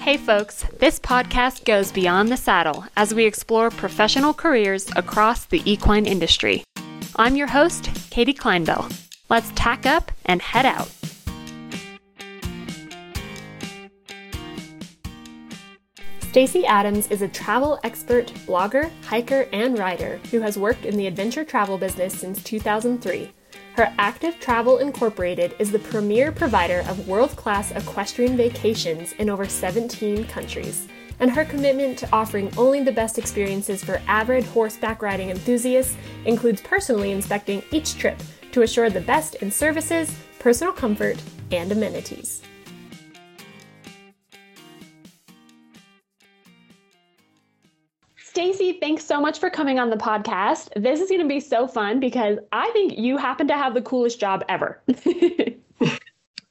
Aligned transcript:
Hey, 0.00 0.16
folks, 0.16 0.64
this 0.78 0.98
podcast 0.98 1.66
goes 1.66 1.92
beyond 1.92 2.30
the 2.30 2.36
saddle 2.38 2.86
as 2.96 3.12
we 3.12 3.26
explore 3.26 3.68
professional 3.68 4.32
careers 4.32 4.88
across 4.96 5.44
the 5.44 5.60
equine 5.70 6.06
industry. 6.06 6.64
I'm 7.16 7.36
your 7.36 7.48
host, 7.48 7.90
Katie 8.08 8.32
Kleinbell. 8.32 8.90
Let's 9.28 9.52
tack 9.54 9.84
up 9.84 10.10
and 10.24 10.40
head 10.40 10.64
out. 10.64 10.90
Stacy 16.30 16.64
Adams 16.64 17.08
is 17.08 17.20
a 17.20 17.28
travel 17.28 17.78
expert, 17.84 18.28
blogger, 18.46 18.90
hiker, 19.04 19.48
and 19.52 19.78
rider 19.78 20.18
who 20.30 20.40
has 20.40 20.56
worked 20.56 20.86
in 20.86 20.96
the 20.96 21.08
adventure 21.08 21.44
travel 21.44 21.76
business 21.76 22.18
since 22.18 22.42
2003. 22.42 23.30
Her 23.74 23.92
Active 23.98 24.38
Travel 24.40 24.78
Incorporated 24.78 25.54
is 25.58 25.70
the 25.70 25.78
premier 25.78 26.32
provider 26.32 26.80
of 26.88 27.06
world 27.06 27.36
class 27.36 27.70
equestrian 27.70 28.36
vacations 28.36 29.12
in 29.12 29.30
over 29.30 29.46
17 29.46 30.24
countries. 30.24 30.88
And 31.20 31.30
her 31.30 31.44
commitment 31.44 31.98
to 31.98 32.08
offering 32.12 32.50
only 32.58 32.82
the 32.82 32.92
best 32.92 33.16
experiences 33.16 33.84
for 33.84 34.02
avid 34.08 34.44
horseback 34.44 35.02
riding 35.02 35.30
enthusiasts 35.30 35.96
includes 36.24 36.60
personally 36.60 37.12
inspecting 37.12 37.62
each 37.70 37.96
trip 37.96 38.20
to 38.52 38.62
assure 38.62 38.90
the 38.90 39.00
best 39.02 39.36
in 39.36 39.50
services, 39.50 40.14
personal 40.40 40.72
comfort, 40.72 41.22
and 41.52 41.70
amenities. 41.70 42.42
Stacy, 48.30 48.74
thanks 48.74 49.04
so 49.04 49.20
much 49.20 49.40
for 49.40 49.50
coming 49.50 49.80
on 49.80 49.90
the 49.90 49.96
podcast. 49.96 50.68
This 50.80 51.00
is 51.00 51.08
going 51.08 51.20
to 51.20 51.26
be 51.26 51.40
so 51.40 51.66
fun 51.66 51.98
because 51.98 52.38
I 52.52 52.70
think 52.70 52.96
you 52.96 53.16
happen 53.16 53.48
to 53.48 53.54
have 53.54 53.74
the 53.74 53.82
coolest 53.82 54.20
job 54.20 54.44
ever. 54.48 54.80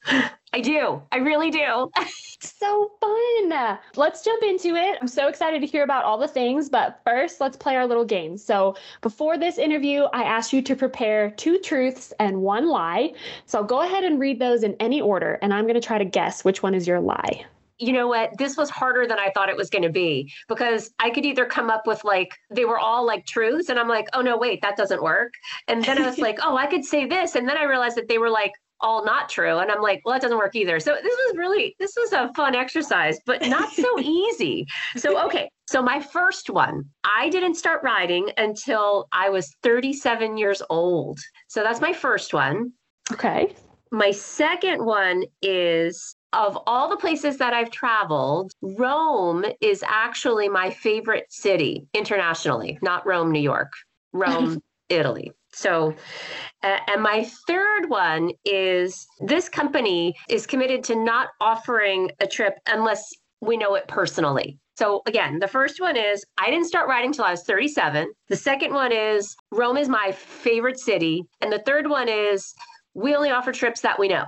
I 0.06 0.60
do. 0.62 1.02
I 1.14 1.18
really 1.20 1.50
do. 1.52 1.90
so 2.42 2.92
fun. 3.00 3.80
Let's 3.96 4.26
jump 4.26 4.44
into 4.44 4.76
it. 4.76 4.98
I'm 5.00 5.08
so 5.08 5.30
excited 5.30 5.62
to 5.62 5.68
hear 5.68 5.84
about 5.86 6.04
all 6.04 6.18
the 6.18 6.28
things, 6.28 6.68
but 6.68 7.00
first, 7.06 7.40
let's 7.40 7.56
play 7.56 7.78
our 7.78 7.88
little 7.88 8.04
game. 8.04 8.38
So, 8.38 8.76
before 9.00 9.38
this 9.38 9.58
interview, 9.58 10.04
I 10.12 10.24
asked 10.24 10.52
you 10.52 10.62
to 10.62 10.76
prepare 10.76 11.32
two 11.32 11.60
truths 11.60 12.12
and 12.20 12.42
one 12.42 12.68
lie. 12.68 13.14
So, 13.46 13.64
go 13.64 13.84
ahead 13.84 14.04
and 14.04 14.20
read 14.20 14.38
those 14.40 14.64
in 14.64 14.76
any 14.82 15.00
order, 15.00 15.40
and 15.42 15.54
I'm 15.54 15.64
going 15.64 15.76
to 15.76 15.88
try 15.88 15.98
to 15.98 16.04
guess 16.04 16.44
which 16.44 16.62
one 16.62 16.76
is 16.76 16.86
your 16.86 17.00
lie 17.00 17.46
you 17.80 17.94
know 17.94 18.08
what? 18.08 18.38
This 18.38 18.58
was 18.58 18.70
harder 18.70 19.08
than 19.08 19.20
I 19.20 19.32
thought 19.34 19.50
it 19.50 19.56
was 19.56 19.70
going 19.70 19.84
to 19.84 19.90
be 19.90 20.32
because 20.48 20.92
I 21.00 21.10
could 21.10 21.26
either 21.26 21.46
come 21.46 21.70
up 21.70 21.88
with 21.88 22.04
like, 22.04 22.36
they 22.50 22.66
were 22.66 22.78
all 22.78 23.06
like 23.06 23.26
truths. 23.26 23.70
And 23.70 23.80
I'm 23.80 23.88
like, 23.88 24.08
oh, 24.14 24.22
no, 24.22 24.38
wait, 24.38 24.62
that 24.62 24.76
doesn't 24.76 25.02
work. 25.02 25.34
And 25.68 25.84
then 25.84 25.98
I 26.02 26.06
was 26.06 26.18
like, 26.20 26.40
oh, 26.44 26.58
I 26.58 26.68
could 26.68 26.84
say 26.84 27.06
this. 27.06 27.36
And 27.36 27.48
then 27.48 27.58
I 27.58 27.64
realized 27.64 27.98
that 27.98 28.08
they 28.08 28.18
were 28.18 28.30
like, 28.30 28.52
all 28.82 29.04
not 29.04 29.28
true 29.28 29.58
and 29.58 29.70
i'm 29.70 29.82
like 29.82 30.02
well 30.06 30.14
that 30.14 30.22
doesn't 30.22 30.38
work 30.38 30.56
either 30.56 30.80
so 30.80 30.96
this 31.04 31.14
was 31.14 31.36
really 31.36 31.76
this 31.80 31.96
was 32.00 32.14
a 32.14 32.32
fun 32.34 32.56
exercise 32.56 33.20
but 33.26 33.46
not 33.46 33.70
so 33.74 34.00
easy 34.00 34.66
so 34.96 35.22
okay 35.22 35.52
so 35.68 35.82
my 35.82 36.00
first 36.00 36.50
one 36.50 36.86
i 37.04 37.28
didn't 37.28 37.56
start 37.56 37.84
riding 37.84 38.30
until 38.38 39.10
i 39.12 39.30
was 39.30 39.54
37 39.64 40.38
years 40.38 40.62
old 40.70 41.20
so 41.50 41.62
that's 41.62 41.82
my 41.82 41.92
first 41.92 42.34
one 42.34 42.72
okay 43.12 43.54
my 43.92 44.12
second 44.12 44.86
one 44.86 45.24
is 45.42 46.16
of 46.34 46.58
all 46.68 46.90
the 46.90 46.98
places 46.98 47.38
that 47.38 47.54
I've 47.54 47.72
traveled, 47.72 48.54
Rome 48.62 49.46
is 49.62 49.84
actually 49.88 50.50
my 50.50 50.70
favorite 50.70 51.26
city 51.30 51.88
internationally, 51.94 52.78
not 52.82 53.06
Rome, 53.06 53.32
New 53.32 53.42
York, 53.42 53.72
Rome, 54.14 54.62
Italy. 54.90 55.32
So, 55.52 55.96
uh, 56.64 56.78
and 56.88 57.02
my 57.02 57.28
third 57.48 57.90
one 57.90 58.32
is 58.46 59.08
this 59.20 59.50
company 59.50 60.16
is 60.30 60.46
committed 60.46 60.84
to 60.86 60.96
not 60.96 61.30
offering 61.42 62.12
a 62.20 62.28
trip 62.28 62.60
unless 62.68 63.12
we 63.42 63.58
know 63.58 63.76
it 63.76 63.88
personally. 63.88 64.60
So 64.78 65.02
again, 65.08 65.40
the 65.40 65.48
first 65.48 65.82
one 65.82 65.98
is 65.98 66.24
I 66.38 66.50
didn't 66.50 66.68
start 66.68 66.88
riding 66.88 67.12
till 67.12 67.26
I 67.26 67.32
was 67.32 67.44
37. 67.44 68.10
The 68.30 68.36
second 68.36 68.74
one 68.74 68.92
is 68.92 69.36
Rome 69.52 69.78
is 69.78 69.90
my 69.90 70.12
favorite 70.12 70.80
city. 70.80 71.26
And 71.42 71.52
the 71.52 71.64
third 71.66 71.90
one 71.90 72.08
is 72.08 72.54
we 72.94 73.16
only 73.16 73.30
offer 73.30 73.52
trips 73.52 73.82
that 73.82 74.00
we 74.00 74.08
know. 74.08 74.26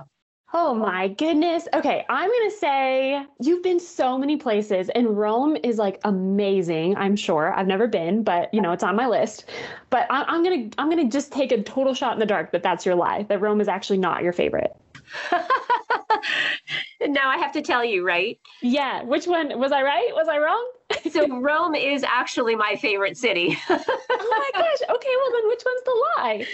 Oh 0.54 0.74
my 0.74 1.08
goodness. 1.08 1.66
Okay, 1.72 2.04
I'm 2.10 2.28
going 2.28 2.50
to 2.50 2.56
say 2.56 3.24
you've 3.40 3.62
been 3.62 3.80
so 3.80 4.18
many 4.18 4.36
places 4.36 4.90
and 4.90 5.16
Rome 5.16 5.56
is 5.64 5.78
like 5.78 5.98
amazing, 6.04 6.94
I'm 6.96 7.16
sure. 7.16 7.54
I've 7.54 7.66
never 7.66 7.86
been, 7.86 8.22
but 8.22 8.52
you 8.52 8.60
know, 8.60 8.72
it's 8.72 8.82
on 8.82 8.94
my 8.94 9.06
list. 9.06 9.46
But 9.88 10.06
I, 10.10 10.24
I'm 10.24 10.42
going 10.42 10.70
to 10.70 10.80
I'm 10.80 10.90
going 10.90 11.08
to 11.08 11.10
just 11.10 11.32
take 11.32 11.52
a 11.52 11.62
total 11.62 11.94
shot 11.94 12.12
in 12.12 12.18
the 12.18 12.26
dark 12.26 12.52
that 12.52 12.62
that's 12.62 12.84
your 12.84 12.94
lie, 12.96 13.22
that 13.24 13.40
Rome 13.40 13.60
is 13.60 13.68
actually 13.68 13.98
not 13.98 14.22
your 14.22 14.32
favorite. 14.34 14.72
now 17.08 17.28
I 17.28 17.38
have 17.38 17.52
to 17.52 17.62
tell 17.62 17.84
you, 17.84 18.06
right? 18.06 18.38
Yeah. 18.60 19.02
Which 19.02 19.26
one? 19.26 19.58
Was 19.58 19.72
I 19.72 19.82
right? 19.82 20.10
Was 20.12 20.28
I 20.28 20.38
wrong? 20.38 20.70
so 21.10 21.26
Rome 21.40 21.74
is 21.74 22.02
actually 22.04 22.54
my 22.54 22.76
favorite 22.76 23.16
city. 23.16 23.56
oh 23.68 23.78
my 24.08 24.50
gosh. 24.60 24.78
Okay, 24.96 25.14
well 25.16 25.32
then 25.32 25.48
which 25.48 25.62
one's 25.64 25.82
the 25.84 26.06
lie? 26.16 26.46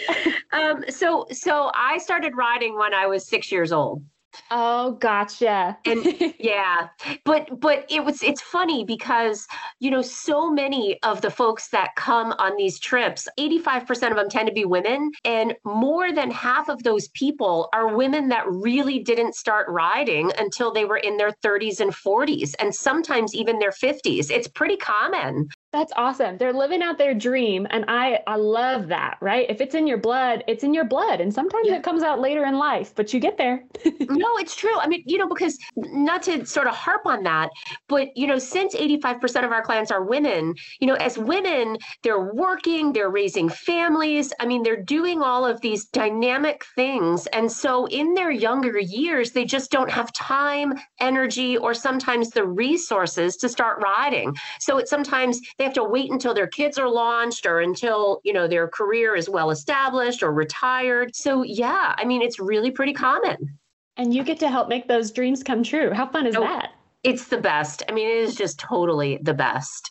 um, 0.52 0.84
so 0.88 1.26
so 1.32 1.70
I 1.74 1.98
started 1.98 2.36
riding 2.36 2.76
when 2.78 2.94
I 2.94 3.06
was 3.06 3.26
six 3.26 3.50
years 3.50 3.72
old. 3.72 4.02
Oh, 4.50 4.92
gotcha. 4.92 5.76
and 5.84 6.04
yeah, 6.38 6.88
but 7.24 7.60
but 7.60 7.84
it 7.90 8.04
was 8.04 8.22
it's 8.22 8.40
funny 8.40 8.84
because 8.84 9.46
you 9.80 9.90
know 9.90 10.02
so 10.02 10.50
many 10.50 10.98
of 11.02 11.20
the 11.20 11.30
folks 11.30 11.68
that 11.68 11.94
come 11.96 12.32
on 12.38 12.56
these 12.56 12.78
trips, 12.78 13.28
85% 13.38 14.10
of 14.10 14.16
them 14.16 14.28
tend 14.28 14.46
to 14.48 14.52
be 14.52 14.64
women 14.64 15.10
and 15.24 15.54
more 15.64 16.12
than 16.12 16.30
half 16.30 16.68
of 16.68 16.82
those 16.82 17.08
people 17.08 17.68
are 17.72 17.94
women 17.96 18.28
that 18.28 18.44
really 18.48 18.98
didn't 18.98 19.34
start 19.34 19.66
riding 19.68 20.30
until 20.38 20.72
they 20.72 20.84
were 20.84 20.98
in 20.98 21.16
their 21.16 21.32
30s 21.44 21.80
and 21.80 21.92
40s 21.92 22.54
and 22.58 22.74
sometimes 22.74 23.34
even 23.34 23.58
their 23.58 23.70
50s. 23.70 24.30
It's 24.30 24.48
pretty 24.48 24.76
common. 24.76 25.48
That's 25.70 25.92
awesome. 25.96 26.38
They're 26.38 26.54
living 26.54 26.82
out 26.82 26.96
their 26.96 27.12
dream 27.12 27.66
and 27.68 27.84
I 27.88 28.20
I 28.26 28.36
love 28.36 28.88
that, 28.88 29.18
right? 29.20 29.48
If 29.50 29.60
it's 29.60 29.74
in 29.74 29.86
your 29.86 29.98
blood, 29.98 30.42
it's 30.48 30.64
in 30.64 30.72
your 30.72 30.86
blood 30.86 31.20
and 31.20 31.32
sometimes 31.32 31.68
yeah. 31.68 31.76
it 31.76 31.82
comes 31.82 32.02
out 32.02 32.20
later 32.20 32.46
in 32.46 32.56
life, 32.56 32.94
but 32.94 33.12
you 33.12 33.20
get 33.20 33.36
there. 33.36 33.64
no, 34.00 34.28
it's 34.38 34.56
true. 34.56 34.78
I 34.78 34.88
mean, 34.88 35.02
you 35.04 35.18
know, 35.18 35.28
because 35.28 35.58
not 35.76 36.22
to 36.22 36.46
sort 36.46 36.68
of 36.68 36.74
harp 36.74 37.02
on 37.04 37.22
that, 37.24 37.50
but 37.86 38.16
you 38.16 38.26
know, 38.26 38.38
since 38.38 38.74
85% 38.74 39.44
of 39.44 39.52
our 39.52 39.60
clients 39.60 39.90
are 39.90 40.02
women, 40.02 40.54
you 40.80 40.86
know, 40.86 40.94
as 40.94 41.18
women, 41.18 41.76
they're 42.02 42.32
working, 42.32 42.94
they're 42.94 43.10
raising 43.10 43.50
families. 43.50 44.32
I 44.40 44.46
mean, 44.46 44.62
they're 44.62 44.82
doing 44.82 45.20
all 45.20 45.44
of 45.44 45.60
these 45.60 45.84
dynamic 45.84 46.64
things. 46.76 47.26
And 47.26 47.52
so 47.52 47.84
in 47.88 48.14
their 48.14 48.30
younger 48.30 48.78
years, 48.78 49.32
they 49.32 49.44
just 49.44 49.70
don't 49.70 49.90
have 49.90 50.14
time, 50.14 50.78
energy, 50.98 51.58
or 51.58 51.74
sometimes 51.74 52.30
the 52.30 52.46
resources 52.46 53.36
to 53.36 53.50
start 53.50 53.82
riding. 53.82 54.34
So 54.60 54.78
it 54.78 54.88
sometimes 54.88 55.42
they 55.58 55.64
have 55.64 55.74
to 55.74 55.84
wait 55.84 56.10
until 56.10 56.32
their 56.32 56.46
kids 56.46 56.78
are 56.78 56.88
launched 56.88 57.44
or 57.44 57.60
until 57.60 58.20
you 58.24 58.32
know 58.32 58.46
their 58.46 58.68
career 58.68 59.14
is 59.14 59.28
well 59.28 59.50
established 59.50 60.22
or 60.22 60.32
retired 60.32 61.14
so 61.14 61.42
yeah 61.42 61.94
i 61.98 62.04
mean 62.04 62.22
it's 62.22 62.38
really 62.38 62.70
pretty 62.70 62.92
common 62.92 63.58
and 63.96 64.14
you 64.14 64.22
get 64.22 64.38
to 64.38 64.48
help 64.48 64.68
make 64.68 64.88
those 64.88 65.10
dreams 65.10 65.42
come 65.42 65.62
true 65.62 65.92
how 65.92 66.06
fun 66.06 66.26
is 66.26 66.36
oh, 66.36 66.40
that 66.40 66.72
it's 67.04 67.28
the 67.28 67.38
best 67.38 67.82
i 67.88 67.92
mean 67.92 68.08
it 68.08 68.16
is 68.16 68.34
just 68.34 68.58
totally 68.58 69.18
the 69.22 69.34
best 69.34 69.90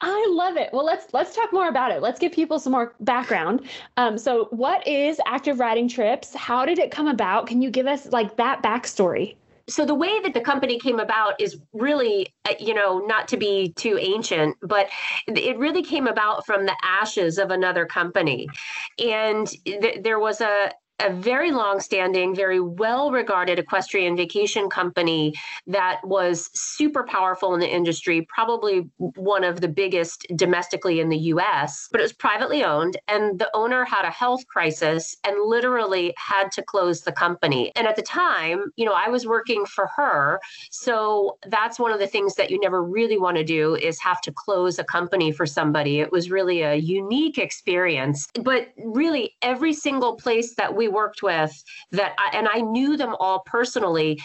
I 0.00 0.26
love 0.28 0.56
it. 0.56 0.68
Well, 0.72 0.84
let's 0.84 1.06
let's 1.14 1.34
talk 1.34 1.50
more 1.50 1.68
about 1.68 1.90
it. 1.90 2.02
Let's 2.02 2.18
give 2.18 2.32
people 2.32 2.58
some 2.58 2.72
more 2.72 2.94
background. 3.00 3.62
Um, 3.96 4.18
so, 4.18 4.48
what 4.50 4.86
is 4.86 5.18
Active 5.24 5.60
Riding 5.60 5.88
Trips? 5.88 6.34
How 6.34 6.66
did 6.66 6.78
it 6.78 6.90
come 6.90 7.06
about? 7.06 7.46
Can 7.46 7.62
you 7.62 7.70
give 7.70 7.86
us 7.86 8.06
like 8.12 8.36
that 8.36 8.62
backstory? 8.62 9.36
So 9.68 9.84
the 9.84 9.94
way 9.94 10.20
that 10.20 10.34
the 10.34 10.40
company 10.40 10.78
came 10.78 11.00
about 11.00 11.40
is 11.40 11.58
really 11.72 12.34
uh, 12.48 12.54
you 12.58 12.74
know 12.74 12.98
not 13.06 13.28
to 13.28 13.36
be 13.36 13.72
too 13.76 13.98
ancient 13.98 14.56
but 14.62 14.88
it 15.26 15.58
really 15.58 15.82
came 15.82 16.06
about 16.06 16.44
from 16.46 16.66
the 16.66 16.76
ashes 16.82 17.38
of 17.38 17.50
another 17.50 17.86
company. 17.86 18.48
And 18.98 19.46
th- 19.64 20.02
there 20.02 20.18
was 20.18 20.40
a 20.40 20.70
a 21.00 21.12
very 21.12 21.50
long-standing, 21.50 22.34
very 22.34 22.60
well-regarded 22.60 23.58
equestrian 23.58 24.16
vacation 24.16 24.68
company 24.68 25.34
that 25.66 26.00
was 26.04 26.50
super 26.54 27.04
powerful 27.04 27.52
in 27.54 27.60
the 27.60 27.68
industry, 27.68 28.26
probably 28.28 28.88
one 28.98 29.44
of 29.44 29.60
the 29.60 29.68
biggest 29.68 30.26
domestically 30.36 31.00
in 31.00 31.08
the 31.08 31.16
US, 31.16 31.88
but 31.90 32.00
it 32.00 32.04
was 32.04 32.12
privately 32.12 32.64
owned 32.64 32.96
and 33.08 33.38
the 33.38 33.50
owner 33.54 33.84
had 33.84 34.04
a 34.04 34.10
health 34.10 34.46
crisis 34.46 35.16
and 35.24 35.36
literally 35.48 36.14
had 36.16 36.50
to 36.52 36.62
close 36.62 37.02
the 37.02 37.12
company. 37.12 37.72
And 37.74 37.86
at 37.86 37.96
the 37.96 38.02
time, 38.02 38.70
you 38.76 38.84
know, 38.84 38.94
I 38.94 39.08
was 39.08 39.26
working 39.26 39.66
for 39.66 39.88
her, 39.96 40.40
so 40.70 41.38
that's 41.48 41.78
one 41.78 41.92
of 41.92 41.98
the 41.98 42.06
things 42.06 42.34
that 42.36 42.50
you 42.50 42.60
never 42.60 42.82
really 42.82 43.18
want 43.18 43.36
to 43.36 43.44
do 43.44 43.74
is 43.74 43.98
have 44.00 44.20
to 44.22 44.32
close 44.32 44.78
a 44.78 44.84
company 44.84 45.32
for 45.32 45.46
somebody. 45.46 46.00
It 46.00 46.12
was 46.12 46.30
really 46.30 46.62
a 46.62 46.74
unique 46.74 47.38
experience, 47.38 48.28
but 48.42 48.68
really 48.78 49.34
every 49.42 49.72
single 49.72 50.16
place 50.16 50.54
that 50.54 50.74
we 50.74 50.83
we 50.84 50.88
worked 50.88 51.22
with 51.22 51.52
that, 51.92 52.14
I, 52.18 52.36
and 52.36 52.48
I 52.48 52.60
knew 52.60 52.96
them 52.96 53.14
all 53.18 53.42
personally, 53.46 54.20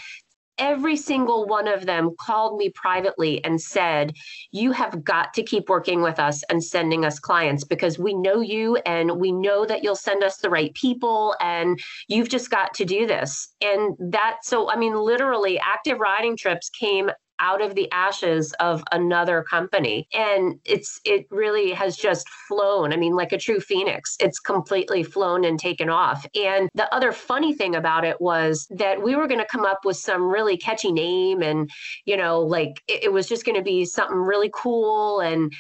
every 0.58 0.98
single 0.98 1.46
one 1.46 1.70
of 1.70 1.86
them 1.86 2.14
called 2.20 2.58
me 2.58 2.70
privately 2.70 3.42
and 3.46 3.62
said, 3.62 4.14
You 4.52 4.74
have 4.74 5.04
got 5.06 5.34
to 5.36 5.44
keep 5.44 5.70
working 5.70 6.02
with 6.02 6.20
us 6.20 6.44
and 6.50 6.62
sending 6.62 7.06
us 7.06 7.18
clients 7.18 7.64
because 7.64 7.98
we 7.98 8.14
know 8.14 8.42
you 8.42 8.76
and 8.86 9.20
we 9.20 9.32
know 9.32 9.66
that 9.66 9.84
you'll 9.84 9.96
send 9.96 10.22
us 10.22 10.38
the 10.38 10.50
right 10.50 10.74
people 10.74 11.34
and 11.40 11.80
you've 12.10 12.30
just 12.30 12.50
got 12.50 12.74
to 12.74 12.86
do 12.86 13.08
this. 13.08 13.48
And 13.62 13.96
that, 14.12 14.40
so 14.44 14.70
I 14.70 14.76
mean, 14.76 14.96
literally, 14.96 15.60
active 15.60 16.00
riding 16.00 16.36
trips 16.36 16.70
came 16.70 17.10
out 17.40 17.62
of 17.62 17.76
the 17.76 17.90
ashes 17.92 18.54
of 18.60 18.84
another 18.92 19.44
company. 19.44 20.08
And 20.14 20.60
it's 20.66 21.00
it 21.06 21.26
really 21.30 21.72
has 21.72 21.98
just 21.98 22.28
flown. 22.48 22.94
I 22.94 22.98
mean, 22.98 23.16
like 23.16 23.32
a 23.32 23.38
true 23.38 23.60
phoenix. 23.60 24.16
It's 24.20 24.40
completely 24.40 25.04
flown 25.04 25.44
and 25.46 25.60
taken 25.60 25.90
off. 25.90 26.26
And 26.36 26.70
the 26.74 26.94
other 26.94 27.12
funny 27.12 27.54
thing 27.54 27.76
about 27.76 28.06
it 28.06 28.20
was 28.20 28.68
that 28.72 29.02
we 29.02 29.16
were 29.16 29.28
going 29.28 29.40
to 29.40 29.46
come 29.46 29.66
up 29.66 29.80
with 29.86 29.98
some 29.98 30.24
really 30.24 30.58
catchy 30.58 30.92
name 30.92 31.42
and, 31.42 31.70
you 32.06 32.18
know, 32.18 32.42
like 32.42 32.82
it, 32.88 33.06
it 33.06 33.14
was 33.14 33.28
just 33.28 33.46
going 33.46 33.58
to 33.58 33.64
be 33.64 33.86
something 33.86 34.18
really 34.18 34.52
cool 34.54 35.20
and 35.20 35.52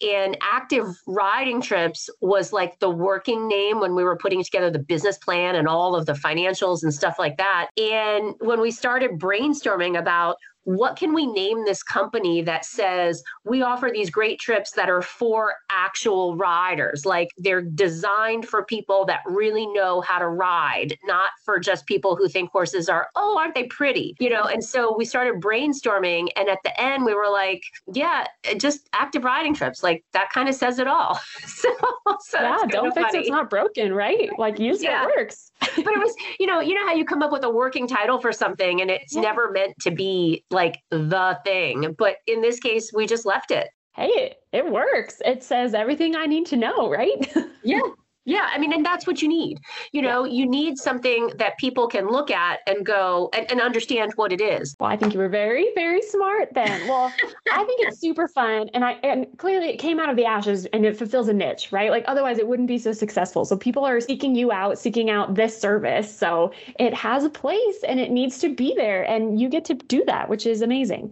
and 0.00 0.36
active 0.42 0.86
riding 1.06 1.60
trips 1.60 2.08
was 2.20 2.52
like 2.52 2.78
the 2.78 2.90
working 2.90 3.48
name 3.48 3.80
when 3.80 3.94
we 3.94 4.04
were 4.04 4.16
putting 4.16 4.42
together 4.42 4.70
the 4.70 4.78
business 4.78 5.18
plan 5.18 5.56
and 5.56 5.66
all 5.66 5.94
of 5.94 6.06
the 6.06 6.12
financials 6.12 6.82
and 6.82 6.94
stuff 6.94 7.16
like 7.18 7.36
that. 7.36 7.68
And 7.76 8.34
when 8.40 8.60
we 8.60 8.70
started 8.70 9.12
brainstorming 9.18 9.98
about 9.98 10.36
what 10.68 10.96
can 10.96 11.14
we 11.14 11.24
name 11.24 11.64
this 11.64 11.82
company 11.82 12.42
that 12.42 12.62
says 12.62 13.22
we 13.46 13.62
offer 13.62 13.88
these 13.90 14.10
great 14.10 14.38
trips 14.38 14.72
that 14.72 14.90
are 14.90 15.00
for 15.00 15.54
actual 15.70 16.36
riders 16.36 17.06
like 17.06 17.30
they're 17.38 17.62
designed 17.62 18.46
for 18.46 18.62
people 18.66 19.06
that 19.06 19.20
really 19.24 19.66
know 19.68 20.02
how 20.02 20.18
to 20.18 20.28
ride 20.28 20.94
not 21.04 21.30
for 21.42 21.58
just 21.58 21.86
people 21.86 22.16
who 22.16 22.28
think 22.28 22.50
horses 22.50 22.86
are 22.86 23.08
oh 23.16 23.38
aren't 23.38 23.54
they 23.54 23.64
pretty 23.68 24.14
you 24.20 24.28
know 24.28 24.42
and 24.42 24.62
so 24.62 24.94
we 24.94 25.06
started 25.06 25.40
brainstorming 25.40 26.28
and 26.36 26.50
at 26.50 26.58
the 26.64 26.78
end 26.78 27.02
we 27.02 27.14
were 27.14 27.30
like 27.32 27.62
yeah 27.94 28.26
uh, 28.50 28.54
just 28.54 28.90
active 28.92 29.24
riding 29.24 29.54
trips 29.54 29.82
like 29.82 30.04
that 30.12 30.28
kind 30.28 30.50
of 30.50 30.54
says 30.54 30.78
it 30.78 30.86
all 30.86 31.14
so, 31.46 31.74
so 32.20 32.42
yeah 32.42 32.58
don't 32.68 32.92
fix 32.92 33.06
funny. 33.06 33.20
it's 33.20 33.30
not 33.30 33.48
broken 33.48 33.90
right 33.90 34.28
like 34.38 34.58
use 34.58 34.82
yeah. 34.82 35.04
it 35.04 35.16
works 35.16 35.50
but 35.60 35.78
it 35.78 35.98
was 35.98 36.14
you 36.38 36.46
know 36.46 36.60
you 36.60 36.74
know 36.74 36.86
how 36.86 36.92
you 36.92 37.06
come 37.06 37.22
up 37.22 37.32
with 37.32 37.42
a 37.42 37.50
working 37.50 37.88
title 37.88 38.20
for 38.20 38.32
something 38.32 38.82
and 38.82 38.90
it's 38.90 39.14
yeah. 39.14 39.22
never 39.22 39.50
meant 39.50 39.74
to 39.80 39.90
be 39.90 40.44
like 40.50 40.57
the 40.90 41.38
thing. 41.44 41.94
But 41.98 42.16
in 42.26 42.40
this 42.40 42.60
case, 42.60 42.92
we 42.92 43.06
just 43.06 43.26
left 43.26 43.50
it. 43.50 43.68
Hey, 43.94 44.34
it 44.52 44.70
works. 44.70 45.20
It 45.24 45.42
says 45.42 45.74
everything 45.74 46.14
I 46.14 46.26
need 46.26 46.46
to 46.46 46.56
know, 46.56 46.88
right? 46.90 47.32
yeah. 47.64 47.80
Yeah, 48.28 48.46
I 48.52 48.58
mean, 48.58 48.74
and 48.74 48.84
that's 48.84 49.06
what 49.06 49.22
you 49.22 49.28
need. 49.28 49.58
You 49.92 50.02
know, 50.02 50.24
yeah. 50.24 50.34
you 50.34 50.46
need 50.46 50.76
something 50.76 51.32
that 51.36 51.56
people 51.56 51.88
can 51.88 52.08
look 52.08 52.30
at 52.30 52.60
and 52.66 52.84
go 52.84 53.30
and, 53.32 53.50
and 53.50 53.58
understand 53.58 54.12
what 54.16 54.32
it 54.32 54.42
is. 54.42 54.76
Well, 54.78 54.90
I 54.90 54.98
think 54.98 55.14
you 55.14 55.18
were 55.18 55.30
very, 55.30 55.68
very 55.74 56.02
smart 56.02 56.52
then. 56.52 56.86
Well, 56.86 57.10
I 57.52 57.64
think 57.64 57.88
it's 57.88 57.98
super 57.98 58.28
fun. 58.28 58.68
And 58.74 58.84
I 58.84 58.98
and 59.02 59.26
clearly 59.38 59.70
it 59.70 59.78
came 59.78 59.98
out 59.98 60.10
of 60.10 60.16
the 60.16 60.26
ashes 60.26 60.66
and 60.74 60.84
it 60.84 60.94
fulfills 60.94 61.28
a 61.28 61.32
niche, 61.32 61.72
right? 61.72 61.90
Like 61.90 62.04
otherwise 62.06 62.36
it 62.36 62.46
wouldn't 62.46 62.68
be 62.68 62.76
so 62.76 62.92
successful. 62.92 63.46
So 63.46 63.56
people 63.56 63.86
are 63.86 63.98
seeking 63.98 64.34
you 64.34 64.52
out, 64.52 64.78
seeking 64.78 65.08
out 65.08 65.34
this 65.34 65.58
service. 65.58 66.14
So 66.14 66.52
it 66.78 66.92
has 66.92 67.24
a 67.24 67.30
place 67.30 67.82
and 67.88 67.98
it 67.98 68.10
needs 68.10 68.36
to 68.40 68.54
be 68.54 68.74
there. 68.76 69.04
And 69.04 69.40
you 69.40 69.48
get 69.48 69.64
to 69.64 69.74
do 69.74 70.04
that, 70.04 70.28
which 70.28 70.44
is 70.44 70.60
amazing. 70.60 71.10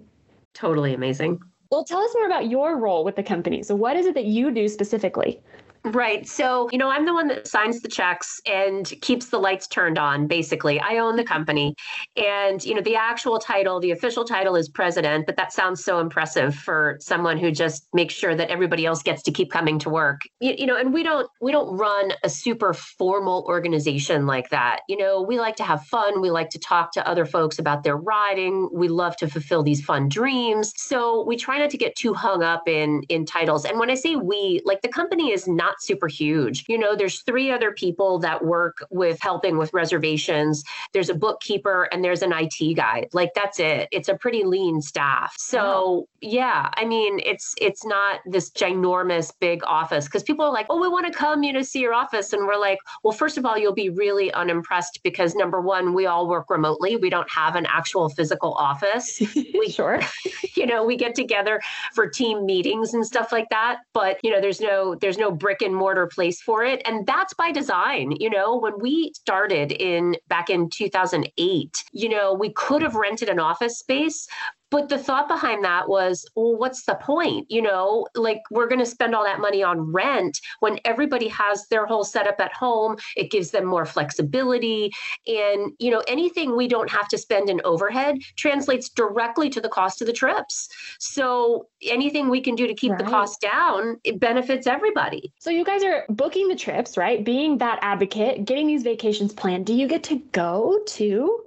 Totally 0.53 0.93
amazing. 0.93 1.41
Well, 1.71 1.83
tell 1.83 2.01
us 2.01 2.11
more 2.15 2.27
about 2.27 2.51
your 2.51 2.79
role 2.79 3.05
with 3.05 3.17
the 3.17 3.23
company. 3.23 3.63
So, 3.63 3.75
what 3.75 3.97
is 3.97 4.07
it 4.07 4.15
that 4.15 4.27
you 4.27 4.51
do 4.51 4.69
specifically? 4.69 5.41
Right. 5.87 6.27
So, 6.27 6.69
you 6.73 6.79
know, 6.79 6.91
I'm 6.91 7.07
the 7.07 7.15
one 7.15 7.29
that 7.29 7.47
signs 7.47 7.81
the 7.81 7.87
checks 7.87 8.41
and 8.45 8.93
keeps 9.03 9.27
the 9.27 9.39
lights 9.39 9.69
turned 9.69 9.99
on, 9.99 10.27
basically. 10.27 10.81
I 10.81 10.99
own 10.99 11.15
the 11.15 11.23
company. 11.23 11.77
And, 12.17 12.65
you 12.65 12.75
know, 12.75 12.81
the 12.81 12.97
actual 12.97 13.39
title, 13.39 13.79
the 13.79 13.93
official 13.93 14.25
title 14.25 14.57
is 14.57 14.69
president, 14.69 15.27
but 15.27 15.37
that 15.37 15.53
sounds 15.53 15.85
so 15.85 16.01
impressive 16.01 16.57
for 16.57 16.97
someone 17.01 17.39
who 17.39 17.53
just 17.53 17.87
makes 17.95 18.15
sure 18.15 18.35
that 18.35 18.51
everybody 18.51 18.85
else 18.85 19.01
gets 19.01 19.23
to 19.23 19.31
keep 19.31 19.53
coming 19.53 19.79
to 19.79 19.89
work. 19.89 20.23
You, 20.41 20.57
you 20.59 20.67
know, 20.67 20.77
and 20.77 20.93
we 20.93 21.05
don't 21.05 21.31
we 21.41 21.53
don't 21.53 21.77
run 21.77 22.11
a 22.25 22.29
super 22.29 22.75
formal 22.75 23.45
organization 23.47 24.27
like 24.27 24.51
that. 24.51 24.81
You 24.89 24.97
know, 24.97 25.23
we 25.23 25.39
like 25.39 25.55
to 25.57 25.65
have 25.65 25.85
fun. 25.85 26.21
We 26.21 26.31
like 26.31 26.51
to 26.51 26.59
talk 26.59 26.91
to 26.95 27.07
other 27.07 27.25
folks 27.25 27.61
about 27.61 27.85
their 27.85 27.97
riding. 27.97 28.69
We 28.73 28.89
love 28.89 29.17
to 29.19 29.29
fulfill 29.29 29.63
these 29.63 29.85
fun 29.85 30.09
dreams. 30.09 30.73
So 30.77 31.25
we 31.25 31.37
try 31.37 31.59
not 31.59 31.71
to 31.71 31.79
get 31.79 31.95
too 31.95 32.13
hung 32.13 32.43
up 32.43 32.67
in 32.67 33.03
in 33.09 33.25
titles. 33.25 33.65
And 33.65 33.79
when 33.79 33.89
I 33.89 33.95
say 33.95 34.17
we, 34.17 34.63
like 34.65 34.83
the 34.83 34.89
company 34.89 35.31
is 35.31 35.47
not 35.47 35.76
not 35.77 35.83
super 35.83 36.09
huge. 36.09 36.65
You 36.69 36.79
know, 36.79 36.97
there's 36.97 37.23
three 37.23 37.51
other 37.51 37.73
people 37.73 38.19
that 38.21 38.45
work 38.45 38.85
with 38.91 39.19
helping 39.21 39.59
with 39.59 39.73
reservations. 39.73 40.65
There's 40.93 41.11
a 41.11 41.15
bookkeeper 41.15 41.89
and 41.93 42.03
there's 42.03 42.23
an 42.23 42.33
IT 42.35 42.75
guy. 42.75 43.07
Like 43.13 43.33
that's 43.35 43.61
it. 43.61 43.89
It's 43.93 44.09
a 44.09 44.17
pretty 44.17 44.45
lean 44.45 44.81
staff. 44.81 45.35
So, 45.39 46.09
yeah, 46.21 46.71
I 46.77 46.85
mean, 46.85 47.21
it's 47.25 47.55
it's 47.61 47.85
not 47.85 48.21
this 48.27 48.51
ginormous 48.51 49.33
big 49.41 49.63
office 49.65 50.07
because 50.07 50.23
people 50.23 50.45
are 50.45 50.53
like, 50.53 50.67
"Oh, 50.71 50.81
we 50.81 50.89
want 50.89 51.07
to 51.07 51.13
come, 51.13 51.43
you 51.43 51.53
know, 51.53 51.63
see 51.63 51.81
your 51.81 51.95
office." 51.95 52.33
And 52.33 52.47
we're 52.47 52.59
like, 52.59 52.79
"Well, 53.03 53.13
first 53.13 53.39
of 53.39 53.45
all, 53.45 53.59
you'll 53.59 53.75
be 53.75 53.91
really 53.91 54.33
unimpressed 54.33 55.01
because 55.03 55.35
number 55.35 55.61
1, 55.61 55.95
we 55.95 56.07
all 56.07 56.29
work 56.29 56.51
remotely. 56.51 56.97
We 56.97 57.11
don't 57.11 57.31
have 57.31 57.57
an 57.57 57.67
actual 57.67 58.09
physical 58.09 58.55
office. 58.55 59.21
We 59.57 59.71
sure. 59.77 60.01
you 60.55 60.67
know, 60.67 60.85
we 60.85 60.97
get 60.97 61.15
together 61.15 61.61
for 61.95 62.09
team 62.09 62.47
meetings 62.47 62.95
and 62.95 63.07
stuff 63.07 63.33
like 63.33 63.49
that, 63.51 63.79
but 63.93 64.19
you 64.23 64.31
know, 64.31 64.41
there's 64.41 64.61
no 64.61 64.95
there's 64.95 65.19
no 65.19 65.31
brick 65.31 65.63
and 65.67 65.77
mortar 65.77 66.07
place 66.07 66.41
for 66.41 66.65
it. 66.65 66.81
And 66.87 67.07
that's 67.07 67.35
by 67.35 67.53
design. 67.53 68.13
You 68.19 68.31
know 68.31 68.57
when 68.57 68.79
we 68.81 69.13
started 69.15 69.73
in 69.73 70.17
back 70.29 70.51
in 70.51 70.71
2008 70.71 71.85
you 71.93 72.09
know 72.09 72.33
we 72.33 72.53
could 72.53 72.83
have 72.83 72.95
rented 72.95 73.29
an 73.29 73.39
office 73.39 73.79
space 73.79 74.27
but 74.71 74.89
the 74.89 74.99
thought 74.99 75.29
behind 75.29 75.65
that 75.65 75.89
was 75.89 76.29
well 76.35 76.57
what's 76.57 76.85
the 76.85 76.95
point? 76.97 77.47
You 77.51 77.63
know 77.63 78.07
like 78.15 78.43
we're 78.51 78.69
going 78.69 78.81
to 78.81 78.87
spend 78.87 79.15
all 79.15 79.25
that 79.25 79.41
money 79.41 79.63
on 79.63 79.93
rent 79.93 80.39
when 80.61 80.79
everybody 80.85 81.29
has 81.29 81.67
their 81.69 81.87
whole 81.87 82.05
setup 82.05 82.41
at 82.41 82.53
home. 82.53 82.97
It 83.17 83.31
gives 83.31 83.51
them 83.51 83.65
more 83.65 83.85
flexibility. 83.85 84.91
And 85.27 85.73
you 85.79 85.91
know 85.91 86.03
anything 86.09 86.57
we 86.57 86.69
don't 86.69 86.91
have 86.91 87.09
to 87.09 87.19
spend 87.19 87.49
in 87.49 87.61
overhead 87.65 88.17
translates 88.37 88.89
directly 88.89 89.51
to 89.51 89.61
the 89.61 89.69
cost 89.69 90.01
of 90.01 90.07
the 90.07 90.13
trips. 90.13 90.69
So 90.99 91.69
anything 91.83 92.29
we 92.29 92.41
can 92.41 92.55
do 92.55 92.67
to 92.67 92.75
keep 92.75 92.93
right. 92.93 92.99
the 92.99 93.11
cost 93.11 93.41
down 93.41 93.99
it 94.05 94.21
benefits 94.21 94.67
everybody. 94.67 95.33
So 95.39 95.51
you 95.51 95.65
guys 95.65 95.83
are 95.85 96.05
booking 96.09 96.49
the 96.49 96.57
trips 96.57 96.97
right? 96.97 97.25
Being 97.25 97.59
that 97.59 97.79
advocate 97.83 98.45
getting 98.45 98.67
these 98.67 98.83
vacations 98.83 99.33
planned 99.33 99.67
do 99.67 99.75
you 99.75 99.87
get 99.87 100.03
to 100.05 100.17
go 100.33 100.81
to 100.87 101.45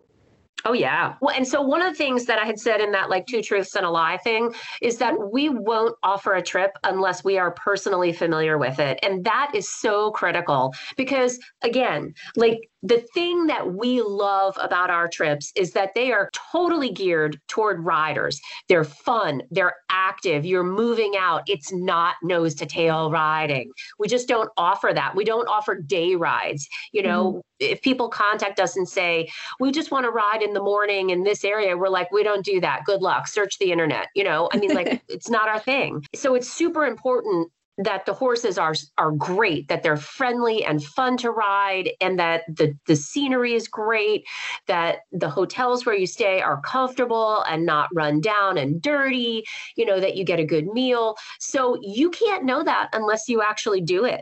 Oh 0.66 0.74
yeah. 0.74 1.16
Well, 1.22 1.36
and 1.36 1.48
so 1.48 1.62
one 1.62 1.82
of 1.82 1.92
the 1.92 1.98
things 1.98 2.26
that 2.26 2.40
I 2.40 2.46
had 2.46 2.60
said 2.60 2.82
in 2.82 2.92
that 2.92 3.10
like 3.10 3.26
two 3.28 3.42
truths 3.42 3.76
and 3.76 3.86
a 3.86 3.90
lie 3.90 4.18
thing 4.18 4.54
is 4.82 4.98
that 4.98 5.16
we 5.32 5.50
won't 5.50 5.96
offer 6.04 6.34
a 6.34 6.42
trip 6.42 6.72
unless 6.84 7.24
we 7.24 7.38
are 7.38 7.52
personally 7.52 8.12
familiar 8.12 8.58
with 8.58 8.80
it. 8.80 9.00
And 9.02 9.24
that 9.26 9.52
is 9.54 9.72
so 9.72 10.12
critical 10.12 10.74
because 10.98 11.40
again, 11.62 12.14
like 12.36 12.70
the 12.84 13.06
thing 13.14 13.48
that 13.48 13.74
we 13.74 14.02
love 14.02 14.58
about 14.60 14.90
our 14.90 15.08
trips 15.08 15.52
is 15.56 15.74
that 15.74 15.94
they 15.96 16.12
are 16.12 16.30
totally 16.52 16.92
geared 16.92 17.40
toward 17.48 17.84
riders. 17.84 18.40
They're 18.68 18.84
fun, 18.84 19.44
they're 19.52 19.76
active, 19.90 20.46
you're 20.46 20.64
moving 20.64 21.14
out. 21.18 21.44
It's 21.48 21.74
not 21.74 22.16
nose 22.24 22.56
to 22.56 22.66
tail 22.66 23.12
riding. 23.12 23.72
We 23.98 24.08
just 24.08 24.28
don't 24.28 24.50
offer 24.58 24.92
that. 24.94 25.16
We 25.16 25.26
don't 25.26 25.48
offer 25.48 25.76
day 25.76 26.16
rides. 26.16 26.68
You 26.94 27.04
know, 27.04 27.32
mm-hmm. 27.32 27.40
if 27.60 27.82
people 27.82 28.08
contact 28.08 28.60
us 28.60 28.78
and 28.78 28.88
say, 28.88 29.30
we 29.60 29.72
just 29.72 29.92
want 29.92 30.06
to 30.06 30.12
ride 30.12 30.42
in 30.42 30.54
the 30.54 30.62
morning 30.62 31.10
in 31.10 31.24
this 31.24 31.44
area, 31.44 31.78
we're 31.78 31.90
like, 31.90 32.12
we 32.12 32.24
don't 32.24 32.46
do 32.46 32.62
that. 32.62 32.86
Good 32.86 33.02
luck. 33.02 33.28
Search 33.28 33.58
the 33.60 33.72
internet. 33.72 34.08
You 34.16 34.24
know, 34.24 34.50
I 34.54 34.58
mean, 34.58 34.74
like, 34.74 35.02
it's 35.10 35.30
not 35.30 35.50
our 35.50 35.60
thing. 35.60 36.06
So 36.16 36.36
it's 36.36 36.52
super 36.52 36.86
important 36.86 37.52
that 37.80 38.06
the 38.06 38.14
horses 38.14 38.58
are 38.58 38.76
are 38.98 39.12
great, 39.12 39.68
that 39.70 39.84
they're 39.84 39.98
friendly 39.98 40.64
and 40.66 40.84
fun 40.84 41.18
to 41.18 41.32
ride, 41.32 41.90
and 42.02 42.20
that 42.20 42.44
the 42.48 42.78
the 42.86 42.96
scenery 42.96 43.54
is 43.54 43.68
great, 43.68 44.26
that 44.68 45.00
the 45.12 45.30
hotels 45.30 45.86
where 45.86 45.96
you 45.96 46.06
stay 46.06 46.42
are 46.42 46.62
comfortable 46.62 47.42
and 47.44 47.66
not 47.66 47.90
run 47.94 48.20
down 48.20 48.58
and 48.58 48.82
dirty, 48.82 49.44
you 49.76 49.86
know, 49.86 50.00
that 50.00 50.16
you 50.16 50.24
get 50.26 50.40
a 50.40 50.46
good 50.46 50.68
meal. 50.68 51.16
So 51.40 51.78
you 51.82 52.10
can't 52.10 52.44
know 52.44 52.64
that 52.64 52.90
unless 52.94 53.30
you 53.30 53.42
actually 53.42 53.82
do 53.82 54.04
it. 54.06 54.22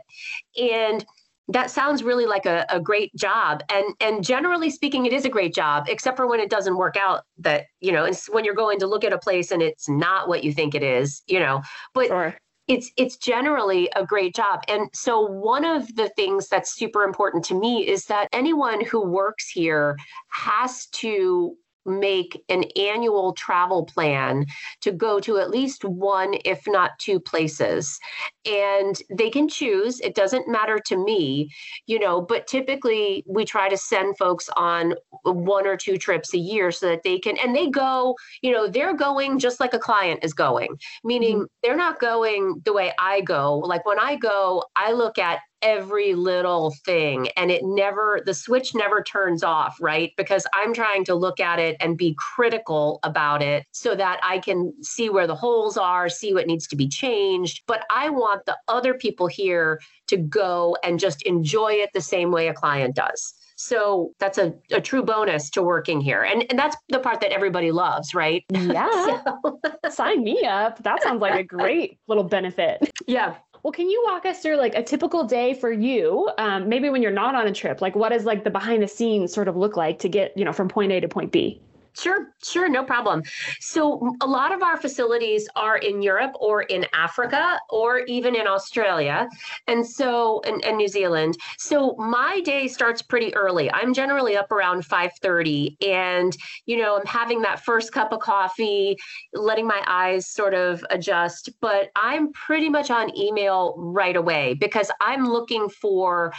And 0.59 1.03
that 1.49 1.71
sounds 1.71 2.03
really 2.03 2.25
like 2.25 2.45
a, 2.45 2.65
a 2.69 2.79
great 2.79 3.15
job 3.15 3.63
and 3.71 3.85
and 4.01 4.23
generally 4.23 4.69
speaking 4.69 5.05
it 5.05 5.13
is 5.13 5.23
a 5.23 5.29
great 5.29 5.53
job 5.53 5.85
except 5.87 6.17
for 6.17 6.27
when 6.27 6.41
it 6.41 6.49
doesn't 6.49 6.75
work 6.75 6.97
out 6.97 7.23
that 7.37 7.67
you 7.79 7.89
know 7.89 8.03
it's 8.03 8.29
when 8.29 8.43
you're 8.43 8.53
going 8.53 8.77
to 8.79 8.85
look 8.85 9.05
at 9.05 9.13
a 9.13 9.17
place 9.17 9.49
and 9.51 9.61
it's 9.61 9.87
not 9.87 10.27
what 10.27 10.43
you 10.43 10.51
think 10.51 10.75
it 10.75 10.83
is 10.83 11.21
you 11.25 11.39
know 11.39 11.61
but 11.93 12.07
sure 12.07 12.35
it's 12.67 12.91
it's 12.97 13.17
generally 13.17 13.89
a 13.95 14.05
great 14.05 14.36
job. 14.36 14.62
And 14.67 14.89
so 14.93 15.21
one 15.21 15.63
of 15.63 15.95
the 15.95 16.09
things 16.09 16.50
that's 16.50 16.74
super 16.74 17.03
important 17.03 17.45
to 17.45 17.59
me 17.59 17.88
is 17.88 18.05
that 18.05 18.27
anyone 18.33 18.83
who 18.83 19.01
works 19.01 19.50
here 19.50 19.97
has 20.29 20.88
to 20.88 21.55
make 21.88 22.44
an 22.50 22.65
annual 22.75 23.34
travel 23.34 23.86
plan 23.86 24.46
to 24.82 24.91
go 24.91 25.20
to 25.22 25.38
at 25.38 25.50
least 25.50 25.86
one, 25.86 26.36
if 26.46 26.63
not 26.67 26.91
two 27.00 27.20
places. 27.20 28.00
And 28.46 29.01
they 29.10 29.29
can 29.29 29.48
choose, 29.48 30.00
it 30.01 30.15
doesn't 30.15 30.48
matter 30.48 30.79
to 30.86 30.98
me, 30.98 31.50
you 31.86 32.00
know, 32.00 32.22
but 32.22 32.48
typically 32.48 33.24
we 33.27 33.46
try 33.46 33.70
to 33.70 33.77
send 33.77 34.17
folks 34.17 34.50
on 34.56 34.94
one 35.24 35.67
or 35.67 35.75
two 35.75 35.98
trips 35.98 36.34
a 36.34 36.38
year 36.38 36.72
so 36.72 36.88
that 36.88 37.03
they 37.03 37.20
can, 37.20 37.38
and 37.38 37.56
they 37.56 37.70
go, 37.70 38.15
you 38.41 38.51
know, 38.51 38.67
they're 38.67 38.96
going 38.96 39.39
just 39.39 39.60
like 39.60 39.74
a 39.74 39.79
client 39.79 40.20
is 40.24 40.34
going, 40.34 40.77
meaning 41.03 41.38
mm-hmm. 41.38 41.46
they're 41.63 41.75
not 41.75 42.00
going 42.00 42.62
the 42.65 42.74
way 42.74 42.94
I 43.00 43.22
go. 43.22 43.58
Like 43.58 43.86
when 43.86 44.00
I 44.00 44.15
go, 44.15 44.63
I 44.75 44.91
look 44.91 45.17
at 45.17 45.39
every 45.61 46.13
little 46.13 46.73
thing 46.85 47.25
mm. 47.25 47.31
and 47.37 47.51
it 47.51 47.63
never 47.63 48.21
the 48.25 48.33
switch 48.33 48.75
never 48.75 49.01
turns 49.01 49.43
off 49.43 49.77
right 49.81 50.13
because 50.17 50.45
i'm 50.53 50.73
trying 50.73 51.03
to 51.03 51.15
look 51.15 51.39
at 51.39 51.59
it 51.59 51.75
and 51.79 51.97
be 51.97 52.15
critical 52.17 52.99
about 53.03 53.41
it 53.41 53.65
so 53.71 53.95
that 53.95 54.19
i 54.23 54.37
can 54.37 54.73
see 54.83 55.09
where 55.09 55.27
the 55.27 55.35
holes 55.35 55.77
are 55.77 56.09
see 56.09 56.33
what 56.33 56.47
needs 56.47 56.67
to 56.67 56.75
be 56.75 56.87
changed 56.87 57.63
but 57.67 57.83
i 57.89 58.09
want 58.09 58.45
the 58.45 58.57
other 58.67 58.93
people 58.93 59.27
here 59.27 59.79
to 60.07 60.17
go 60.17 60.77
and 60.83 60.99
just 60.99 61.21
enjoy 61.23 61.71
it 61.73 61.89
the 61.93 62.01
same 62.01 62.31
way 62.31 62.47
a 62.47 62.53
client 62.53 62.95
does 62.95 63.33
so 63.57 64.13
that's 64.19 64.37
a, 64.37 64.53
a 64.71 64.79
true 64.79 65.03
bonus 65.03 65.49
to 65.51 65.63
working 65.63 65.99
here. 65.99 66.21
And, 66.21 66.45
and 66.49 66.57
that's 66.57 66.77
the 66.89 66.99
part 66.99 67.21
that 67.21 67.31
everybody 67.31 67.71
loves, 67.71 68.13
right? 68.13 68.45
Yeah. 68.67 69.21
so. 69.23 69.59
Sign 69.89 70.23
me 70.23 70.43
up. 70.43 70.83
That 70.83 71.01
sounds 71.01 71.21
like 71.21 71.39
a 71.39 71.43
great 71.43 71.99
little 72.07 72.23
benefit. 72.23 72.91
Yeah. 73.07 73.35
Well, 73.67 73.74
can 73.74 73.89
you 73.89 74.01
walk 74.07 74.25
us 74.25 74.39
through 74.39 74.55
like 74.55 74.75
a 74.75 74.81
typical 74.81 75.25
day 75.25 75.53
for 75.53 75.69
you? 75.69 76.31
Um, 76.38 76.69
maybe 76.69 76.89
when 76.89 77.01
you're 77.01 77.12
not 77.12 77.36
on 77.36 77.47
a 77.47 77.51
trip, 77.51 77.81
like 77.81 77.97
what 77.97 78.13
does 78.13 78.24
like 78.24 78.45
the 78.45 78.50
behind 78.50 78.81
the 78.81 78.88
scenes 78.88 79.33
sort 79.33 79.50
of 79.50 79.57
look 79.57 79.75
like 79.75 80.00
to 80.00 80.07
get, 80.07 80.31
you 80.38 80.45
know, 80.45 80.53
from 80.53 80.69
point 80.69 80.93
A 80.93 81.01
to 81.01 81.09
point 81.09 81.33
B? 81.33 81.62
Sure, 81.97 82.27
sure, 82.43 82.69
no 82.69 82.83
problem. 82.83 83.23
So, 83.59 84.13
a 84.21 84.27
lot 84.27 84.51
of 84.53 84.61
our 84.61 84.77
facilities 84.77 85.49
are 85.55 85.77
in 85.77 86.03
Europe 86.03 86.33
or 86.39 86.61
in 86.63 86.85
Africa 86.93 87.59
or 87.71 87.99
even 88.01 88.35
in 88.35 88.45
Australia, 88.45 89.27
and 89.65 89.85
so 89.87 90.41
and, 90.45 90.63
and 90.63 90.77
New 90.77 90.87
Zealand. 90.89 91.37
So, 91.57 91.95
my 91.97 92.41
day 92.41 92.67
starts 92.67 93.01
pretty 93.01 93.33
early. 93.35 93.71
I'm 93.71 93.95
generally 93.95 94.37
up 94.37 94.51
around 94.51 94.85
5:30, 94.85 95.75
and 95.87 96.37
you 96.67 96.77
know, 96.77 96.97
I'm 96.99 97.05
having 97.07 97.41
that 97.41 97.65
first 97.65 97.91
cup 97.93 98.11
of 98.13 98.19
coffee, 98.19 98.95
letting 99.33 99.65
my 99.65 99.81
eyes 99.87 100.27
sort 100.27 100.53
of 100.53 100.85
adjust. 100.91 101.49
But 101.61 101.89
I'm 101.95 102.31
pretty 102.33 102.69
much 102.69 102.91
on 102.91 103.15
email 103.17 103.73
right 103.77 104.15
away 104.15 104.53
because 104.53 104.91
I'm 105.01 105.25
looking 105.25 105.67
for 105.69 106.31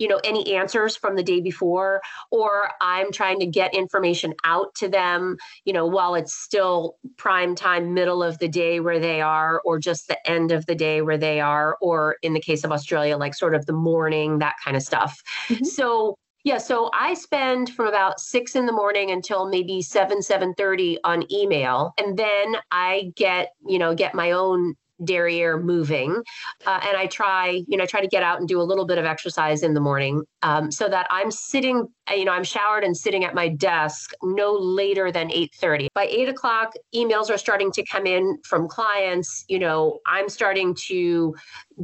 you 0.00 0.08
know 0.08 0.20
any 0.24 0.56
answers 0.56 0.96
from 0.96 1.14
the 1.14 1.22
day 1.22 1.40
before 1.40 2.00
or 2.30 2.70
i'm 2.80 3.12
trying 3.12 3.38
to 3.38 3.46
get 3.46 3.72
information 3.74 4.34
out 4.44 4.74
to 4.74 4.88
them 4.88 5.36
you 5.64 5.72
know 5.72 5.86
while 5.86 6.14
it's 6.14 6.34
still 6.34 6.96
prime 7.16 7.54
time 7.54 7.94
middle 7.94 8.22
of 8.22 8.38
the 8.38 8.48
day 8.48 8.80
where 8.80 8.98
they 8.98 9.20
are 9.20 9.60
or 9.64 9.78
just 9.78 10.08
the 10.08 10.28
end 10.28 10.50
of 10.50 10.66
the 10.66 10.74
day 10.74 11.02
where 11.02 11.18
they 11.18 11.40
are 11.40 11.76
or 11.80 12.16
in 12.22 12.32
the 12.32 12.40
case 12.40 12.64
of 12.64 12.72
australia 12.72 13.16
like 13.16 13.34
sort 13.34 13.54
of 13.54 13.66
the 13.66 13.72
morning 13.72 14.38
that 14.38 14.56
kind 14.64 14.76
of 14.76 14.82
stuff 14.82 15.22
mm-hmm. 15.48 15.64
so 15.64 16.16
yeah, 16.42 16.56
so 16.56 16.88
I 16.94 17.14
spend 17.14 17.68
from 17.70 17.86
about 17.86 18.18
six 18.18 18.56
in 18.56 18.64
the 18.64 18.72
morning 18.72 19.10
until 19.10 19.46
maybe 19.46 19.82
seven, 19.82 20.22
seven 20.22 20.54
thirty 20.54 20.98
on 21.04 21.30
email, 21.30 21.92
and 21.98 22.18
then 22.18 22.56
I 22.70 23.12
get 23.14 23.52
you 23.66 23.78
know 23.78 23.94
get 23.94 24.14
my 24.14 24.30
own 24.30 24.74
derriere 25.04 25.58
moving. 25.58 26.22
Uh, 26.66 26.80
and 26.82 26.96
I 26.96 27.06
try, 27.06 27.62
you 27.66 27.76
know, 27.76 27.84
I 27.84 27.86
try 27.86 28.00
to 28.00 28.08
get 28.08 28.22
out 28.22 28.38
and 28.38 28.48
do 28.48 28.60
a 28.60 28.64
little 28.64 28.86
bit 28.86 28.98
of 28.98 29.04
exercise 29.04 29.62
in 29.62 29.74
the 29.74 29.80
morning 29.80 30.24
um, 30.42 30.70
so 30.70 30.88
that 30.88 31.06
I'm 31.10 31.30
sitting, 31.30 31.88
uh, 32.10 32.14
you 32.14 32.24
know, 32.24 32.32
I'm 32.32 32.44
showered 32.44 32.84
and 32.84 32.96
sitting 32.96 33.24
at 33.24 33.34
my 33.34 33.48
desk 33.48 34.12
no 34.22 34.52
later 34.52 35.10
than 35.12 35.28
8.30. 35.28 35.88
By 35.94 36.06
8 36.06 36.28
o'clock, 36.28 36.72
emails 36.94 37.30
are 37.30 37.38
starting 37.38 37.72
to 37.72 37.84
come 37.84 38.06
in 38.06 38.38
from 38.44 38.68
clients. 38.68 39.44
You 39.48 39.58
know, 39.58 39.98
I'm 40.06 40.28
starting 40.28 40.74
to 40.86 41.34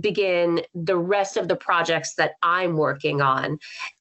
begin 0.01 0.63
the 0.75 0.97
rest 0.97 1.37
of 1.37 1.49
the 1.49 1.57
projects 1.57 2.15
that 2.17 2.33
I'm 2.43 2.77
working 2.77 3.21
on. 3.21 3.59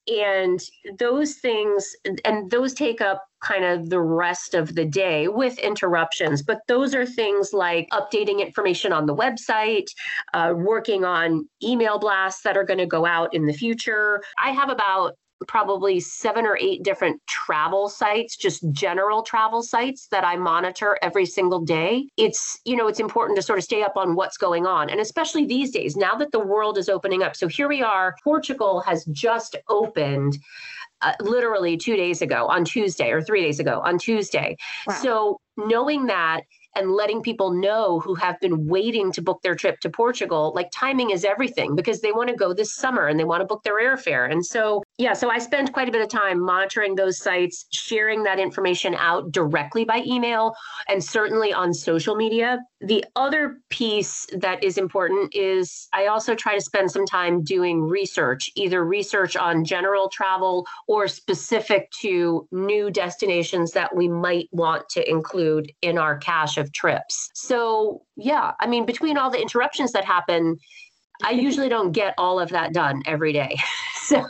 And 0.08 0.60
those 1.00 1.36
things, 1.36 1.96
and 2.24 2.52
those 2.52 2.74
take 2.74 3.02
up 3.02 3.24
kind 3.46 3.64
of 3.64 3.90
the 3.90 4.02
rest 4.02 4.54
of 4.54 4.76
the 4.76 4.86
day 4.86 5.28
with 5.28 5.58
interruptions. 5.60 6.42
But 6.42 6.62
those 6.68 6.96
are 6.96 7.06
things 7.06 7.54
like 7.54 7.88
updating 7.92 8.46
information 8.46 8.92
on 8.92 9.06
the 9.06 9.16
website, 9.16 9.88
uh, 10.34 10.54
working 10.56 11.06
on 11.06 11.48
email 11.64 12.00
blasts 12.00 12.42
that 12.44 12.58
are 12.58 12.64
going 12.64 12.80
to 12.80 12.86
go 12.86 13.06
out 13.06 13.34
in 13.34 13.46
the 13.46 13.54
future. 13.54 14.22
I 14.38 14.52
have 14.52 14.70
about 14.70 15.14
probably 15.48 16.00
seven 16.00 16.46
or 16.46 16.58
eight 16.62 16.82
different 16.82 17.22
travel 17.28 17.90
sites, 17.90 18.38
just 18.38 18.64
general 18.72 19.22
travel 19.22 19.62
sites 19.62 20.08
that 20.08 20.24
I 20.24 20.38
monitor 20.38 20.98
every 21.02 21.26
single 21.26 21.60
day. 21.60 22.08
It's, 22.18 22.60
you 22.66 22.76
know, 22.76 22.88
it's 22.88 23.02
important 23.02 23.36
to 23.36 23.44
sort 23.44 23.60
of 23.60 23.66
stay 23.66 23.84
up 23.84 23.98
on 23.98 24.16
what's 24.16 24.38
going 24.38 24.66
on. 24.66 24.90
And 24.90 25.00
especially 25.00 25.46
these 25.46 25.72
days, 25.72 25.96
now 25.98 26.16
that 26.16 26.32
the 26.32 26.40
world 26.40 26.78
is 26.78 26.90
opening 26.90 27.22
up. 27.22 27.36
So 27.36 27.48
here 27.48 27.68
we 27.68 27.84
are, 27.84 28.16
Portugal 28.24 28.80
has 28.82 29.06
just 29.06 29.56
opened. 29.68 30.38
Uh, 31.02 31.12
literally 31.20 31.76
two 31.78 31.96
days 31.98 32.22
ago 32.22 32.48
on 32.48 32.64
Tuesday 32.64 33.12
or 33.12 33.22
three 33.22 33.42
days 33.42 33.60
ago 33.60 33.82
on 33.84 33.98
Tuesday. 33.98 34.56
Wow. 34.88 34.96
So, 34.96 35.42
knowing 35.58 36.06
that 36.08 36.42
and 36.76 36.92
letting 36.92 37.22
people 37.22 37.52
know 37.52 38.00
who 38.00 38.16
have 38.16 38.40
been 38.40 38.68
waiting 38.68 39.12
to 39.14 39.22
book 39.22 39.42
their 39.42 39.56
trip 39.56 39.80
to 39.80 39.90
Portugal, 39.90 40.52
like 40.56 40.70
timing 40.74 41.12
is 41.12 41.26
everything 41.26 41.76
because 41.76 42.02
they 42.02 42.12
want 42.12 42.30
to 42.30 42.36
go 42.36 42.54
this 42.54 42.76
summer 42.76 43.08
and 43.08 43.20
they 43.20 43.24
want 43.24 43.42
to 43.42 43.46
book 43.46 43.64
their 43.64 43.82
airfare. 43.82 44.32
And 44.32 44.46
so, 44.46 44.84
yeah, 44.98 45.14
so 45.14 45.30
I 45.30 45.40
spend 45.40 45.74
quite 45.74 45.90
a 45.90 45.92
bit 45.92 46.02
of 46.02 46.10
time 46.10 46.40
monitoring 46.40 46.96
those 46.96 47.18
sites, 47.18 47.66
sharing 47.72 48.24
that 48.24 48.40
information 48.40 48.96
out 48.96 49.32
directly 49.32 49.86
by 49.86 50.04
email 50.06 50.54
and 50.90 51.04
certainly 51.04 51.54
on 51.54 51.74
social 51.74 52.16
media. 52.16 52.60
The 52.82 53.06
other 53.16 53.58
piece 53.70 54.28
that 54.38 54.64
is 54.64 54.78
important 54.78 55.34
is 55.34 55.88
I 55.94 56.08
also 56.08 56.36
try 56.36 56.56
to 56.56 56.62
spend 56.62 56.92
some 56.92 57.06
time 57.06 57.44
doing 57.44 57.82
research, 57.82 58.50
either 58.56 58.84
research 58.84 59.36
on 59.36 59.66
general 59.66 60.10
travel 60.10 60.66
or 60.88 61.08
specific 61.08 61.90
to 62.02 62.48
new 62.52 62.92
destinations 62.92 63.72
that 63.72 63.96
we 63.96 64.08
might 64.08 64.50
want 64.52 64.88
to 64.90 65.10
include 65.10 65.72
in 65.82 65.98
our 65.98 66.18
cache 66.18 66.58
of 66.66 66.74
trips. 66.74 67.30
So, 67.34 68.02
yeah, 68.16 68.54
I 68.60 68.68
mean, 68.68 68.86
between 68.86 69.18
all 69.18 69.30
the 69.30 69.42
interruptions 69.42 69.92
that 69.92 70.04
happen, 70.04 70.58
I 71.24 71.32
usually 71.32 71.70
don't 71.70 71.92
get 71.92 72.14
all 72.18 72.40
of 72.40 72.50
that 72.50 72.74
done 72.74 73.02
every 73.06 73.32
day. 73.32 73.58
so 74.06 74.24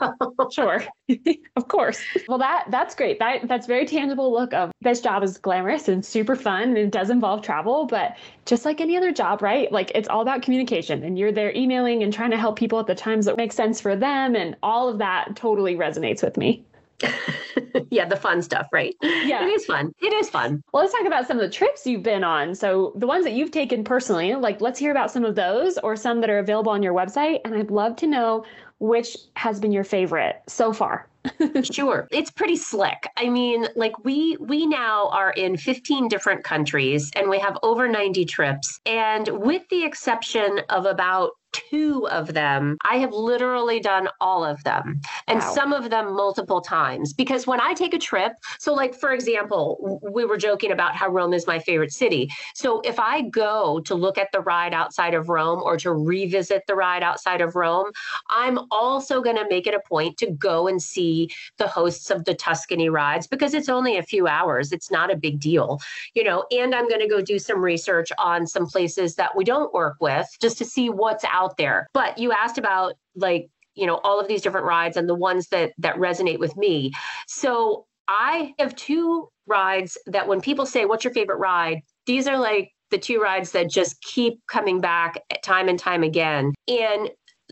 sure. 0.51 0.83
of 1.55 1.67
course. 1.67 1.99
Well 2.27 2.37
that 2.37 2.65
that's 2.69 2.95
great. 2.95 3.19
That 3.19 3.47
that's 3.47 3.67
very 3.67 3.85
tangible 3.85 4.31
look 4.31 4.53
of 4.53 4.71
this 4.81 5.01
job 5.01 5.23
is 5.23 5.37
glamorous 5.37 5.87
and 5.87 6.05
super 6.05 6.35
fun 6.35 6.69
and 6.69 6.77
it 6.77 6.91
does 6.91 7.09
involve 7.09 7.41
travel, 7.41 7.85
but 7.85 8.15
just 8.45 8.65
like 8.65 8.79
any 8.79 8.95
other 8.97 9.11
job, 9.11 9.41
right? 9.41 9.71
Like 9.71 9.91
it's 9.95 10.07
all 10.07 10.21
about 10.21 10.41
communication 10.41 11.03
and 11.03 11.17
you're 11.17 11.31
there 11.31 11.53
emailing 11.55 12.03
and 12.03 12.13
trying 12.13 12.31
to 12.31 12.37
help 12.37 12.57
people 12.57 12.79
at 12.79 12.87
the 12.87 12.95
times 12.95 13.25
that 13.25 13.37
make 13.37 13.51
sense 13.51 13.81
for 13.81 13.95
them 13.95 14.35
and 14.35 14.55
all 14.63 14.87
of 14.87 14.99
that 14.99 15.35
totally 15.35 15.75
resonates 15.75 16.23
with 16.23 16.37
me. 16.37 16.63
yeah, 17.89 18.05
the 18.05 18.15
fun 18.15 18.41
stuff, 18.41 18.67
right? 18.71 18.95
Yeah. 19.01 19.43
It 19.43 19.49
is 19.49 19.65
fun. 19.65 19.93
It 20.01 20.13
is 20.13 20.29
fun. 20.29 20.63
Well, 20.71 20.83
let's 20.83 20.93
talk 20.93 21.05
about 21.05 21.27
some 21.27 21.37
of 21.37 21.43
the 21.43 21.49
trips 21.49 21.85
you've 21.85 22.03
been 22.03 22.23
on. 22.23 22.55
So, 22.55 22.93
the 22.95 23.07
ones 23.07 23.25
that 23.25 23.33
you've 23.33 23.51
taken 23.51 23.83
personally, 23.83 24.35
like 24.35 24.61
let's 24.61 24.79
hear 24.79 24.91
about 24.91 25.11
some 25.11 25.25
of 25.25 25.35
those 25.35 25.77
or 25.79 25.95
some 25.95 26.21
that 26.21 26.29
are 26.29 26.39
available 26.39 26.71
on 26.71 26.83
your 26.83 26.93
website. 26.93 27.39
And 27.45 27.55
I'd 27.55 27.71
love 27.71 27.95
to 27.97 28.07
know 28.07 28.45
which 28.79 29.17
has 29.35 29.59
been 29.59 29.71
your 29.71 29.83
favorite 29.83 30.41
so 30.47 30.73
far. 30.73 31.07
sure. 31.71 32.07
It's 32.11 32.29
pretty 32.29 32.55
slick. 32.55 33.07
I 33.17 33.29
mean, 33.29 33.67
like 33.75 34.03
we 34.03 34.37
we 34.39 34.65
now 34.65 35.09
are 35.09 35.31
in 35.31 35.57
15 35.57 36.07
different 36.07 36.43
countries 36.43 37.11
and 37.15 37.29
we 37.29 37.39
have 37.39 37.57
over 37.63 37.87
90 37.87 38.25
trips. 38.25 38.79
And 38.85 39.27
with 39.29 39.63
the 39.69 39.83
exception 39.83 40.61
of 40.69 40.85
about 40.85 41.31
two 41.55 42.07
of 42.09 42.33
them, 42.33 42.77
I 42.83 42.97
have 42.97 43.13
literally 43.13 43.79
done 43.79 44.09
all 44.19 44.43
of 44.43 44.63
them 44.63 45.01
and 45.27 45.39
wow. 45.39 45.53
some 45.53 45.73
of 45.73 45.89
them 45.89 46.13
multiple 46.15 46.61
times. 46.61 47.13
Because 47.13 47.47
when 47.47 47.61
I 47.61 47.73
take 47.73 47.93
a 47.93 47.99
trip, 47.99 48.33
so 48.59 48.73
like 48.73 48.93
for 48.93 49.11
example, 49.11 49.99
we 50.01 50.25
were 50.25 50.37
joking 50.37 50.71
about 50.71 50.95
how 50.95 51.07
Rome 51.07 51.33
is 51.33 51.47
my 51.47 51.59
favorite 51.59 51.93
city. 51.93 52.29
So 52.53 52.81
if 52.81 52.99
I 52.99 53.21
go 53.21 53.79
to 53.81 53.95
look 53.95 54.17
at 54.17 54.31
the 54.31 54.41
ride 54.41 54.73
outside 54.73 55.13
of 55.13 55.29
Rome 55.29 55.61
or 55.63 55.77
to 55.77 55.93
revisit 55.93 56.63
the 56.67 56.75
ride 56.75 57.03
outside 57.03 57.41
of 57.41 57.55
Rome, 57.55 57.91
I'm 58.29 58.59
also 58.71 59.21
going 59.21 59.37
to 59.37 59.47
make 59.49 59.67
it 59.67 59.73
a 59.73 59.79
point 59.79 60.17
to 60.17 60.31
go 60.31 60.67
and 60.67 60.81
see 60.81 61.29
the 61.57 61.67
hosts 61.67 62.09
of 62.09 62.25
the 62.25 62.33
Tuscany 62.33 62.89
rides 62.89 63.27
because 63.27 63.53
it's 63.53 63.69
only 63.69 63.97
a 63.97 64.03
few 64.03 64.27
hours. 64.27 64.71
It's 64.71 64.91
not 64.91 65.11
a 65.11 65.15
big 65.15 65.39
deal, 65.39 65.79
you 66.13 66.23
know, 66.23 66.45
and 66.51 66.75
I'm 66.75 66.87
going 66.87 67.01
to 67.01 67.07
go 67.07 67.21
do 67.21 67.39
some 67.39 67.63
research 67.63 68.11
on 68.17 68.47
some 68.47 68.65
places 68.67 69.15
that 69.15 69.35
we 69.35 69.43
don't 69.43 69.73
work 69.73 69.97
with 69.99 70.27
just 70.41 70.57
to 70.57 70.65
see 70.65 70.89
what's 70.89 71.23
out 71.25 71.44
out 71.45 71.57
there. 71.57 71.87
But 71.93 72.17
you 72.17 72.31
asked 72.31 72.57
about 72.57 72.93
like, 73.15 73.47
you 73.75 73.85
know, 73.85 73.97
all 74.03 74.19
of 74.19 74.27
these 74.27 74.41
different 74.41 74.65
rides 74.65 74.97
and 74.97 75.07
the 75.07 75.15
ones 75.15 75.47
that 75.49 75.73
that 75.77 75.95
resonate 75.95 76.39
with 76.39 76.55
me. 76.57 76.91
So 77.27 77.85
I 78.07 78.53
have 78.59 78.75
two 78.75 79.29
rides 79.47 79.97
that 80.07 80.27
when 80.27 80.41
people 80.41 80.65
say, 80.65 80.85
What's 80.85 81.03
your 81.03 81.13
favorite 81.13 81.37
ride? 81.37 81.81
These 82.05 82.27
are 82.27 82.37
like 82.37 82.71
the 82.91 82.97
two 82.97 83.19
rides 83.19 83.51
that 83.51 83.69
just 83.69 84.01
keep 84.01 84.39
coming 84.47 84.79
back 84.79 85.19
time 85.43 85.67
and 85.67 85.79
time 85.79 86.03
again. 86.03 86.53
And 86.67 87.09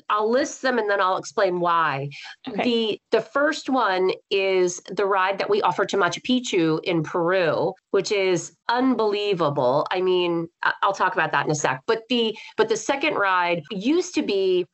I'll 0.09 0.29
list 0.29 0.62
them 0.62 0.77
and 0.79 0.89
then 0.89 1.00
I'll 1.00 1.17
explain 1.17 1.59
why. 1.59 2.09
Okay. 2.47 2.63
The 2.63 3.17
the 3.17 3.21
first 3.21 3.69
one 3.69 4.12
is 4.29 4.81
the 4.89 5.05
ride 5.05 5.38
that 5.38 5.50
we 5.50 5.62
offer 5.62 5.85
to 5.85 5.97
Machu 5.97 6.21
Picchu 6.21 6.83
in 6.83 7.03
Peru, 7.03 7.73
which 7.91 8.12
is 8.12 8.55
unbelievable. 8.69 9.85
I 9.91 10.01
mean, 10.01 10.47
I'll 10.81 10.93
talk 10.93 11.13
about 11.13 11.31
that 11.31 11.45
in 11.45 11.51
a 11.51 11.55
sec. 11.55 11.81
But 11.88 12.03
the 12.09 12.35
but 12.57 12.69
the 12.69 12.77
second 12.77 13.15
ride 13.15 13.62
used 13.71 14.15
to 14.15 14.23
be 14.23 14.65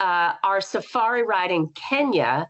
uh, 0.00 0.34
our 0.42 0.60
safari 0.60 1.22
ride 1.22 1.50
in 1.50 1.68
Kenya, 1.74 2.48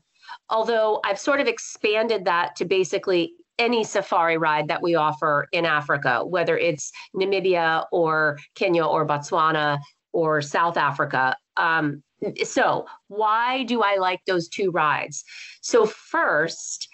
although 0.49 1.01
I've 1.05 1.19
sort 1.19 1.41
of 1.41 1.47
expanded 1.47 2.25
that 2.25 2.57
to 2.57 2.65
basically 2.65 3.33
any 3.59 3.85
safari 3.85 4.39
ride 4.39 4.69
that 4.69 4.83
we 4.83 4.95
offer 4.95 5.47
in 5.53 5.67
Africa, 5.67 6.25
whether 6.25 6.57
it's 6.57 6.91
Namibia 7.15 7.85
or 7.93 8.39
Kenya 8.55 8.85
or 8.85 9.07
Botswana 9.07 9.79
or 10.13 10.41
South 10.43 10.77
Africa. 10.77 11.37
Um, 11.57 12.03
so 12.45 12.87
why 13.09 13.65
do 13.65 13.83
I 13.83 13.97
like 13.97 14.21
those 14.27 14.49
two 14.49 14.71
rides? 14.71 15.25
So 15.61 15.87
first, 15.87 16.89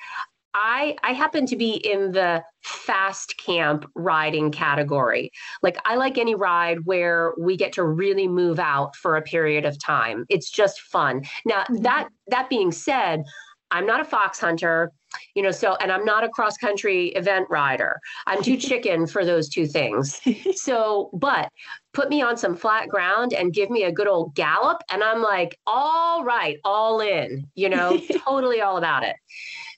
I 0.55 0.97
I 1.03 1.13
happen 1.13 1.47
to 1.47 1.57
be 1.57 1.75
in 1.75 2.13
the 2.13 2.43
fast 2.63 3.37
camp 3.39 3.89
riding 3.95 4.51
category. 4.51 5.31
Like 5.63 5.79
I 5.85 5.97
like 5.97 6.19
any 6.19 6.35
ride 6.35 6.85
where 6.85 7.33
we 7.39 7.57
get 7.57 7.73
to 7.75 7.85
really 7.85 8.27
move 8.27 8.59
out 8.59 8.97
for 8.97 9.17
a 9.17 9.23
period 9.23 9.65
of 9.65 9.83
time. 9.83 10.25
It's 10.29 10.51
just 10.51 10.81
fun. 10.81 11.23
Now 11.45 11.63
mm-hmm. 11.63 11.83
that 11.83 12.09
that 12.29 12.49
being 12.49 12.73
said, 12.73 13.25
I'm 13.71 13.87
not 13.87 14.01
a 14.01 14.05
fox 14.05 14.39
hunter, 14.39 14.93
you 15.35 15.43
know, 15.43 15.51
so, 15.51 15.77
and 15.81 15.93
I'm 15.93 16.05
not 16.05 16.25
a 16.25 16.29
cross 16.29 16.57
country 16.57 17.09
event 17.09 17.47
rider. 17.51 18.01
I'm 18.27 18.43
too 18.43 18.57
chicken 18.69 19.07
for 19.07 19.25
those 19.25 19.49
two 19.49 19.67
things. 19.67 20.21
So, 20.55 21.11
but 21.13 21.51
put 21.93 22.09
me 22.09 22.21
on 22.21 22.37
some 22.37 22.57
flat 22.57 22.89
ground 22.89 23.33
and 23.33 23.53
give 23.53 23.71
me 23.71 23.85
a 23.85 23.93
good 23.93 24.09
old 24.09 24.35
gallop. 24.35 24.83
And 24.91 25.03
I'm 25.03 25.23
like, 25.23 25.59
all 25.67 26.25
right, 26.25 26.59
all 26.65 27.01
in, 27.01 27.47
you 27.55 27.69
know, 27.69 28.01
totally 28.25 28.61
all 28.61 28.77
about 28.77 29.05
it. 29.05 29.17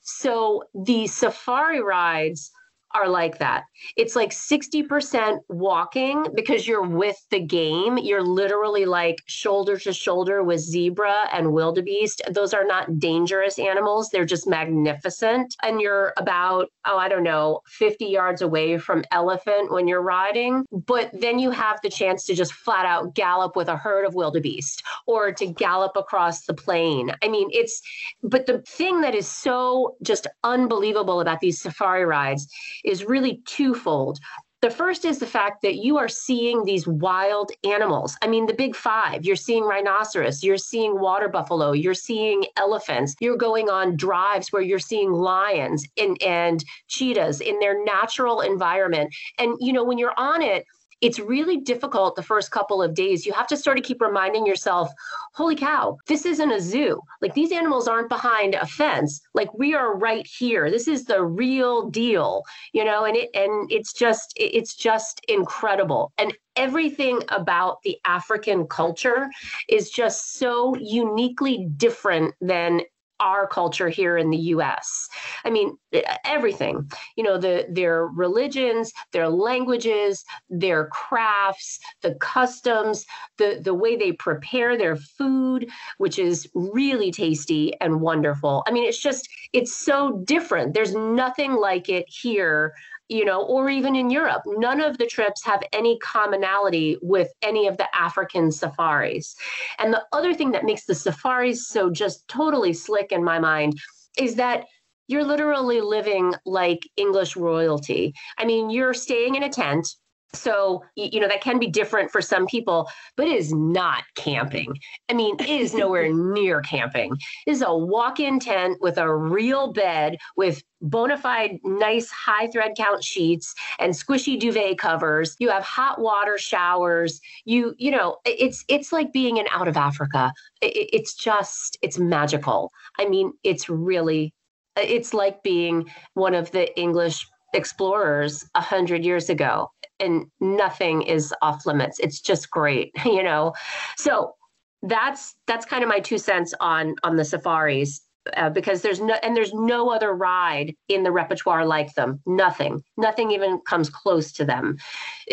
So 0.02 0.64
the 0.74 1.06
safari 1.06 1.80
rides 1.80 2.50
are 2.92 3.08
like 3.08 3.38
that. 3.38 3.64
It's 3.96 4.16
like 4.16 4.30
60% 4.30 5.38
walking 5.48 6.26
because 6.34 6.66
you're 6.66 6.86
with 6.86 7.16
the 7.30 7.40
game. 7.40 7.98
You're 7.98 8.22
literally 8.22 8.84
like 8.84 9.18
shoulder 9.26 9.78
to 9.78 9.92
shoulder 9.92 10.42
with 10.42 10.60
zebra 10.60 11.28
and 11.32 11.52
wildebeest. 11.52 12.22
Those 12.30 12.52
are 12.52 12.64
not 12.64 12.98
dangerous 12.98 13.58
animals, 13.58 14.10
they're 14.10 14.24
just 14.24 14.48
magnificent. 14.48 15.54
And 15.62 15.80
you're 15.80 16.12
about, 16.16 16.68
oh, 16.86 16.98
I 16.98 17.08
don't 17.08 17.22
know, 17.22 17.60
50 17.66 18.06
yards 18.06 18.42
away 18.42 18.78
from 18.78 19.04
elephant 19.12 19.70
when 19.70 19.86
you're 19.86 20.02
riding. 20.02 20.64
But 20.72 21.10
then 21.12 21.38
you 21.38 21.50
have 21.50 21.78
the 21.82 21.90
chance 21.90 22.24
to 22.26 22.34
just 22.34 22.52
flat 22.52 22.86
out 22.86 23.14
gallop 23.14 23.56
with 23.56 23.68
a 23.68 23.76
herd 23.76 24.04
of 24.04 24.14
wildebeest 24.14 24.82
or 25.06 25.32
to 25.32 25.46
gallop 25.46 25.96
across 25.96 26.44
the 26.46 26.54
plain. 26.54 27.12
I 27.22 27.28
mean, 27.28 27.48
it's, 27.52 27.80
but 28.22 28.46
the 28.46 28.60
thing 28.62 29.00
that 29.02 29.14
is 29.14 29.28
so 29.28 29.96
just 30.02 30.26
unbelievable 30.42 31.20
about 31.20 31.40
these 31.40 31.60
safari 31.60 32.04
rides 32.04 32.48
is 32.84 33.04
really 33.04 33.42
twofold. 33.46 34.20
The 34.62 34.70
first 34.70 35.06
is 35.06 35.18
the 35.18 35.26
fact 35.26 35.62
that 35.62 35.76
you 35.76 35.96
are 35.96 36.08
seeing 36.08 36.64
these 36.64 36.86
wild 36.86 37.50
animals. 37.64 38.14
I 38.20 38.26
mean, 38.26 38.44
the 38.44 38.52
big 38.52 38.76
five 38.76 39.24
you're 39.24 39.34
seeing 39.34 39.64
rhinoceros, 39.64 40.42
you're 40.42 40.58
seeing 40.58 41.00
water 41.00 41.28
buffalo, 41.28 41.72
you're 41.72 41.94
seeing 41.94 42.44
elephants, 42.58 43.14
you're 43.20 43.38
going 43.38 43.70
on 43.70 43.96
drives 43.96 44.52
where 44.52 44.60
you're 44.60 44.78
seeing 44.78 45.12
lions 45.12 45.86
and, 45.96 46.20
and 46.22 46.62
cheetahs 46.88 47.40
in 47.40 47.58
their 47.58 47.82
natural 47.84 48.42
environment. 48.42 49.14
And, 49.38 49.56
you 49.60 49.72
know, 49.72 49.82
when 49.82 49.96
you're 49.96 50.18
on 50.18 50.42
it, 50.42 50.66
it's 51.00 51.18
really 51.18 51.58
difficult 51.58 52.16
the 52.16 52.22
first 52.22 52.50
couple 52.50 52.82
of 52.82 52.94
days. 52.94 53.24
You 53.24 53.32
have 53.32 53.46
to 53.48 53.56
sort 53.56 53.78
of 53.78 53.84
keep 53.84 54.00
reminding 54.00 54.46
yourself, 54.46 54.90
holy 55.34 55.56
cow, 55.56 55.98
this 56.06 56.26
isn't 56.26 56.50
a 56.50 56.60
zoo. 56.60 57.00
Like 57.22 57.34
these 57.34 57.52
animals 57.52 57.88
aren't 57.88 58.08
behind 58.08 58.54
a 58.54 58.66
fence. 58.66 59.20
Like 59.34 59.52
we 59.54 59.74
are 59.74 59.96
right 59.96 60.26
here. 60.26 60.70
This 60.70 60.88
is 60.88 61.04
the 61.04 61.24
real 61.24 61.88
deal, 61.88 62.44
you 62.72 62.84
know, 62.84 63.04
and 63.04 63.16
it 63.16 63.30
and 63.34 63.70
it's 63.70 63.92
just 63.92 64.32
it's 64.36 64.74
just 64.74 65.20
incredible. 65.28 66.12
And 66.18 66.36
everything 66.56 67.22
about 67.28 67.82
the 67.82 67.98
African 68.04 68.66
culture 68.66 69.30
is 69.68 69.90
just 69.90 70.34
so 70.34 70.74
uniquely 70.76 71.66
different 71.76 72.34
than 72.40 72.82
our 73.20 73.46
culture 73.46 73.88
here 73.88 74.16
in 74.16 74.30
the 74.30 74.38
US. 74.54 75.08
I 75.44 75.50
mean, 75.50 75.76
everything, 76.24 76.90
you 77.16 77.24
know, 77.24 77.38
the 77.38 77.66
their 77.70 78.06
religions, 78.06 78.92
their 79.12 79.28
languages, 79.28 80.24
their 80.48 80.86
crafts, 80.86 81.78
the 82.02 82.14
customs, 82.16 83.06
the 83.38 83.60
the 83.62 83.74
way 83.74 83.96
they 83.96 84.12
prepare 84.12 84.76
their 84.76 84.96
food, 84.96 85.68
which 85.98 86.18
is 86.18 86.48
really 86.54 87.10
tasty 87.10 87.72
and 87.80 88.00
wonderful. 88.00 88.62
I 88.66 88.72
mean, 88.72 88.84
it's 88.84 89.00
just 89.00 89.28
it's 89.52 89.76
so 89.76 90.22
different. 90.24 90.74
There's 90.74 90.94
nothing 90.94 91.52
like 91.52 91.88
it 91.88 92.06
here 92.08 92.74
you 93.10 93.24
know, 93.24 93.42
or 93.42 93.68
even 93.68 93.96
in 93.96 94.08
Europe. 94.08 94.42
None 94.46 94.80
of 94.80 94.96
the 94.96 95.06
trips 95.06 95.44
have 95.44 95.62
any 95.72 95.98
commonality 95.98 96.96
with 97.02 97.28
any 97.42 97.66
of 97.66 97.76
the 97.76 97.88
African 97.94 98.52
safaris. 98.52 99.34
And 99.80 99.92
the 99.92 100.04
other 100.12 100.32
thing 100.32 100.52
that 100.52 100.64
makes 100.64 100.86
the 100.86 100.94
safaris 100.94 101.68
so 101.68 101.90
just 101.90 102.26
totally 102.28 102.72
slick 102.72 103.10
in 103.10 103.24
my 103.24 103.40
mind 103.40 103.78
is 104.16 104.36
that 104.36 104.64
you're 105.08 105.24
literally 105.24 105.80
living 105.80 106.34
like 106.46 106.88
English 106.96 107.34
royalty. 107.34 108.14
I 108.38 108.44
mean, 108.44 108.70
you're 108.70 108.94
staying 108.94 109.34
in 109.34 109.42
a 109.42 109.48
tent 109.48 109.88
so, 110.32 110.84
you 110.94 111.18
know, 111.20 111.26
that 111.28 111.40
can 111.40 111.58
be 111.58 111.66
different 111.66 112.10
for 112.10 112.22
some 112.22 112.46
people, 112.46 112.88
but 113.16 113.26
it 113.26 113.36
is 113.36 113.52
not 113.52 114.04
camping. 114.14 114.72
I 115.08 115.14
mean, 115.14 115.34
it 115.40 115.48
is 115.48 115.74
nowhere 115.74 116.08
near 116.12 116.60
camping. 116.60 117.12
It 117.46 117.50
is 117.50 117.62
a 117.62 117.76
walk 117.76 118.20
in 118.20 118.38
tent 118.38 118.78
with 118.80 118.98
a 118.98 119.12
real 119.12 119.72
bed 119.72 120.18
with 120.36 120.62
bona 120.82 121.18
fide 121.18 121.58
nice 121.64 122.10
high 122.10 122.46
thread 122.46 122.72
count 122.76 123.02
sheets 123.02 123.54
and 123.80 123.92
squishy 123.92 124.38
duvet 124.38 124.78
covers. 124.78 125.34
You 125.40 125.50
have 125.50 125.64
hot 125.64 126.00
water 126.00 126.38
showers. 126.38 127.20
You, 127.44 127.74
you 127.76 127.90
know, 127.90 128.18
it's 128.24 128.64
it's 128.68 128.92
like 128.92 129.12
being 129.12 129.38
in 129.38 129.46
out 129.50 129.66
of 129.68 129.76
Africa. 129.76 130.32
It's 130.62 131.14
just 131.14 131.76
it's 131.82 131.98
magical. 131.98 132.72
I 132.98 133.08
mean, 133.08 133.32
it's 133.42 133.68
really 133.68 134.32
uh, 134.76 134.82
it's 134.84 135.12
like 135.12 135.42
being 135.42 135.90
one 136.14 136.34
of 136.34 136.52
the 136.52 136.74
English 136.78 137.26
explorers 137.52 138.44
a 138.54 138.60
hundred 138.60 139.04
years 139.04 139.28
ago 139.28 139.70
and 139.98 140.26
nothing 140.40 141.02
is 141.02 141.32
off 141.42 141.66
limits. 141.66 141.98
It's 142.00 142.20
just 142.20 142.50
great, 142.50 142.92
you 143.04 143.22
know. 143.22 143.52
So 143.96 144.34
that's 144.82 145.34
that's 145.46 145.66
kind 145.66 145.82
of 145.82 145.88
my 145.88 146.00
two 146.00 146.18
cents 146.18 146.54
on 146.60 146.94
on 147.02 147.16
the 147.16 147.24
safaris 147.24 148.00
uh, 148.36 148.50
because 148.50 148.82
there's 148.82 149.00
no 149.00 149.14
and 149.22 149.36
there's 149.36 149.52
no 149.52 149.90
other 149.90 150.12
ride 150.12 150.74
in 150.88 151.02
the 151.02 151.12
repertoire 151.12 151.66
like 151.66 151.94
them. 151.94 152.20
Nothing, 152.26 152.82
nothing 152.96 153.30
even 153.30 153.60
comes 153.66 153.90
close 153.90 154.32
to 154.32 154.44
them 154.44 154.76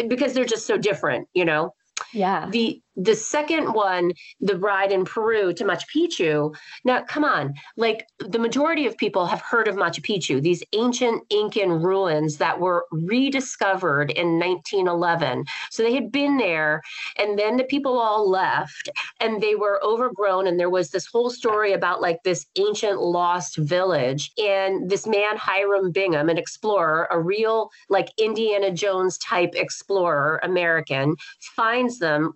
because 0.08 0.34
they're 0.34 0.46
just 0.46 0.68
so 0.68 0.78
different, 0.78 1.28
you 1.34 1.46
know. 1.46 1.74
Yeah. 2.14 2.48
The 2.50 2.82
the 2.98 3.16
second 3.16 3.74
one, 3.74 4.12
the 4.42 4.58
ride 4.58 4.92
in 4.92 5.06
Peru 5.06 5.54
to 5.54 5.64
Machu 5.64 5.86
Picchu. 5.96 6.56
Now, 6.84 7.04
come 7.04 7.24
on, 7.24 7.54
like 7.78 8.08
the 8.20 8.40
majority 8.40 8.88
of 8.88 8.98
people 8.98 9.28
have 9.28 9.42
heard 9.42 9.68
of 9.68 9.76
Machu 9.76 10.02
Picchu, 10.02 10.42
these 10.42 10.64
ancient 10.74 11.24
Incan 11.30 11.70
ruins 11.70 12.38
that 12.38 12.60
were 12.60 12.86
rediscovered 12.92 14.12
in 14.12 14.40
1911. 14.40 15.46
So 15.70 15.84
they 15.84 15.94
had 15.94 16.12
been 16.12 16.38
there, 16.38 16.82
and 17.18 17.38
then 17.38 17.58
the 17.58 17.64
people 17.64 18.00
all 18.00 18.28
left, 18.30 18.90
and 19.20 19.42
they 19.42 19.54
were 19.54 19.80
overgrown. 19.84 20.48
And 20.48 20.60
there 20.60 20.70
was 20.70 20.90
this 20.90 21.06
whole 21.06 21.30
story 21.30 21.74
about 21.74 22.02
like 22.02 22.24
this 22.24 22.48
ancient 22.58 23.00
lost 23.00 23.58
village. 23.58 24.32
And 24.40 24.90
this 24.90 25.06
man, 25.06 25.38
Hiram 25.38 25.92
Bingham, 25.92 26.30
an 26.30 26.38
explorer, 26.38 27.08
a 27.12 27.20
real 27.20 27.70
like 27.90 28.10
Indiana 28.18 28.72
Jones 28.72 29.20
type 29.20 29.52
explorer, 29.54 30.40
American, 30.42 31.16
finds 31.56 32.00
them, 32.00 32.34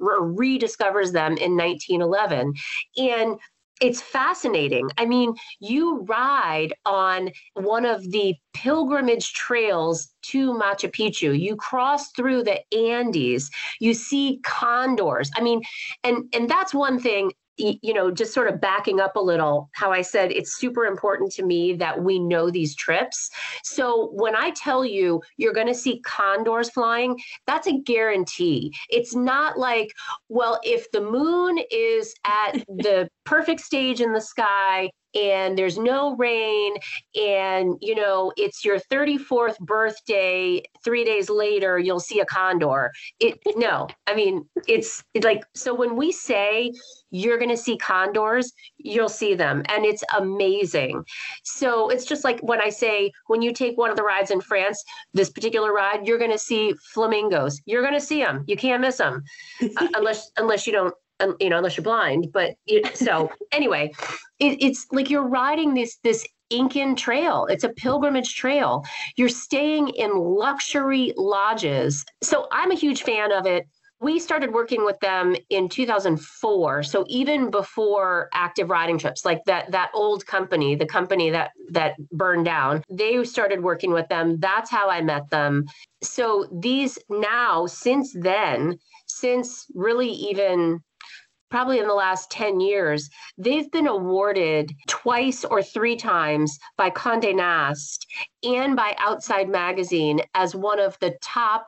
rediscovers 0.59 1.11
them 1.11 1.37
in 1.37 1.57
1911. 1.57 2.53
And 2.97 3.39
it's 3.81 4.01
fascinating. 4.01 4.89
I 4.97 5.05
mean, 5.05 5.33
you 5.59 6.03
ride 6.03 6.73
on 6.85 7.31
one 7.55 7.85
of 7.85 8.11
the 8.11 8.35
pilgrimage 8.53 9.33
trails 9.33 10.13
to 10.27 10.53
Machu 10.53 10.91
Picchu. 10.91 11.37
You 11.37 11.55
cross 11.55 12.11
through 12.11 12.43
the 12.43 12.61
Andes. 12.73 13.49
You 13.79 13.95
see 13.95 14.39
condors. 14.43 15.31
I 15.35 15.41
mean, 15.41 15.61
and 16.03 16.25
and 16.33 16.47
that's 16.47 16.75
one 16.75 16.99
thing 16.99 17.31
you 17.81 17.93
know, 17.93 18.11
just 18.11 18.33
sort 18.33 18.47
of 18.47 18.59
backing 18.59 18.99
up 18.99 19.15
a 19.15 19.19
little, 19.19 19.69
how 19.73 19.91
I 19.91 20.01
said 20.01 20.31
it's 20.31 20.57
super 20.57 20.85
important 20.85 21.31
to 21.33 21.43
me 21.43 21.73
that 21.73 22.01
we 22.03 22.19
know 22.19 22.49
these 22.49 22.75
trips. 22.75 23.29
So 23.63 24.09
when 24.13 24.35
I 24.35 24.51
tell 24.51 24.83
you 24.85 25.21
you're 25.37 25.53
going 25.53 25.67
to 25.67 25.75
see 25.75 26.01
condors 26.01 26.69
flying, 26.69 27.19
that's 27.47 27.67
a 27.67 27.79
guarantee. 27.79 28.73
It's 28.89 29.15
not 29.15 29.57
like, 29.57 29.91
well, 30.29 30.59
if 30.63 30.89
the 30.91 31.01
moon 31.01 31.59
is 31.71 32.13
at 32.25 32.51
the 32.67 33.09
perfect 33.25 33.61
stage 33.61 34.01
in 34.01 34.13
the 34.13 34.21
sky 34.21 34.89
and 35.15 35.57
there's 35.57 35.77
no 35.77 36.15
rain 36.15 36.73
and 37.15 37.75
you 37.81 37.95
know 37.95 38.31
it's 38.37 38.63
your 38.63 38.79
34th 38.79 39.57
birthday 39.59 40.61
3 40.83 41.03
days 41.03 41.29
later 41.29 41.77
you'll 41.79 41.99
see 41.99 42.19
a 42.19 42.25
condor. 42.25 42.91
It 43.19 43.39
no 43.55 43.87
i 44.07 44.15
mean 44.15 44.45
it's 44.67 45.03
like 45.23 45.43
so 45.55 45.73
when 45.73 45.95
we 45.95 46.11
say 46.11 46.71
you're 47.09 47.37
going 47.37 47.49
to 47.49 47.57
see 47.57 47.77
condors 47.77 48.51
you'll 48.77 49.09
see 49.09 49.35
them 49.35 49.63
and 49.69 49.85
it's 49.85 50.03
amazing. 50.17 51.03
So 51.43 51.89
it's 51.89 52.05
just 52.05 52.23
like 52.23 52.39
when 52.41 52.61
i 52.61 52.69
say 52.69 53.11
when 53.27 53.41
you 53.41 53.53
take 53.53 53.77
one 53.77 53.89
of 53.89 53.97
the 53.97 54.03
rides 54.03 54.31
in 54.31 54.41
france 54.41 54.83
this 55.13 55.29
particular 55.29 55.73
ride 55.73 56.07
you're 56.07 56.17
going 56.19 56.31
to 56.31 56.39
see 56.39 56.73
flamingos. 56.93 57.61
You're 57.65 57.81
going 57.81 57.93
to 57.93 58.05
see 58.05 58.23
them 58.23 58.43
you 58.47 58.55
can't 58.55 58.81
miss 58.81 58.97
them 58.97 59.23
uh, 59.77 59.87
unless 59.95 60.31
unless 60.37 60.65
you 60.65 60.73
don't 60.73 60.93
Um, 61.21 61.35
you 61.39 61.49
know, 61.49 61.57
unless 61.57 61.77
you're 61.77 61.83
blind. 61.83 62.31
But 62.33 62.55
it, 62.65 62.97
so 62.97 63.31
anyway, 63.51 63.91
it, 64.39 64.57
it's 64.61 64.87
like 64.91 65.09
you're 65.09 65.27
riding 65.27 65.73
this 65.73 65.97
this 66.03 66.27
Incan 66.49 66.95
trail. 66.97 67.45
It's 67.49 67.63
a 67.63 67.69
pilgrimage 67.69 68.35
trail. 68.35 68.83
You're 69.15 69.29
staying 69.29 69.89
in 69.89 70.11
luxury 70.15 71.13
lodges. 71.15 72.03
So 72.21 72.47
I'm 72.51 72.71
a 72.71 72.75
huge 72.75 73.03
fan 73.03 73.31
of 73.31 73.45
it 73.45 73.65
we 74.01 74.17
started 74.17 74.51
working 74.51 74.83
with 74.83 74.99
them 74.99 75.35
in 75.49 75.69
2004 75.69 76.83
so 76.83 77.05
even 77.07 77.49
before 77.49 78.29
active 78.33 78.69
riding 78.69 78.97
trips 78.97 79.23
like 79.23 79.41
that 79.45 79.71
that 79.71 79.91
old 79.93 80.25
company 80.25 80.75
the 80.75 80.85
company 80.85 81.29
that 81.29 81.51
that 81.69 81.95
burned 82.11 82.43
down 82.43 82.83
they 82.89 83.23
started 83.23 83.61
working 83.61 83.91
with 83.91 84.07
them 84.09 84.37
that's 84.39 84.69
how 84.69 84.89
i 84.89 85.01
met 85.01 85.29
them 85.29 85.63
so 86.03 86.47
these 86.51 86.97
now 87.09 87.65
since 87.65 88.13
then 88.19 88.77
since 89.07 89.67
really 89.73 90.09
even 90.09 90.79
probably 91.51 91.79
in 91.79 91.87
the 91.87 91.93
last 91.93 92.31
10 92.31 92.59
years, 92.59 93.09
they've 93.37 93.69
been 93.69 93.87
awarded 93.87 94.73
twice 94.87 95.45
or 95.45 95.61
three 95.61 95.95
times 95.95 96.57
by 96.77 96.89
Condé 96.89 97.35
Nast 97.35 98.07
and 98.41 98.75
by 98.75 98.95
Outside 98.97 99.49
Magazine 99.49 100.21
as 100.33 100.55
one 100.55 100.79
of 100.79 100.97
the 100.99 101.15
top 101.21 101.67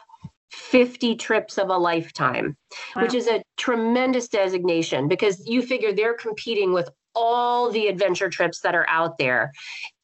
50 0.52 1.16
trips 1.16 1.58
of 1.58 1.70
a 1.70 1.78
lifetime, 1.78 2.56
wow. 2.96 3.04
which 3.04 3.14
is 3.14 3.28
a 3.28 3.44
tremendous 3.58 4.28
designation 4.28 5.08
because 5.08 5.46
you 5.48 5.62
figure 5.62 5.92
they're 5.92 6.14
competing 6.16 6.74
with 6.74 6.90
all 7.16 7.72
the 7.72 7.88
adventure 7.88 8.30
trips 8.30 8.62
that 8.62 8.76
are 8.76 8.88
out 8.90 9.18
there. 9.18 9.52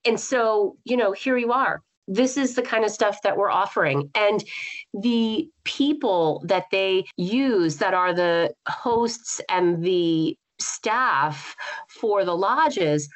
And 0.06 0.20
so, 0.20 0.76
you 0.84 0.98
know, 0.98 1.12
here 1.12 1.38
you 1.38 1.52
are. 1.52 1.82
This 2.08 2.38
is 2.38 2.56
the 2.56 2.62
kind 2.64 2.84
of 2.84 2.92
stuff 2.92 3.22
that 3.22 3.38
we're 3.38 3.52
offering. 3.52 4.10
And 4.16 4.44
the 4.94 5.50
people 5.64 6.44
that 6.46 6.66
they 6.72 7.06
use 7.18 7.78
that 7.78 7.94
are 7.94 8.14
the 8.14 8.54
hosts 8.68 9.42
and 9.50 9.84
the 9.84 10.38
staff 10.60 11.56
for 11.88 12.26
the 12.26 12.36
lodges 12.36 13.08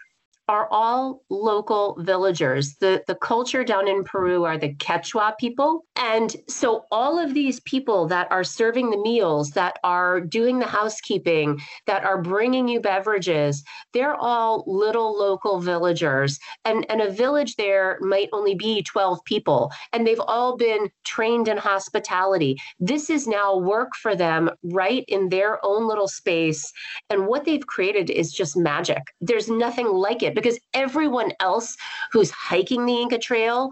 are 0.48 0.68
all 0.72 1.22
local 1.30 1.96
villagers. 2.00 2.76
The 2.76 3.04
the 3.08 3.16
culture 3.16 3.64
down 3.64 3.88
in 3.88 4.04
Peru 4.04 4.44
are 4.44 4.58
the 4.58 4.74
Quechua 4.76 5.38
people. 5.38 5.86
And 5.96 6.36
so 6.48 6.86
all 6.92 7.18
of 7.18 7.34
these 7.34 7.60
people 7.62 8.08
that 8.08 8.28
are 8.32 8.44
serving 8.44 8.90
the 8.90 8.98
meals, 8.98 9.52
that 9.52 9.80
are 9.84 10.20
doing 10.20 10.60
the 10.60 10.66
housekeeping, 10.66 11.62
that 11.88 12.04
are 12.04 12.22
bringing 12.22 12.68
you 12.68 12.82
beverages, 12.82 13.64
they're 13.94 14.16
all 14.16 14.64
little 14.68 15.18
local 15.18 15.60
villagers. 15.62 16.40
And 16.66 16.86
and 16.90 17.02
a 17.02 17.12
village 17.12 17.56
there 17.56 17.98
might 18.02 18.30
only 18.34 18.56
be 18.56 18.84
12 18.84 19.24
people 19.26 19.72
and 19.94 20.06
they've 20.06 20.20
all 20.20 20.58
been 20.58 20.90
trained 21.06 21.48
in 21.48 21.58
hospitality. 21.58 22.58
This 22.80 23.10
is 23.10 23.28
now 23.28 23.58
work 23.58 23.90
for 24.02 24.16
them 24.16 24.50
right 24.64 25.06
in 25.08 25.30
their 25.30 25.64
own 25.66 25.88
little 25.88 26.08
space 26.08 26.72
and 27.10 27.28
what 27.28 27.46
they've 27.46 27.66
created 27.66 28.10
is 28.10 28.32
just 28.32 28.58
magic. 28.58 29.02
There's 29.22 29.50
nothing 29.50 29.88
like 29.88 30.24
it 30.24 30.33
because 30.36 30.60
everyone 30.74 31.32
else 31.40 31.76
who's 32.12 32.32
hiking 32.32 32.86
the 32.86 33.02
Inca 33.02 33.18
Trail 33.18 33.70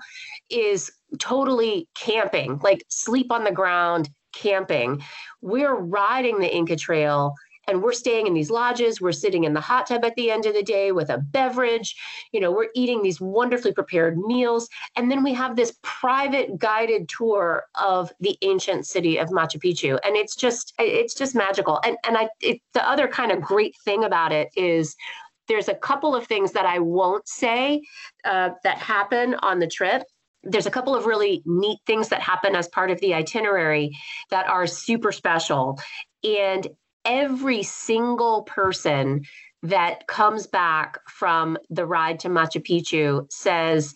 is 0.49 0.91
totally 1.19 1.87
camping, 1.95 2.59
like 2.63 2.83
sleep 2.89 3.31
on 3.31 3.43
the 3.43 3.51
ground, 3.51 4.09
camping. 4.33 5.01
We're 5.41 5.75
riding 5.75 6.39
the 6.39 6.53
Inca 6.53 6.75
Trail 6.75 7.35
and 7.67 7.81
we're 7.81 7.93
staying 7.93 8.27
in 8.27 8.33
these 8.33 8.49
lodges. 8.49 8.99
We're 8.99 9.11
sitting 9.11 9.43
in 9.43 9.53
the 9.53 9.61
hot 9.61 9.87
tub 9.87 10.03
at 10.03 10.15
the 10.15 10.31
end 10.31 10.45
of 10.45 10.53
the 10.53 10.63
day 10.63 10.91
with 10.91 11.09
a 11.09 11.19
beverage. 11.19 11.95
You 12.31 12.39
know 12.39 12.51
we're 12.51 12.69
eating 12.75 13.01
these 13.01 13.21
wonderfully 13.21 13.71
prepared 13.71 14.17
meals. 14.17 14.67
And 14.95 15.11
then 15.11 15.23
we 15.23 15.33
have 15.33 15.55
this 15.55 15.73
private 15.83 16.57
guided 16.57 17.07
tour 17.07 17.63
of 17.81 18.11
the 18.19 18.37
ancient 18.41 18.87
city 18.87 19.17
of 19.17 19.29
machu 19.29 19.57
picchu. 19.57 19.99
And 20.03 20.15
it's 20.15 20.35
just 20.35 20.73
it's 20.79 21.13
just 21.13 21.35
magical. 21.35 21.79
And 21.83 21.97
and 22.03 22.17
i 22.17 22.29
it, 22.41 22.61
the 22.73 22.87
other 22.87 23.07
kind 23.07 23.31
of 23.31 23.41
great 23.41 23.75
thing 23.85 24.03
about 24.03 24.31
it 24.31 24.49
is 24.55 24.95
there's 25.51 25.67
a 25.67 25.75
couple 25.75 26.15
of 26.15 26.25
things 26.27 26.53
that 26.53 26.65
I 26.65 26.79
won't 26.79 27.27
say 27.27 27.81
uh, 28.23 28.51
that 28.63 28.77
happen 28.77 29.35
on 29.35 29.59
the 29.59 29.67
trip. 29.67 30.03
There's 30.43 30.65
a 30.65 30.71
couple 30.71 30.95
of 30.95 31.05
really 31.05 31.43
neat 31.45 31.79
things 31.85 32.07
that 32.07 32.21
happen 32.21 32.55
as 32.55 32.69
part 32.69 32.89
of 32.89 33.01
the 33.01 33.13
itinerary 33.13 33.91
that 34.29 34.47
are 34.47 34.65
super 34.65 35.11
special. 35.11 35.77
And 36.23 36.69
every 37.03 37.63
single 37.63 38.43
person 38.43 39.25
that 39.63 40.07
comes 40.07 40.47
back 40.47 40.99
from 41.09 41.57
the 41.69 41.85
ride 41.85 42.21
to 42.21 42.29
Machu 42.29 42.65
Picchu 42.65 43.29
says, 43.29 43.93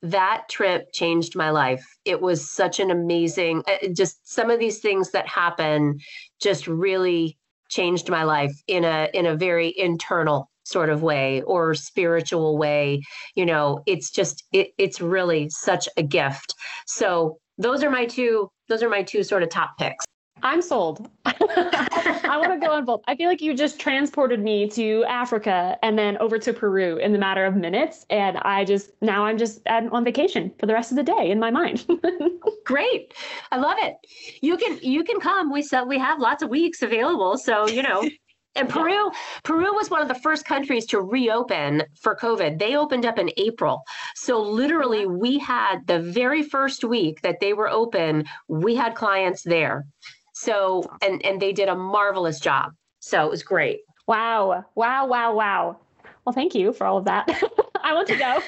that 0.00 0.48
trip 0.48 0.90
changed 0.94 1.36
my 1.36 1.50
life. 1.50 1.84
It 2.06 2.22
was 2.22 2.50
such 2.50 2.80
an 2.80 2.90
amazing, 2.90 3.62
uh, 3.68 3.88
just 3.94 4.26
some 4.26 4.50
of 4.50 4.58
these 4.58 4.78
things 4.78 5.10
that 5.10 5.28
happen 5.28 5.98
just 6.40 6.66
really 6.66 7.36
changed 7.68 8.08
my 8.08 8.24
life 8.24 8.52
in 8.66 8.84
a 8.84 9.08
in 9.14 9.26
a 9.26 9.36
very 9.36 9.72
internal 9.76 10.50
sort 10.64 10.90
of 10.90 11.02
way 11.02 11.42
or 11.42 11.74
spiritual 11.74 12.58
way 12.58 13.00
you 13.34 13.46
know 13.46 13.82
it's 13.86 14.10
just 14.10 14.44
it, 14.52 14.68
it's 14.78 15.00
really 15.00 15.48
such 15.50 15.88
a 15.96 16.02
gift 16.02 16.54
so 16.86 17.38
those 17.58 17.82
are 17.82 17.90
my 17.90 18.04
two 18.04 18.50
those 18.68 18.82
are 18.82 18.88
my 18.88 19.02
two 19.02 19.22
sort 19.22 19.42
of 19.42 19.48
top 19.48 19.76
picks 19.78 20.04
I'm 20.44 20.60
sold. 20.60 21.08
I 21.24 22.36
want 22.38 22.52
to 22.52 22.58
go 22.64 22.72
on 22.72 22.84
both. 22.84 23.00
I 23.06 23.16
feel 23.16 23.28
like 23.28 23.40
you 23.40 23.54
just 23.54 23.80
transported 23.80 24.40
me 24.40 24.68
to 24.70 25.02
Africa 25.08 25.78
and 25.82 25.98
then 25.98 26.18
over 26.18 26.38
to 26.38 26.52
Peru 26.52 26.98
in 26.98 27.12
the 27.12 27.18
matter 27.18 27.46
of 27.46 27.56
minutes. 27.56 28.04
And 28.10 28.36
I 28.38 28.66
just, 28.66 28.90
now 29.00 29.24
I'm 29.24 29.38
just 29.38 29.66
on 29.66 30.04
vacation 30.04 30.52
for 30.58 30.66
the 30.66 30.74
rest 30.74 30.90
of 30.90 30.96
the 30.96 31.02
day 31.02 31.30
in 31.30 31.40
my 31.40 31.50
mind. 31.50 31.86
Great. 32.66 33.14
I 33.52 33.56
love 33.56 33.78
it. 33.80 33.96
You 34.42 34.58
can, 34.58 34.78
you 34.82 35.02
can 35.02 35.18
come. 35.18 35.50
We 35.50 35.62
sell, 35.62 35.88
we 35.88 35.98
have 35.98 36.20
lots 36.20 36.42
of 36.42 36.50
weeks 36.50 36.82
available. 36.82 37.38
So, 37.38 37.66
you 37.66 37.82
know, 37.82 38.06
and 38.56 38.68
Peru, 38.68 38.92
yeah. 38.92 39.10
Peru 39.42 39.74
was 39.74 39.90
one 39.90 40.02
of 40.02 40.08
the 40.08 40.14
first 40.14 40.44
countries 40.44 40.86
to 40.86 41.00
reopen 41.00 41.82
for 42.00 42.16
COVID. 42.16 42.58
They 42.58 42.76
opened 42.76 43.04
up 43.04 43.18
in 43.18 43.30
April. 43.36 43.82
So 44.14 44.40
literally 44.40 45.06
we 45.06 45.38
had 45.38 45.86
the 45.86 46.00
very 46.00 46.42
first 46.42 46.84
week 46.84 47.20
that 47.22 47.40
they 47.40 47.52
were 47.52 47.68
open, 47.68 48.24
we 48.48 48.74
had 48.74 48.94
clients 48.94 49.42
there. 49.42 49.86
So 50.34 50.84
and 51.02 51.24
and 51.24 51.40
they 51.40 51.52
did 51.52 51.68
a 51.68 51.76
marvelous 51.76 52.40
job. 52.40 52.72
So 53.00 53.24
it 53.24 53.30
was 53.30 53.42
great. 53.42 53.80
Wow. 54.06 54.64
Wow, 54.74 55.06
wow, 55.06 55.34
wow. 55.34 55.76
Well, 56.24 56.32
thank 56.32 56.54
you 56.54 56.72
for 56.72 56.86
all 56.86 56.98
of 56.98 57.04
that. 57.04 57.28
I 57.84 57.92
want 57.92 58.08
to 58.08 58.16
go. 58.16 58.40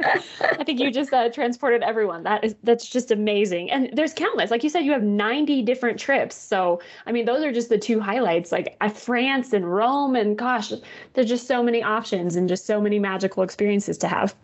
I 0.58 0.64
think 0.64 0.80
you 0.80 0.90
just 0.90 1.12
uh, 1.12 1.30
transported 1.30 1.82
everyone. 1.82 2.24
That 2.24 2.42
is 2.44 2.56
that's 2.64 2.88
just 2.88 3.10
amazing. 3.10 3.70
And 3.70 3.88
there's 3.92 4.12
countless. 4.12 4.50
Like 4.50 4.64
you 4.64 4.68
said, 4.68 4.84
you 4.84 4.92
have 4.92 5.04
90 5.04 5.62
different 5.62 5.98
trips. 5.98 6.34
So 6.34 6.82
I 7.06 7.12
mean, 7.12 7.24
those 7.24 7.44
are 7.44 7.52
just 7.52 7.68
the 7.68 7.78
two 7.78 8.00
highlights. 8.00 8.50
Like 8.50 8.76
uh, 8.80 8.88
France 8.88 9.52
and 9.52 9.72
Rome, 9.72 10.16
and 10.16 10.36
gosh, 10.36 10.72
there's 11.14 11.28
just 11.28 11.46
so 11.46 11.62
many 11.62 11.82
options 11.82 12.34
and 12.34 12.48
just 12.48 12.66
so 12.66 12.80
many 12.80 12.98
magical 12.98 13.44
experiences 13.44 13.96
to 13.98 14.08
have 14.08 14.34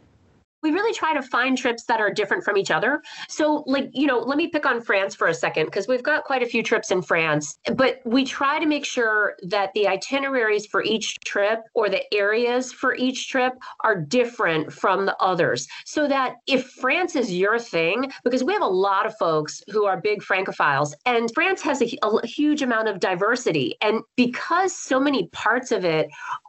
we 0.63 0.71
really 0.71 0.93
try 0.93 1.15
to 1.15 1.23
find 1.23 1.57
trips 1.57 1.85
that 1.85 2.01
are 2.01 2.11
different 2.11 2.45
from 2.45 2.57
each 2.57 2.71
other. 2.71 3.03
So, 3.29 3.63
like, 3.67 3.91
you 3.93 4.07
know, 4.07 4.19
let 4.19 4.37
me 4.37 4.49
pick 4.49 4.67
on 4.67 4.81
France 4.81 5.15
for 5.15 5.29
a 5.29 5.35
second 5.35 5.67
because 5.67 5.87
we've 5.87 6.03
got 6.03 6.25
quite 6.25 6.43
a 6.43 6.47
few 6.47 6.63
trips 6.63 6.91
in 6.91 7.03
France, 7.03 7.59
but 7.75 8.01
we 8.05 8.25
try 8.25 8.59
to 8.59 8.67
make 8.67 8.85
sure 8.85 9.35
that 9.43 9.71
the 9.75 9.87
itineraries 9.87 10.67
for 10.67 10.83
each 10.83 11.19
trip 11.25 11.61
or 11.75 11.89
the 11.89 12.03
areas 12.15 12.73
for 12.73 12.95
each 12.95 13.29
trip 13.29 13.53
are 13.85 14.01
different 14.01 14.73
from 14.73 15.07
the 15.07 15.17
others. 15.19 15.69
So 15.85 16.09
that 16.09 16.37
if 16.47 16.67
France 16.81 17.17
is 17.17 17.33
your 17.33 17.59
thing, 17.59 18.11
because 18.25 18.43
we 18.43 18.53
have 18.53 18.63
a 18.63 18.67
lot 18.67 19.07
of 19.07 19.17
folks 19.19 19.63
who 19.71 19.85
are 19.85 20.01
big 20.01 20.23
Francophiles, 20.23 20.93
and 21.05 21.31
France 21.35 21.63
has 21.63 21.83
a, 21.83 21.99
a 22.03 22.27
huge 22.27 22.63
amount 22.63 22.89
of 22.89 23.01
diversity. 23.01 23.77
And 23.81 24.01
because 24.17 24.75
so 24.75 24.99
many 24.99 25.29
parts 25.29 25.71
of 25.73 25.85
it 25.85 26.09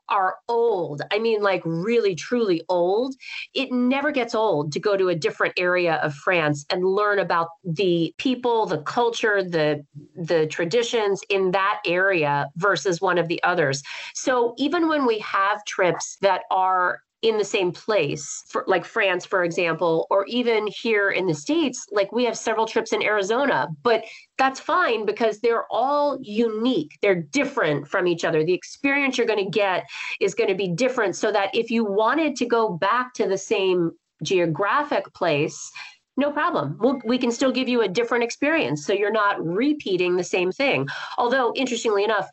are 0.10 0.38
old. 0.48 1.02
I 1.12 1.20
mean, 1.20 1.42
like 1.42 1.62
really, 1.66 2.16
truly 2.16 2.62
old. 2.70 3.16
It 3.54 3.72
never 3.72 4.12
gets 4.12 4.36
old 4.36 4.72
to 4.74 4.80
go 4.80 4.98
to 4.98 5.10
a 5.10 5.16
different 5.16 5.54
area 5.58 5.96
of 5.96 6.14
France 6.16 6.66
and 6.72 6.84
learn 6.84 7.20
about 7.20 7.50
the 7.64 8.14
people, 8.18 8.66
the 8.66 8.80
culture, 8.80 9.44
the 9.44 9.86
the 10.16 10.48
traditions 10.48 11.22
in 11.30 11.52
that 11.52 11.80
area 11.86 12.48
versus 12.56 13.02
one 13.02 13.18
of 13.18 13.28
the 13.28 13.42
others. 13.44 13.82
So 14.14 14.54
even 14.58 14.88
when 14.88 15.06
we 15.06 15.20
have 15.20 15.64
trips 15.66 16.18
that 16.22 16.42
are 16.52 17.02
in 17.30 17.38
the 17.38 17.46
same 17.46 17.72
place 17.72 18.44
for 18.48 18.64
like 18.68 18.86
France 18.86 19.26
for 19.26 19.44
example 19.44 20.08
or 20.10 20.26
even 20.28 20.68
here 20.68 21.12
in 21.12 21.26
the 21.26 21.34
states 21.34 21.86
like 21.92 22.12
we 22.12 22.24
have 22.26 22.38
several 22.38 22.66
trips 22.66 22.94
in 22.94 23.04
Arizona 23.04 23.68
but 23.84 24.04
that's 24.38 24.60
fine 24.60 25.06
because 25.06 25.40
they're 25.40 25.66
all 25.72 26.18
unique 26.22 26.98
they're 27.02 27.22
different 27.22 27.88
from 27.88 28.08
each 28.08 28.24
other 28.26 28.44
the 28.44 28.54
experience 28.54 29.18
you're 29.18 29.28
going 29.28 29.44
to 29.44 29.52
get 29.52 29.86
is 30.20 30.36
going 30.36 30.50
to 30.50 30.56
be 30.56 30.68
different 30.68 31.16
so 31.16 31.32
that 31.32 31.54
if 31.54 31.70
you 31.70 31.84
wanted 31.84 32.36
to 32.36 32.46
go 32.46 32.70
back 32.70 33.14
to 33.14 33.28
the 33.28 33.38
same 33.38 33.92
geographic 34.24 35.14
place 35.14 35.72
no 36.20 36.32
problem. 36.32 36.78
We'll, 36.80 37.00
we 37.06 37.20
can 37.20 37.32
still 37.32 37.52
give 37.52 37.70
you 37.70 37.84
a 37.84 37.88
different 37.88 38.24
experience. 38.24 38.86
So 38.86 38.92
you're 38.92 39.12
not 39.12 39.44
repeating 39.46 40.18
the 40.18 40.24
same 40.24 40.52
thing. 40.52 40.88
Although, 41.18 41.54
interestingly 41.56 42.04
enough, 42.04 42.28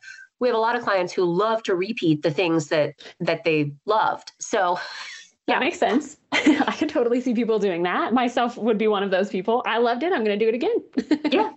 we 0.45 0.49
have 0.49 0.55
a 0.55 0.59
lot 0.59 0.75
of 0.75 0.83
clients 0.83 1.11
who 1.11 1.23
love 1.23 1.63
to 1.63 1.75
repeat 1.75 2.21
the 2.21 2.29
things 2.29 2.67
that 2.67 2.93
that 3.19 3.43
they 3.43 3.73
loved. 3.85 4.31
So 4.39 4.79
yeah. 5.47 5.55
That 5.55 5.59
makes 5.59 5.77
sense. 5.77 6.17
I 6.31 6.75
could 6.77 6.89
totally 6.89 7.21
see 7.21 7.33
people 7.33 7.59
doing 7.59 7.83
that. 7.83 8.13
Myself 8.13 8.57
would 8.57 8.79
be 8.79 8.87
one 8.87 9.03
of 9.03 9.11
those 9.11 9.29
people. 9.29 9.61
I 9.65 9.77
loved 9.77 10.01
it. 10.01 10.11
I'm 10.11 10.23
going 10.23 10.39
to 10.39 10.43
do 10.43 10.49
it 10.49 10.55
again. 10.55 11.21
yeah. 11.31 11.51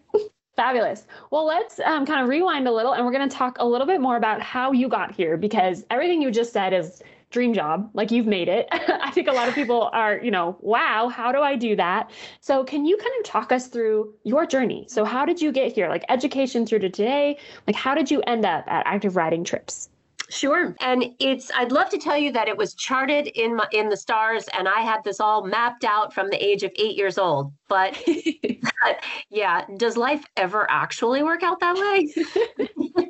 Fabulous. 0.57 1.07
Well, 1.31 1.47
let's 1.47 1.81
um, 1.81 2.05
kind 2.05 2.21
of 2.21 2.29
rewind 2.29 2.69
a 2.69 2.73
little 2.73 2.93
and 2.93 3.07
we're 3.07 3.13
going 3.13 3.27
to 3.27 3.35
talk 3.35 3.57
a 3.61 3.67
little 3.67 3.87
bit 3.87 4.01
more 4.01 4.17
about 4.17 4.43
how 4.43 4.73
you 4.73 4.89
got 4.89 5.15
here 5.15 5.39
because 5.39 5.87
everything 5.91 6.21
you 6.21 6.31
just 6.31 6.53
said 6.53 6.75
is 6.75 7.03
dream 7.31 7.53
job, 7.55 7.91
like 7.95 8.11
you've 8.11 8.27
made 8.27 8.49
it. 8.49 8.69
I 8.73 9.11
think 9.11 9.29
a 9.29 9.33
lot 9.33 9.49
of 9.49 9.55
people 9.55 9.91
are, 9.93 10.19
you 10.19 10.31
know, 10.31 10.57
wow, 10.61 11.09
how 11.09 11.33
do 11.33 11.41
I 11.41 11.57
do 11.57 11.77
that? 11.77 12.11
So, 12.41 12.65
can 12.65 12.85
you 12.85 12.97
kind 12.97 13.13
of 13.19 13.25
talk 13.25 13.53
us 13.53 13.69
through 13.69 14.15
your 14.25 14.47
journey? 14.47 14.87
So, 14.89 15.05
how 15.05 15.25
did 15.25 15.41
you 15.41 15.53
get 15.53 15.73
here? 15.73 15.89
Like 15.89 16.05
education 16.09 16.67
through 16.67 16.81
to 16.81 16.91
today? 16.91 17.39
Like, 17.67 17.77
how 17.77 17.95
did 17.95 18.11
you 18.11 18.23
end 18.27 18.45
up 18.45 18.65
at 18.67 18.87
Active 18.87 19.17
Riding 19.17 19.45
Trips? 19.45 19.89
Sure. 20.31 20.77
And 20.81 21.15
it's 21.21 21.51
I'd 21.55 21.73
love 21.73 21.89
to 21.91 21.99
tell 21.99 22.17
you 22.17 22.33
that 22.33 22.49
it 22.49 22.57
was 22.57 22.75
charted 22.75 23.29
in 23.29 23.57
my 23.57 23.67
in 23.73 23.89
the 23.89 23.97
stars 23.97 24.45
and 24.57 24.69
I 24.69 24.81
had 24.81 25.03
this 25.05 25.21
all 25.21 25.47
mapped 25.47 25.85
out 25.85 26.13
from 26.13 26.29
the 26.29 26.37
age 26.37 26.63
of 26.63 26.73
8 26.77 26.97
years 26.97 27.17
old. 27.17 27.53
But, 27.69 27.99
but 28.63 29.03
yeah, 29.31 29.65
does 29.79 29.97
life 29.97 30.25
ever 30.37 30.71
actually 30.71 31.23
work 31.23 31.43
out 31.43 31.61
that 31.61 31.77
way? 31.77 32.13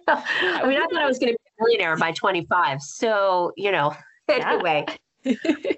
I 0.09 0.67
mean, 0.67 0.79
I 0.79 0.87
thought 0.91 1.03
I 1.03 1.07
was 1.07 1.19
going 1.19 1.33
to 1.33 1.39
be 1.39 1.51
a 1.59 1.63
millionaire 1.65 1.97
by 1.97 2.13
25. 2.13 2.83
So, 2.83 3.53
you 3.57 3.73
know, 3.73 3.95
anyway. 4.43 4.87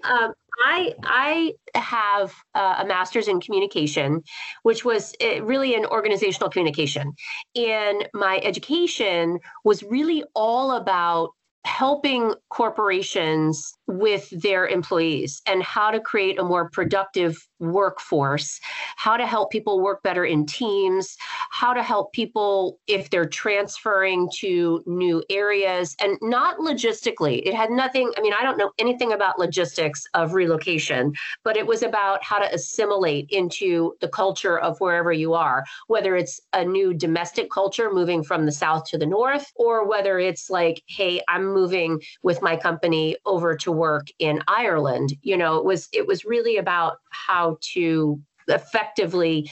um, 0.04 0.32
I 0.62 0.94
I 1.04 1.52
have 1.74 2.34
uh, 2.54 2.76
a 2.80 2.86
master's 2.86 3.28
in 3.28 3.40
communication, 3.40 4.22
which 4.62 4.84
was 4.84 5.14
uh, 5.22 5.42
really 5.42 5.74
in 5.74 5.86
organizational 5.86 6.50
communication, 6.50 7.14
and 7.56 8.08
my 8.12 8.40
education 8.42 9.38
was 9.64 9.82
really 9.82 10.24
all 10.34 10.72
about 10.72 11.30
helping 11.64 12.34
corporations 12.48 13.74
with 13.86 14.30
their 14.30 14.66
employees 14.66 15.42
and 15.46 15.62
how 15.62 15.90
to 15.90 16.00
create 16.00 16.38
a 16.38 16.44
more 16.44 16.70
productive 16.70 17.36
workforce, 17.58 18.58
how 18.96 19.16
to 19.16 19.26
help 19.26 19.50
people 19.50 19.82
work 19.82 20.02
better 20.02 20.24
in 20.24 20.46
teams, 20.46 21.16
how 21.50 21.74
to 21.74 21.82
help 21.82 22.12
people 22.12 22.78
if 22.86 23.10
they're 23.10 23.28
transferring 23.28 24.30
to 24.34 24.82
new 24.86 25.22
areas, 25.28 25.94
and 26.00 26.16
not 26.22 26.58
logistically. 26.58 27.42
It 27.44 27.54
had 27.54 27.70
nothing, 27.70 28.10
I 28.16 28.22
mean, 28.22 28.32
I 28.38 28.42
don't 28.42 28.56
know 28.56 28.72
anything 28.78 29.12
about 29.12 29.38
logistics 29.38 30.04
of 30.14 30.32
relocation, 30.32 31.12
but 31.44 31.56
it 31.56 31.66
was 31.66 31.82
about 31.82 32.24
how 32.24 32.38
to 32.38 32.54
assimilate 32.54 33.28
into 33.30 33.94
the 34.00 34.08
culture 34.08 34.58
of 34.58 34.80
wherever 34.80 35.12
you 35.12 35.34
are, 35.34 35.64
whether 35.88 36.16
it's 36.16 36.40
a 36.54 36.64
new 36.64 36.94
domestic 36.94 37.50
culture 37.50 37.92
moving 37.92 38.22
from 38.22 38.46
the 38.46 38.52
south 38.52 38.84
to 38.84 38.98
the 38.98 39.06
north, 39.06 39.52
or 39.56 39.86
whether 39.86 40.18
it's 40.18 40.48
like, 40.48 40.82
hey, 40.86 41.20
I'm 41.28 41.49
moving 41.52 42.00
with 42.22 42.42
my 42.42 42.56
company 42.56 43.16
over 43.26 43.56
to 43.56 43.72
work 43.72 44.08
in 44.18 44.42
Ireland. 44.48 45.14
You 45.22 45.36
know, 45.36 45.56
it 45.56 45.64
was 45.64 45.88
it 45.92 46.06
was 46.06 46.24
really 46.24 46.56
about 46.56 46.98
how 47.10 47.58
to 47.74 48.20
effectively 48.48 49.50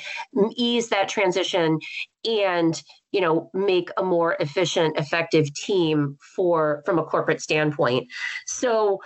ease 0.57 0.89
that 0.89 1.09
transition 1.09 1.79
and 2.25 2.83
you 3.13 3.21
know 3.21 3.51
make 3.55 3.91
a 3.97 4.03
more 4.03 4.37
efficient 4.41 4.97
effective 4.99 5.53
team 5.55 6.17
for 6.35 6.83
from 6.85 6.99
a 6.99 7.05
corporate 7.05 7.41
standpoint 7.41 8.07
so 8.47 8.99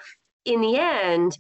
in 0.45 0.61
the 0.61 0.77
end 0.77 1.37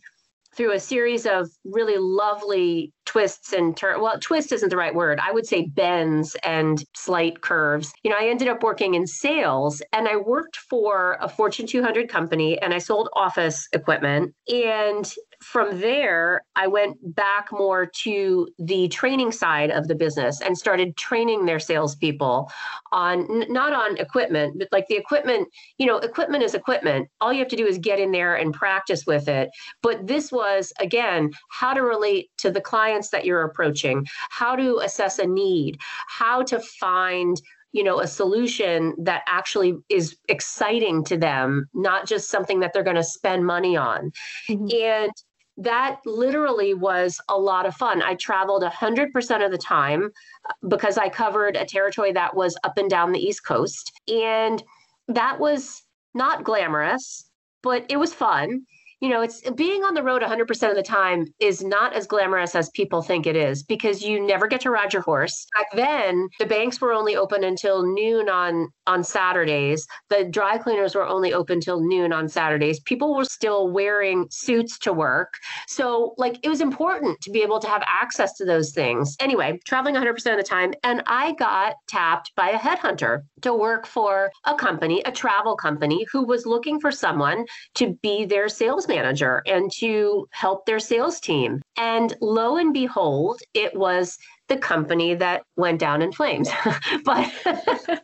through 0.55 0.73
a 0.73 0.81
series 0.81 1.25
of 1.25 1.49
really 1.65 1.97
lovely 1.99 2.93
twists 3.05 3.53
and 3.53 3.77
turns. 3.77 4.01
Well, 4.01 4.19
twist 4.21 4.53
isn't 4.53 4.69
the 4.69 4.77
right 4.77 4.95
word. 4.95 5.19
I 5.21 5.33
would 5.33 5.47
say 5.47 5.67
bends 5.67 6.37
and 6.45 6.85
slight 6.95 7.41
curves. 7.41 7.93
You 8.03 8.11
know, 8.11 8.17
I 8.19 8.29
ended 8.29 8.49
up 8.49 8.63
working 8.63 8.95
in 8.95 9.07
sales 9.07 9.83
and 9.93 10.09
I 10.09 10.17
worked 10.17 10.57
for 10.57 11.19
a 11.21 11.29
Fortune 11.29 11.67
200 11.67 12.09
company 12.09 12.61
and 12.61 12.73
I 12.73 12.79
sold 12.79 13.09
office 13.15 13.69
equipment. 13.73 14.35
And 14.53 15.13
from 15.43 15.81
there, 15.81 16.45
I 16.55 16.69
went 16.69 16.97
back 17.15 17.49
more 17.53 17.87
to 18.05 18.49
the 18.59 18.89
training 18.89 19.33
side 19.33 19.71
of 19.71 19.89
the 19.89 19.95
business 19.95 20.41
and 20.41 20.57
started 20.57 20.97
training 20.97 21.47
their 21.47 21.59
salespeople 21.59 22.51
on 22.93 23.53
not 23.53 23.73
on 23.73 23.97
equipment, 23.99 24.59
but 24.59 24.69
like 24.71 24.87
the 24.89 24.97
equipment, 24.97 25.49
you 25.79 25.87
know, 25.87 25.99
equipment 25.99 26.45
is 26.45 26.55
equipment. 26.55 27.09
All 27.21 27.33
you 27.33 27.41
have 27.41 27.49
to 27.49 27.57
do 27.57 27.67
is 27.67 27.79
get 27.79 27.99
in 27.99 28.13
there 28.13 28.37
and 28.37 28.55
practice 28.55 29.05
with 29.07 29.29
it. 29.29 29.51
But 29.83 30.07
this 30.07 30.31
was, 30.31 30.73
again, 30.79 31.33
how 31.51 31.75
to 31.75 31.83
relate 31.83 32.31
to 32.39 32.51
the 32.51 32.61
clients 32.93 33.09
that 33.11 33.25
you're 33.25 33.43
approaching, 33.43 34.07
how 34.31 34.55
to 34.57 34.79
assess 34.79 35.19
a 35.19 35.27
need, 35.27 35.79
how 36.09 36.43
to 36.43 36.61
find 36.61 37.41
you 37.73 37.83
know 37.83 38.01
a 38.01 38.07
solution 38.07 38.95
that 38.99 39.23
actually 39.27 39.75
is 39.89 40.15
exciting 40.29 41.03
to 41.03 41.17
them 41.17 41.67
not 41.73 42.07
just 42.07 42.29
something 42.29 42.61
that 42.61 42.75
they're 42.75 42.83
going 42.83 42.97
to 42.97 43.03
spend 43.03 43.47
money 43.47 43.79
on 43.79 44.13
mm-hmm. 44.47 44.69
and 44.71 45.11
that 45.57 46.01
literally 46.05 46.75
was 46.75 47.21
a 47.29 47.39
lot 47.39 47.67
of 47.67 47.75
fun. 47.75 48.03
I 48.03 48.15
traveled 48.15 48.63
100% 48.63 49.45
of 49.45 49.51
the 49.51 49.59
time 49.59 50.11
uh, 50.49 50.53
because 50.69 50.97
I 50.97 51.11
covered 51.11 51.57
a 51.57 51.67
territory 51.67 52.11
that 52.13 52.35
was 52.35 52.57
up 52.65 52.79
and 52.79 52.89
down 52.89 53.13
the 53.13 53.21
East 53.21 53.45
Coast. 53.45 53.93
And 54.09 54.63
that 55.09 55.39
was 55.39 55.83
not 56.15 56.43
glamorous, 56.43 57.29
but 57.63 57.85
it 57.91 57.99
was 57.99 58.15
fun 58.15 58.65
you 59.03 59.09
know, 59.09 59.21
it's 59.21 59.41
being 59.57 59.83
on 59.83 59.95
the 59.95 60.03
road 60.03 60.23
100% 60.23 60.71
of 60.71 60.77
the 60.77 60.83
time 60.83 61.27
is 61.41 61.65
not 61.65 61.93
as 61.93 62.07
glamorous 62.07 62.55
as 62.55 62.71
people 62.71 63.03
think 63.03 63.27
it 63.27 63.35
is 63.35 63.65
because 63.65 64.01
you 64.01 64.25
never 64.25 64.47
get 64.47 64.61
to 64.61 64.71
ride 64.71 64.93
your 64.93 65.03
horse. 65.03 65.45
Back 65.59 65.67
then, 65.75 66.29
the 66.39 66.47
banks 66.47 66.81
were 66.81 66.93
only 66.93 67.17
open 67.17 67.43
until 67.43 67.83
noon 67.83 68.29
on 68.29 68.69
on 68.87 69.03
Saturdays. 69.03 69.85
The 70.09 70.25
dry 70.25 70.57
cleaners 70.57 70.95
were 70.95 71.05
only 71.05 71.33
open 71.33 71.61
till 71.61 71.81
noon 71.81 72.13
on 72.13 72.29
Saturdays. 72.29 72.79
People 72.81 73.17
were 73.17 73.25
still 73.25 73.69
wearing 73.69 74.27
suits 74.31 74.79
to 74.81 74.93
work. 74.93 75.35
So, 75.67 76.15
like 76.17 76.39
it 76.45 76.49
was 76.49 76.61
important 76.61 77.21
to 77.23 77.33
be 77.33 77.43
able 77.43 77.59
to 77.59 77.69
have 77.69 77.83
access 77.85 78.35
to 78.35 78.45
those 78.45 78.73
things. 78.73 79.17
Anyway, 79.19 79.59
traveling 79.67 79.97
100% 79.97 80.11
of 80.31 80.37
the 80.37 80.45
time 80.45 80.75
and 80.85 81.03
I 81.09 81.33
got 81.33 81.75
tapped 81.89 82.31
by 82.37 82.51
a 82.51 82.59
headhunter 82.59 83.23
to 83.41 83.53
work 83.53 83.85
for 83.85 84.31
a 84.47 84.55
company, 84.55 85.03
a 85.07 85.11
travel 85.11 85.57
company 85.57 86.07
who 86.13 86.25
was 86.25 86.47
looking 86.47 86.79
for 86.79 86.93
someone 86.93 87.47
to 87.75 87.99
be 88.03 88.25
their 88.25 88.49
salesman 88.49 88.92
manager 88.95 89.43
and 89.47 89.71
to 89.79 90.27
help 90.31 90.67
their 90.67 90.81
sales 90.81 91.21
team. 91.21 91.63
And 91.77 92.15
lo 92.21 92.57
and 92.57 92.73
behold, 92.73 93.41
it 93.55 93.75
was 93.75 94.19
the 94.49 94.57
company 94.57 95.15
that 95.15 95.43
went 95.57 95.79
down 95.79 96.03
in 96.03 96.13
flames. 96.13 96.51
but 97.05 97.33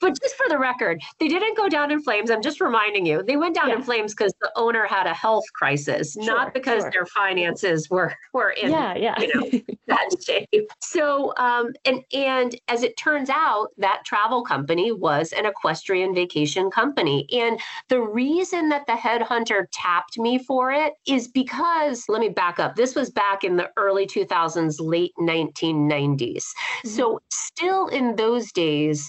but 0.00 0.18
just 0.20 0.36
for 0.36 0.48
the 0.48 0.58
record, 0.58 1.00
they 1.20 1.28
didn't 1.28 1.56
go 1.56 1.68
down 1.68 1.90
in 1.90 2.02
flames. 2.02 2.30
I'm 2.30 2.42
just 2.42 2.60
reminding 2.60 3.06
you, 3.06 3.22
they 3.22 3.36
went 3.36 3.54
down 3.54 3.68
yeah. 3.68 3.76
in 3.76 3.82
flames 3.82 4.14
because 4.14 4.32
the 4.40 4.50
owner 4.56 4.86
had 4.86 5.06
a 5.06 5.14
health 5.14 5.44
crisis, 5.54 6.12
sure, 6.14 6.24
not 6.24 6.54
because 6.54 6.82
sure. 6.82 6.90
their 6.90 7.06
finances 7.06 7.88
were 7.90 8.14
were 8.32 8.50
in 8.50 8.70
yeah, 8.70 8.94
yeah. 8.96 9.20
you 9.20 9.34
know 9.34 9.74
bad 9.86 10.08
shape. 10.24 10.70
So 10.80 11.34
um, 11.36 11.72
and 11.84 12.02
and 12.12 12.58
as 12.68 12.82
it 12.82 12.96
turns 12.96 13.30
out, 13.30 13.68
that 13.78 14.02
travel 14.04 14.42
company 14.42 14.92
was 14.92 15.32
an 15.32 15.46
equestrian 15.46 16.14
vacation 16.14 16.70
company. 16.70 17.26
And 17.32 17.60
the 17.88 18.00
reason 18.00 18.68
that 18.70 18.86
the 18.86 18.92
headhunter 18.92 19.66
tapped 19.72 20.18
me 20.18 20.38
for 20.38 20.70
it 20.70 20.94
is 21.06 21.28
because 21.28 22.04
let 22.08 22.20
me 22.20 22.28
back 22.28 22.58
up. 22.58 22.76
This 22.76 22.94
was 22.94 23.10
back 23.10 23.44
in 23.44 23.56
the 23.56 23.70
early 23.76 24.06
2000s, 24.06 24.76
late 24.78 25.12
1990s. 25.18 26.18
Mm-hmm. 26.36 26.88
So, 26.88 27.20
still 27.30 27.88
in 27.88 28.16
those 28.16 28.52
days, 28.52 29.08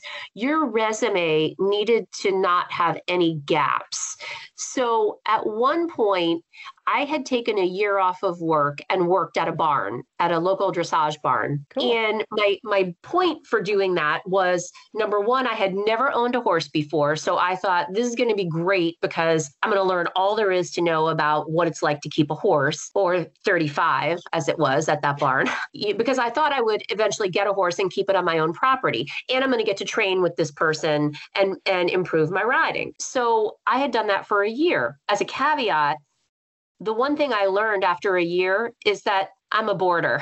resume 0.66 1.56
needed 1.60 2.12
to 2.22 2.38
not 2.38 2.72
have 2.72 3.00
any 3.08 3.36
gaps. 3.46 4.18
So, 4.56 5.20
at 5.28 5.46
one 5.46 5.90
point, 5.90 6.44
I 6.88 7.06
had 7.06 7.26
taken 7.26 7.58
a 7.58 7.66
year 7.66 7.98
off 7.98 8.24
of 8.24 8.42
work 8.42 8.80
and 8.90 9.08
worked 9.08 9.38
at 9.38 9.48
a 9.48 9.52
barn, 9.52 10.04
at 10.20 10.32
a 10.32 10.40
local 10.40 10.72
dressage 10.72 11.22
barn. 11.22 11.66
Cool. 11.70 11.92
And 11.92 12.26
my 12.32 12.58
my 12.64 12.96
point 13.02 13.46
for 13.46 13.62
doing 13.62 13.96
that 13.96 14.22
was 14.28 14.72
number 14.94 15.20
one, 15.20 15.48
I 15.48 15.54
had 15.54 15.74
never 15.74 16.12
owned 16.12 16.36
a 16.36 16.42
horse 16.42 16.68
before, 16.68 17.16
so 17.16 17.38
I 17.38 17.56
thought 17.56 17.88
this 17.94 18.08
is 18.08 18.16
going 18.16 18.30
to 18.30 18.36
be 18.36 18.46
great 18.46 18.98
because 19.02 19.52
I'm 19.64 19.72
going 19.72 19.82
to 19.82 19.88
learn 19.88 20.08
all 20.16 20.36
there 20.36 20.52
is 20.52 20.72
to 20.72 20.82
know 20.82 21.08
about 21.08 21.50
what 21.50 21.68
it's 21.68 21.82
like 21.82 22.02
to 22.02 22.10
keep 22.10 22.30
a 22.32 22.36
horse, 22.36 22.92
or 22.94 23.26
35 23.44 24.20
as 24.34 24.48
it 24.48 24.60
was 24.60 24.88
at 24.88 25.02
that 25.02 25.18
barn, 25.18 25.50
because 25.98 26.20
I 26.20 26.30
thought 26.30 26.54
I 26.54 26.62
would 26.62 26.84
eventually 26.90 27.30
get 27.30 27.48
a 27.48 27.54
horse 27.54 27.80
and 27.80 27.92
keep 27.92 28.10
it 28.10 28.16
on 28.16 28.26
my 28.26 28.40
own 28.40 28.54
property, 28.54 29.08
and 29.30 29.44
I'm 29.44 29.50
going 29.50 29.64
to 29.64 29.66
get 29.66 29.78
to 29.78 29.86
train 29.86 30.22
with 30.22 30.36
this 30.36 30.52
person 30.52 31.14
and 31.36 31.58
and 31.66 31.90
improve 31.90 32.32
my 32.32 32.44
riding. 32.44 32.94
So 33.00 33.58
I 33.66 33.80
had 33.80 33.92
done 33.92 34.08
that 34.08 34.28
for 34.28 34.44
a 34.44 34.50
year. 34.50 35.00
As 35.10 35.22
a 35.22 35.26
caveat, 35.26 35.98
the 36.80 36.94
one 36.94 37.16
thing 37.16 37.34
I 37.34 37.46
learned 37.46 37.84
after 37.84 38.18
a 38.18 38.24
year 38.24 38.74
is 38.86 39.04
that 39.04 39.30
I'm 39.52 39.70
a 39.70 39.76
boarder. 39.76 40.22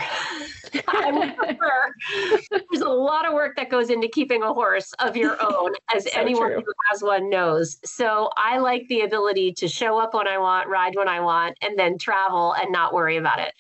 There's 2.52 2.82
a 2.82 2.90
lot 2.90 3.28
of 3.28 3.34
work 3.34 3.56
that 3.56 3.70
goes 3.70 3.90
into 3.90 4.08
keeping 4.08 4.44
a 4.44 4.54
horse 4.54 4.92
of 5.00 5.16
your 5.18 5.38
own, 5.42 5.72
as 5.94 6.04
so 6.04 6.20
anyone 6.20 6.52
true. 6.52 6.62
who 6.62 6.74
has 6.92 7.02
one 7.02 7.30
knows. 7.30 7.78
So 7.84 8.30
I 8.38 8.60
like 8.60 8.88
the 8.90 9.02
ability 9.02 9.54
to 9.54 9.68
show 9.68 9.98
up 9.98 10.14
when 10.14 10.28
I 10.28 10.38
want, 10.38 10.68
ride 10.68 10.96
when 10.96 11.08
I 11.08 11.20
want, 11.20 11.58
and 11.62 11.78
then 11.80 11.98
travel 11.98 12.54
and 12.54 12.72
not 12.72 12.94
worry 12.94 13.18
about 13.18 13.40
it. 13.40 13.54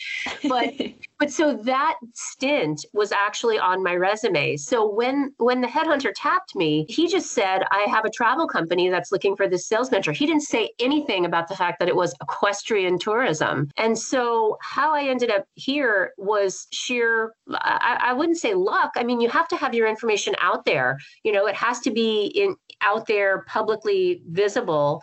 But 0.47 0.73
but 1.23 1.31
so 1.31 1.53
that 1.53 1.95
stint 2.13 2.85
was 2.91 3.13
actually 3.13 3.57
on 3.57 3.81
my 3.81 3.95
resume. 3.95 4.57
So 4.57 4.85
when 4.85 5.33
when 5.37 5.61
the 5.61 5.67
headhunter 5.67 6.11
tapped 6.13 6.53
me, 6.53 6.85
he 6.89 7.07
just 7.07 7.31
said, 7.31 7.63
"I 7.71 7.85
have 7.89 8.03
a 8.03 8.09
travel 8.09 8.45
company 8.45 8.89
that's 8.89 9.09
looking 9.09 9.37
for 9.37 9.47
this 9.47 9.65
sales 9.65 9.89
manager." 9.89 10.11
He 10.11 10.25
didn't 10.25 10.41
say 10.41 10.71
anything 10.79 11.23
about 11.23 11.47
the 11.47 11.55
fact 11.55 11.79
that 11.79 11.87
it 11.87 11.95
was 11.95 12.13
equestrian 12.21 12.99
tourism. 12.99 13.69
And 13.77 13.97
so 13.97 14.57
how 14.59 14.93
I 14.93 15.03
ended 15.03 15.31
up 15.31 15.45
here 15.53 16.11
was 16.17 16.67
sheer 16.73 17.33
I, 17.53 17.99
I 18.07 18.13
wouldn't 18.13 18.37
say 18.37 18.53
luck. 18.53 18.91
I 18.97 19.05
mean, 19.05 19.21
you 19.21 19.29
have 19.29 19.47
to 19.47 19.55
have 19.55 19.73
your 19.73 19.87
information 19.87 20.35
out 20.41 20.65
there. 20.65 20.99
You 21.23 21.31
know, 21.31 21.45
it 21.47 21.55
has 21.55 21.79
to 21.81 21.91
be 21.91 22.33
in 22.35 22.57
out 22.81 23.07
there 23.07 23.45
publicly 23.47 24.21
visible. 24.29 25.01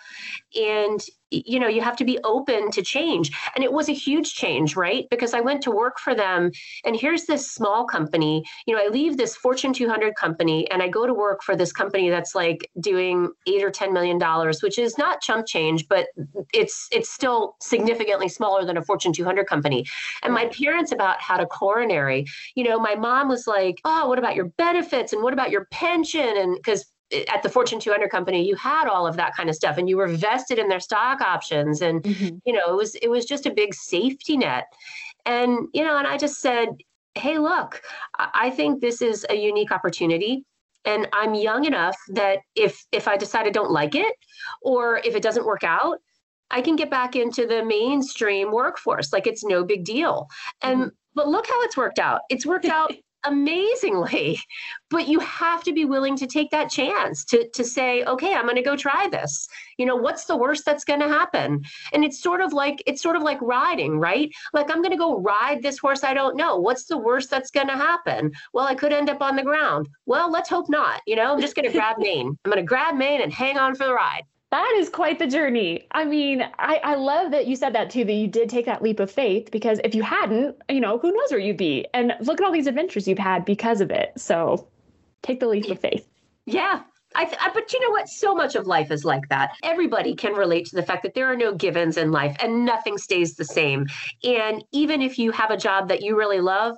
And 0.54 1.00
you 1.30 1.58
know 1.60 1.68
you 1.68 1.80
have 1.80 1.96
to 1.96 2.04
be 2.04 2.18
open 2.24 2.70
to 2.72 2.82
change. 2.82 3.30
And 3.54 3.64
it 3.64 3.72
was 3.72 3.88
a 3.88 3.92
huge 3.92 4.34
change 4.34 4.76
right? 4.76 5.06
Because 5.10 5.34
i 5.34 5.40
went 5.40 5.62
to 5.62 5.70
work 5.70 5.98
for 5.98 6.14
them 6.14 6.50
and 6.84 6.96
here's 6.96 7.24
this 7.24 7.50
small 7.50 7.84
company. 7.84 8.44
You 8.66 8.74
know 8.74 8.82
i 8.82 8.88
leave 8.88 9.16
this 9.16 9.36
fortune 9.36 9.72
200 9.72 10.14
company 10.14 10.70
and 10.70 10.82
i 10.82 10.88
go 10.88 11.06
to 11.06 11.14
work 11.14 11.42
for 11.42 11.56
this 11.56 11.72
company 11.72 12.10
that's 12.10 12.34
like 12.34 12.68
doing 12.80 13.30
8 13.46 13.62
or 13.64 13.70
10 13.70 13.92
million 13.92 14.18
dollars 14.18 14.62
which 14.62 14.78
is 14.78 14.98
not 14.98 15.20
chump 15.20 15.46
change 15.46 15.88
but 15.88 16.08
it's 16.52 16.88
it's 16.92 17.10
still 17.10 17.56
significantly 17.60 18.28
smaller 18.28 18.64
than 18.64 18.76
a 18.76 18.82
fortune 18.82 19.12
200 19.12 19.46
company. 19.46 19.86
And 20.22 20.32
my 20.32 20.46
parents 20.46 20.92
about 20.92 21.20
had 21.20 21.40
a 21.40 21.46
coronary. 21.46 22.26
You 22.54 22.64
know 22.64 22.78
my 22.78 22.94
mom 22.94 23.28
was 23.28 23.46
like 23.46 23.80
oh 23.84 24.08
what 24.08 24.18
about 24.18 24.34
your 24.34 24.46
benefits? 24.56 25.12
And 25.12 25.22
what 25.22 25.32
about 25.32 25.50
your 25.50 25.66
pension? 25.66 26.36
And 26.36 26.56
because 26.56 26.84
at 27.28 27.42
the 27.42 27.48
Fortune 27.48 27.80
200 27.80 28.10
company, 28.10 28.46
you 28.46 28.54
had 28.56 28.86
all 28.86 29.06
of 29.06 29.16
that 29.16 29.34
kind 29.34 29.48
of 29.48 29.54
stuff, 29.54 29.78
and 29.78 29.88
you 29.88 29.96
were 29.96 30.08
vested 30.08 30.58
in 30.58 30.68
their 30.68 30.80
stock 30.80 31.20
options, 31.20 31.82
and 31.82 32.02
mm-hmm. 32.02 32.36
you 32.44 32.52
know 32.52 32.66
it 32.68 32.76
was 32.76 32.94
it 32.96 33.08
was 33.08 33.24
just 33.24 33.46
a 33.46 33.50
big 33.50 33.74
safety 33.74 34.36
net. 34.36 34.66
And 35.26 35.68
you 35.72 35.84
know, 35.84 35.98
and 35.98 36.06
I 36.06 36.16
just 36.16 36.40
said, 36.40 36.68
hey, 37.14 37.38
look, 37.38 37.82
I 38.18 38.50
think 38.50 38.80
this 38.80 39.02
is 39.02 39.26
a 39.28 39.34
unique 39.34 39.72
opportunity, 39.72 40.44
and 40.84 41.08
I'm 41.12 41.34
young 41.34 41.64
enough 41.64 41.96
that 42.08 42.40
if 42.54 42.84
if 42.92 43.08
I 43.08 43.16
decide 43.16 43.46
I 43.46 43.50
don't 43.50 43.70
like 43.70 43.94
it, 43.94 44.14
or 44.62 44.98
if 44.98 45.14
it 45.16 45.22
doesn't 45.22 45.46
work 45.46 45.64
out, 45.64 45.98
I 46.50 46.60
can 46.60 46.76
get 46.76 46.90
back 46.90 47.16
into 47.16 47.46
the 47.46 47.64
mainstream 47.64 48.52
workforce. 48.52 49.12
Like 49.12 49.26
it's 49.26 49.44
no 49.44 49.64
big 49.64 49.84
deal. 49.84 50.28
And 50.62 50.80
mm-hmm. 50.80 50.88
but 51.14 51.28
look 51.28 51.46
how 51.46 51.60
it's 51.62 51.76
worked 51.76 51.98
out. 51.98 52.22
It's 52.30 52.46
worked 52.46 52.64
out 52.66 52.92
amazingly 53.24 54.38
but 54.90 55.06
you 55.06 55.20
have 55.20 55.62
to 55.62 55.72
be 55.72 55.84
willing 55.84 56.16
to 56.16 56.26
take 56.26 56.50
that 56.50 56.70
chance 56.70 57.24
to 57.24 57.48
to 57.50 57.64
say 57.64 58.02
okay 58.04 58.34
i'm 58.34 58.44
going 58.44 58.56
to 58.56 58.62
go 58.62 58.76
try 58.76 59.08
this. 59.08 59.48
You 59.78 59.86
know 59.86 59.96
what's 59.96 60.24
the 60.24 60.36
worst 60.36 60.64
that's 60.64 60.84
going 60.84 61.00
to 61.00 61.08
happen? 61.08 61.62
And 61.92 62.04
it's 62.04 62.22
sort 62.22 62.40
of 62.40 62.52
like 62.52 62.82
it's 62.86 63.02
sort 63.02 63.16
of 63.16 63.22
like 63.22 63.40
riding 63.40 63.98
right? 63.98 64.30
Like 64.52 64.70
i'm 64.70 64.82
going 64.82 64.90
to 64.90 64.96
go 64.96 65.20
ride 65.20 65.62
this 65.62 65.78
horse 65.78 66.04
i 66.04 66.14
don't 66.14 66.36
know. 66.36 66.56
What's 66.56 66.84
the 66.84 66.98
worst 66.98 67.30
that's 67.30 67.50
going 67.50 67.68
to 67.68 67.74
happen? 67.74 68.32
Well 68.52 68.66
i 68.66 68.74
could 68.74 68.92
end 68.92 69.10
up 69.10 69.20
on 69.22 69.36
the 69.36 69.42
ground. 69.42 69.88
Well 70.06 70.30
let's 70.30 70.48
hope 70.48 70.68
not. 70.68 71.02
You 71.06 71.16
know 71.16 71.32
i'm 71.32 71.40
just 71.40 71.54
going 71.54 71.66
to 71.66 71.72
grab 71.72 71.98
mane 71.98 72.36
i'm 72.44 72.50
going 72.50 72.64
to 72.64 72.68
grab 72.68 72.94
mane 72.96 73.20
and 73.22 73.32
hang 73.32 73.58
on 73.58 73.74
for 73.74 73.86
the 73.86 73.94
ride 73.94 74.24
that 74.50 74.74
is 74.76 74.88
quite 74.88 75.18
the 75.18 75.26
journey. 75.26 75.86
I 75.92 76.04
mean, 76.04 76.42
I, 76.58 76.80
I 76.82 76.94
love 76.96 77.30
that 77.30 77.46
you 77.46 77.54
said 77.54 77.72
that 77.74 77.90
too, 77.90 78.04
that 78.04 78.12
you 78.12 78.26
did 78.26 78.48
take 78.48 78.66
that 78.66 78.82
leap 78.82 78.98
of 78.98 79.10
faith 79.10 79.50
because 79.50 79.80
if 79.84 79.94
you 79.94 80.02
hadn't, 80.02 80.56
you 80.68 80.80
know, 80.80 80.98
who 80.98 81.12
knows 81.12 81.30
where 81.30 81.38
you'd 81.38 81.56
be? 81.56 81.86
And 81.94 82.14
look 82.20 82.40
at 82.40 82.44
all 82.44 82.52
these 82.52 82.66
adventures 82.66 83.06
you've 83.06 83.18
had 83.18 83.44
because 83.44 83.80
of 83.80 83.90
it. 83.90 84.12
So 84.16 84.68
take 85.22 85.38
the 85.38 85.46
leap 85.46 85.70
of 85.70 85.78
faith. 85.78 86.06
Yeah. 86.46 86.82
I, 87.14 87.32
I, 87.40 87.50
but 87.52 87.72
you 87.72 87.80
know 87.80 87.90
what? 87.90 88.08
So 88.08 88.34
much 88.34 88.54
of 88.54 88.66
life 88.66 88.90
is 88.90 89.04
like 89.04 89.28
that. 89.28 89.52
Everybody 89.62 90.14
can 90.14 90.32
relate 90.32 90.66
to 90.66 90.76
the 90.76 90.82
fact 90.82 91.02
that 91.02 91.14
there 91.14 91.26
are 91.26 91.36
no 91.36 91.54
givens 91.54 91.96
in 91.96 92.12
life 92.12 92.36
and 92.40 92.64
nothing 92.64 92.98
stays 92.98 93.34
the 93.34 93.44
same. 93.44 93.86
And 94.22 94.64
even 94.72 95.02
if 95.02 95.18
you 95.18 95.32
have 95.32 95.50
a 95.50 95.56
job 95.56 95.88
that 95.88 96.02
you 96.02 96.16
really 96.16 96.40
love, 96.40 96.76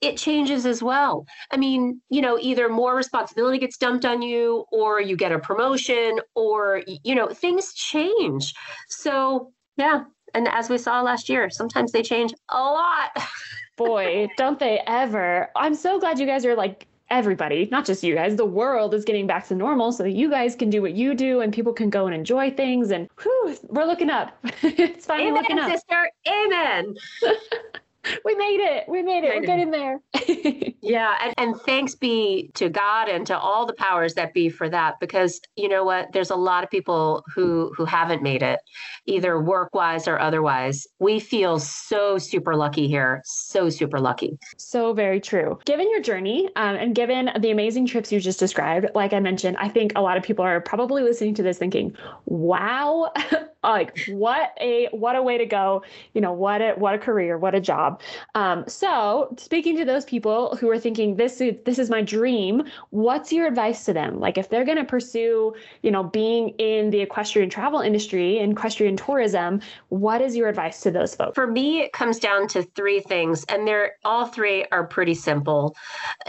it 0.00 0.16
changes 0.16 0.66
as 0.66 0.82
well. 0.82 1.26
I 1.50 1.56
mean, 1.56 2.00
you 2.08 2.20
know, 2.20 2.38
either 2.40 2.68
more 2.68 2.94
responsibility 2.94 3.58
gets 3.58 3.76
dumped 3.76 4.04
on 4.04 4.22
you 4.22 4.64
or 4.70 5.00
you 5.00 5.16
get 5.16 5.32
a 5.32 5.38
promotion 5.38 6.20
or, 6.34 6.82
you 6.86 7.14
know, 7.14 7.28
things 7.28 7.74
change. 7.74 8.54
So, 8.88 9.52
yeah. 9.76 10.04
And 10.34 10.48
as 10.48 10.68
we 10.68 10.78
saw 10.78 11.00
last 11.02 11.28
year, 11.28 11.50
sometimes 11.50 11.92
they 11.92 12.02
change 12.02 12.32
a 12.50 12.60
lot. 12.60 13.10
Boy, 13.76 14.28
don't 14.36 14.58
they 14.58 14.82
ever. 14.86 15.50
I'm 15.54 15.74
so 15.74 16.00
glad 16.00 16.18
you 16.18 16.26
guys 16.26 16.44
are 16.44 16.56
like 16.56 16.86
everybody, 17.10 17.68
not 17.70 17.86
just 17.86 18.02
you 18.02 18.14
guys, 18.14 18.36
the 18.36 18.44
world 18.44 18.92
is 18.92 19.04
getting 19.04 19.26
back 19.26 19.46
to 19.48 19.54
normal 19.54 19.92
so 19.92 20.02
that 20.02 20.10
you 20.10 20.28
guys 20.28 20.54
can 20.54 20.68
do 20.68 20.82
what 20.82 20.92
you 20.94 21.14
do 21.14 21.40
and 21.40 21.52
people 21.52 21.72
can 21.72 21.88
go 21.88 22.06
and 22.06 22.14
enjoy 22.14 22.50
things. 22.50 22.90
And 22.90 23.08
whew, 23.22 23.56
we're 23.68 23.86
looking 23.86 24.10
up. 24.10 24.36
it's 24.62 25.06
finally 25.06 25.28
Amen, 25.28 25.42
looking 25.42 25.58
up. 25.58 25.70
Sister. 25.70 26.10
Amen. 26.28 26.94
we 28.24 28.34
made 28.34 28.60
it. 28.60 28.88
We 28.88 29.02
made 29.02 29.24
it. 29.24 29.34
We're 29.34 29.46
getting 29.46 29.70
there. 29.70 30.00
yeah. 30.82 31.16
And, 31.22 31.34
and 31.38 31.60
thanks 31.62 31.94
be 31.94 32.50
to 32.54 32.68
God 32.68 33.08
and 33.08 33.26
to 33.26 33.38
all 33.38 33.66
the 33.66 33.72
powers 33.74 34.14
that 34.14 34.34
be 34.34 34.48
for 34.48 34.68
that. 34.68 35.00
Because 35.00 35.40
you 35.56 35.68
know 35.68 35.84
what? 35.84 36.12
There's 36.12 36.30
a 36.30 36.36
lot 36.36 36.64
of 36.64 36.70
people 36.70 37.24
who 37.34 37.72
who 37.76 37.84
haven't 37.84 38.22
made 38.22 38.42
it, 38.42 38.60
either 39.06 39.40
work 39.40 39.74
wise 39.74 40.08
or 40.08 40.18
otherwise. 40.18 40.86
We 40.98 41.20
feel 41.20 41.58
so 41.58 42.18
super 42.18 42.56
lucky 42.56 42.88
here. 42.88 43.22
So 43.24 43.70
super 43.70 44.00
lucky. 44.00 44.38
So 44.56 44.92
very 44.92 45.20
true. 45.20 45.58
Given 45.64 45.90
your 45.90 46.00
journey 46.00 46.48
um, 46.56 46.76
and 46.76 46.94
given 46.94 47.30
the 47.38 47.50
amazing 47.50 47.86
trips 47.86 48.12
you 48.12 48.20
just 48.20 48.38
described, 48.38 48.86
like 48.94 49.12
I 49.12 49.20
mentioned, 49.20 49.56
I 49.58 49.68
think 49.68 49.92
a 49.96 50.00
lot 50.00 50.16
of 50.16 50.22
people 50.22 50.44
are 50.44 50.60
probably 50.60 51.02
listening 51.02 51.34
to 51.34 51.42
this 51.42 51.58
thinking, 51.58 51.96
wow, 52.26 53.12
like 53.64 53.98
what 54.08 54.52
a 54.60 54.88
what 54.92 55.16
a 55.16 55.22
way 55.22 55.36
to 55.36 55.46
go. 55.46 55.82
You 56.14 56.20
know 56.20 56.32
what 56.32 56.62
a 56.62 56.72
what 56.74 56.94
a 56.94 56.98
career 56.98 57.38
what 57.38 57.54
a 57.54 57.60
job. 57.60 58.00
Um, 58.34 58.64
so 58.68 59.34
speaking 59.36 59.76
to 59.78 59.84
those 59.84 60.04
people 60.04 60.56
who 60.56 60.70
are 60.70 60.78
thinking 60.78 61.16
this 61.16 61.40
is 61.40 61.56
this 61.64 61.78
is 61.78 61.90
my 61.90 62.00
dream 62.00 62.62
what's 62.90 63.32
your 63.32 63.46
advice 63.46 63.84
to 63.86 63.92
them? 63.92 64.20
Like 64.20 64.38
if 64.38 64.48
they're 64.48 64.64
going 64.64 64.78
to 64.78 64.84
pursue 64.84 65.54
you 65.82 65.90
know 65.90 66.04
being 66.04 66.50
in 66.58 66.90
the 66.90 67.00
equestrian 67.00 67.50
travel 67.50 67.80
industry 67.80 68.38
and 68.38 68.52
equestrian 68.52 68.96
tourism 68.96 69.60
what 69.88 70.20
is 70.20 70.36
your 70.36 70.48
advice 70.48 70.80
to 70.82 70.92
those 70.92 71.16
folks? 71.16 71.34
For 71.34 71.48
me 71.48 71.80
it 71.80 71.92
comes 71.92 72.20
down 72.20 72.46
to 72.48 72.62
three 72.62 73.00
things 73.00 73.44
and 73.48 73.66
they're 73.66 73.94
all 74.04 74.26
three 74.26 74.66
are 74.70 74.86
pretty 74.86 75.14
simple. 75.14 75.74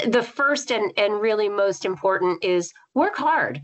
The 0.07 0.23
first 0.23 0.71
and 0.71 0.91
and 0.97 1.21
really 1.21 1.47
most 1.47 1.85
important 1.85 2.43
is 2.43 2.73
work 2.95 3.17
hard. 3.17 3.61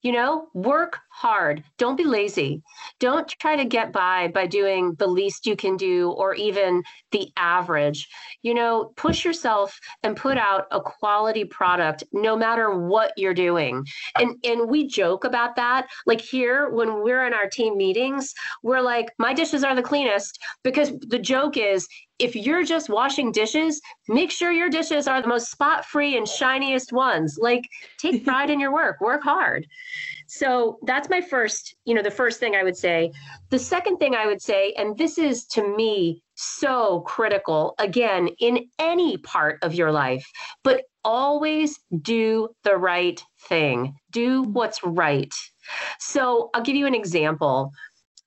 You 0.00 0.12
know, 0.12 0.48
work 0.52 0.98
hard. 1.12 1.62
Don't 1.78 1.96
be 1.96 2.04
lazy. 2.04 2.62
Don't 2.98 3.28
try 3.38 3.54
to 3.54 3.64
get 3.64 3.92
by 3.92 4.28
by 4.28 4.46
doing 4.46 4.94
the 4.98 5.06
least 5.06 5.46
you 5.46 5.56
can 5.56 5.76
do 5.76 6.10
or 6.10 6.34
even 6.34 6.82
the 7.12 7.30
average. 7.36 8.08
You 8.42 8.54
know, 8.54 8.92
push 8.96 9.24
yourself 9.24 9.78
and 10.02 10.16
put 10.16 10.38
out 10.38 10.66
a 10.70 10.80
quality 10.80 11.44
product 11.44 12.02
no 12.12 12.36
matter 12.36 12.78
what 12.78 13.12
you're 13.16 13.34
doing. 13.34 13.84
And 14.18 14.36
and 14.44 14.68
we 14.68 14.86
joke 14.86 15.24
about 15.24 15.56
that. 15.56 15.86
Like 16.06 16.20
here 16.20 16.70
when 16.70 17.02
we're 17.02 17.26
in 17.26 17.34
our 17.34 17.48
team 17.48 17.76
meetings, 17.76 18.32
we're 18.62 18.80
like 18.80 19.12
my 19.18 19.34
dishes 19.34 19.62
are 19.62 19.74
the 19.74 19.82
cleanest 19.82 20.38
because 20.64 20.92
the 21.08 21.18
joke 21.18 21.56
is 21.56 21.86
if 22.22 22.36
you're 22.36 22.62
just 22.62 22.88
washing 22.88 23.32
dishes, 23.32 23.80
make 24.08 24.30
sure 24.30 24.52
your 24.52 24.70
dishes 24.70 25.08
are 25.08 25.20
the 25.20 25.26
most 25.26 25.50
spot 25.50 25.84
free 25.84 26.16
and 26.16 26.26
shiniest 26.28 26.92
ones. 26.92 27.36
Like, 27.40 27.68
take 27.98 28.24
pride 28.24 28.48
in 28.48 28.60
your 28.60 28.72
work, 28.72 29.00
work 29.00 29.22
hard. 29.24 29.66
So 30.34 30.78
that's 30.86 31.10
my 31.10 31.20
first, 31.20 31.76
you 31.84 31.94
know, 31.94 32.00
the 32.00 32.10
first 32.10 32.40
thing 32.40 32.54
I 32.54 32.64
would 32.64 32.76
say. 32.76 33.12
The 33.50 33.58
second 33.58 33.98
thing 33.98 34.14
I 34.14 34.24
would 34.24 34.40
say, 34.40 34.72
and 34.78 34.96
this 34.96 35.18
is 35.18 35.44
to 35.48 35.76
me 35.76 36.22
so 36.36 37.00
critical, 37.00 37.74
again, 37.78 38.28
in 38.40 38.70
any 38.78 39.18
part 39.18 39.58
of 39.60 39.74
your 39.74 39.92
life, 39.92 40.26
but 40.64 40.84
always 41.04 41.78
do 42.00 42.48
the 42.64 42.78
right 42.78 43.22
thing, 43.46 43.94
do 44.10 44.44
what's 44.44 44.82
right. 44.82 45.34
So 45.98 46.48
I'll 46.54 46.62
give 46.62 46.76
you 46.76 46.86
an 46.86 46.94
example. 46.94 47.70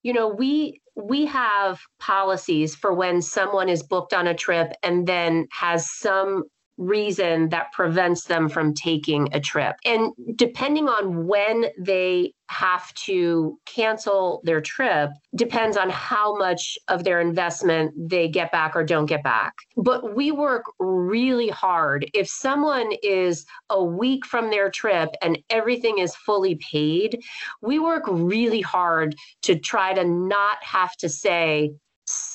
You 0.03 0.13
know, 0.13 0.27
we 0.27 0.79
we 0.95 1.25
have 1.25 1.81
policies 1.99 2.75
for 2.75 2.93
when 2.93 3.19
someone 3.23 3.67
is 3.67 3.81
booked 3.81 4.13
on 4.13 4.27
a 4.27 4.35
trip 4.35 4.73
and 4.83 5.07
then 5.07 5.47
has 5.51 5.91
some 5.91 6.43
reason 6.77 7.49
that 7.49 7.71
prevents 7.71 8.25
them 8.25 8.49
from 8.49 8.73
taking 8.73 9.29
a 9.33 9.39
trip. 9.39 9.75
And 9.85 10.11
depending 10.35 10.87
on 10.87 11.27
when 11.27 11.65
they 11.79 12.33
have 12.49 12.93
to 12.93 13.57
cancel 13.65 14.41
their 14.43 14.61
trip 14.61 15.09
depends 15.35 15.77
on 15.77 15.89
how 15.89 16.35
much 16.37 16.77
of 16.87 17.03
their 17.03 17.19
investment 17.19 17.91
they 17.97 18.27
get 18.27 18.51
back 18.51 18.75
or 18.75 18.83
don't 18.83 19.07
get 19.07 19.23
back. 19.23 19.53
But 19.77 20.15
we 20.15 20.31
work 20.31 20.63
really 20.79 21.49
hard. 21.49 22.09
If 22.13 22.29
someone 22.29 22.91
is 23.01 23.45
a 23.69 23.83
week 23.83 24.25
from 24.25 24.49
their 24.49 24.69
trip 24.69 25.09
and 25.21 25.39
everything 25.49 25.97
is 25.97 26.15
fully 26.15 26.55
paid, 26.55 27.19
we 27.61 27.79
work 27.79 28.03
really 28.07 28.61
hard 28.61 29.15
to 29.43 29.57
try 29.57 29.93
to 29.93 30.03
not 30.03 30.63
have 30.63 30.95
to 30.97 31.09
say, 31.09 31.71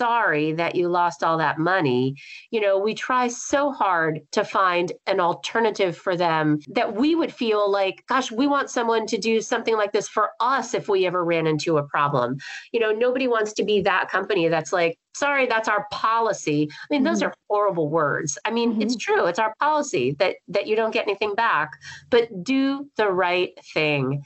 sorry 0.00 0.52
that 0.52 0.74
you 0.74 0.88
lost 0.88 1.22
all 1.22 1.36
that 1.36 1.58
money. 1.58 2.14
You 2.50 2.62
know, 2.62 2.78
we 2.78 2.94
try 2.94 3.28
so 3.28 3.70
hard 3.70 4.20
to 4.32 4.44
find 4.44 4.92
an 5.06 5.20
alternative 5.20 5.94
for 5.94 6.16
them 6.16 6.58
that 6.68 6.94
we 6.94 7.14
would 7.14 7.34
feel 7.34 7.70
like, 7.70 8.02
gosh, 8.08 8.32
we 8.32 8.46
want 8.46 8.70
someone 8.70 9.06
to 9.08 9.18
do 9.18 9.42
something 9.42 9.76
like 9.76 9.92
this 9.92 10.08
for 10.08 10.30
us 10.40 10.72
if 10.72 10.88
we 10.88 11.06
ever 11.06 11.22
ran 11.22 11.46
into 11.46 11.76
a 11.76 11.82
problem. 11.82 12.38
You 12.72 12.80
know, 12.80 12.92
nobody 12.92 13.28
wants 13.28 13.52
to 13.54 13.62
be 13.62 13.82
that 13.82 14.08
company 14.08 14.48
that's 14.48 14.72
like, 14.72 14.96
sorry, 15.14 15.46
that's 15.46 15.68
our 15.68 15.86
policy. 15.92 16.70
I 16.72 16.86
mean, 16.90 17.00
mm-hmm. 17.00 17.12
those 17.12 17.22
are 17.22 17.34
horrible 17.50 17.90
words. 17.90 18.38
I 18.46 18.50
mean, 18.50 18.72
mm-hmm. 18.72 18.82
it's 18.82 18.96
true. 18.96 19.26
It's 19.26 19.38
our 19.38 19.54
policy 19.60 20.16
that 20.18 20.36
that 20.48 20.66
you 20.66 20.76
don't 20.76 20.92
get 20.92 21.06
anything 21.06 21.34
back, 21.34 21.70
but 22.08 22.28
do 22.42 22.88
the 22.96 23.10
right 23.10 23.50
thing. 23.74 24.22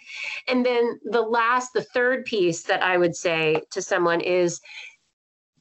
And 0.46 0.64
then 0.64 1.00
the 1.04 1.22
last, 1.22 1.72
the 1.72 1.82
third 1.82 2.26
piece 2.26 2.62
that 2.64 2.82
I 2.82 2.96
would 2.96 3.16
say 3.16 3.62
to 3.72 3.82
someone 3.82 4.20
is 4.20 4.60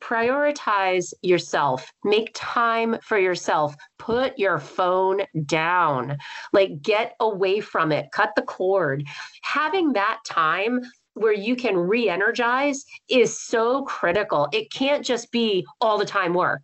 prioritize 0.04 1.14
yourself. 1.22 1.92
Make 2.04 2.32
time 2.34 2.98
for 3.04 3.18
yourself. 3.18 3.76
Put 3.98 4.38
your 4.38 4.60
phone 4.60 5.22
down. 5.46 6.18
Like 6.52 6.82
get 6.82 7.16
away 7.20 7.62
from 7.62 7.92
it. 7.92 8.08
Cut 8.12 8.32
the 8.36 8.42
cord. 8.42 9.06
Having 9.44 9.94
that 9.94 10.20
time 10.28 10.82
where 11.16 11.34
you 11.34 11.56
can 11.56 11.78
re-energize 11.78 12.84
is 13.08 13.40
so 13.40 13.84
critical. 13.84 14.50
It 14.52 14.72
can't 14.72 15.06
just 15.06 15.32
be 15.32 15.66
all 15.80 15.98
the 15.98 16.06
time 16.06 16.34
work 16.34 16.64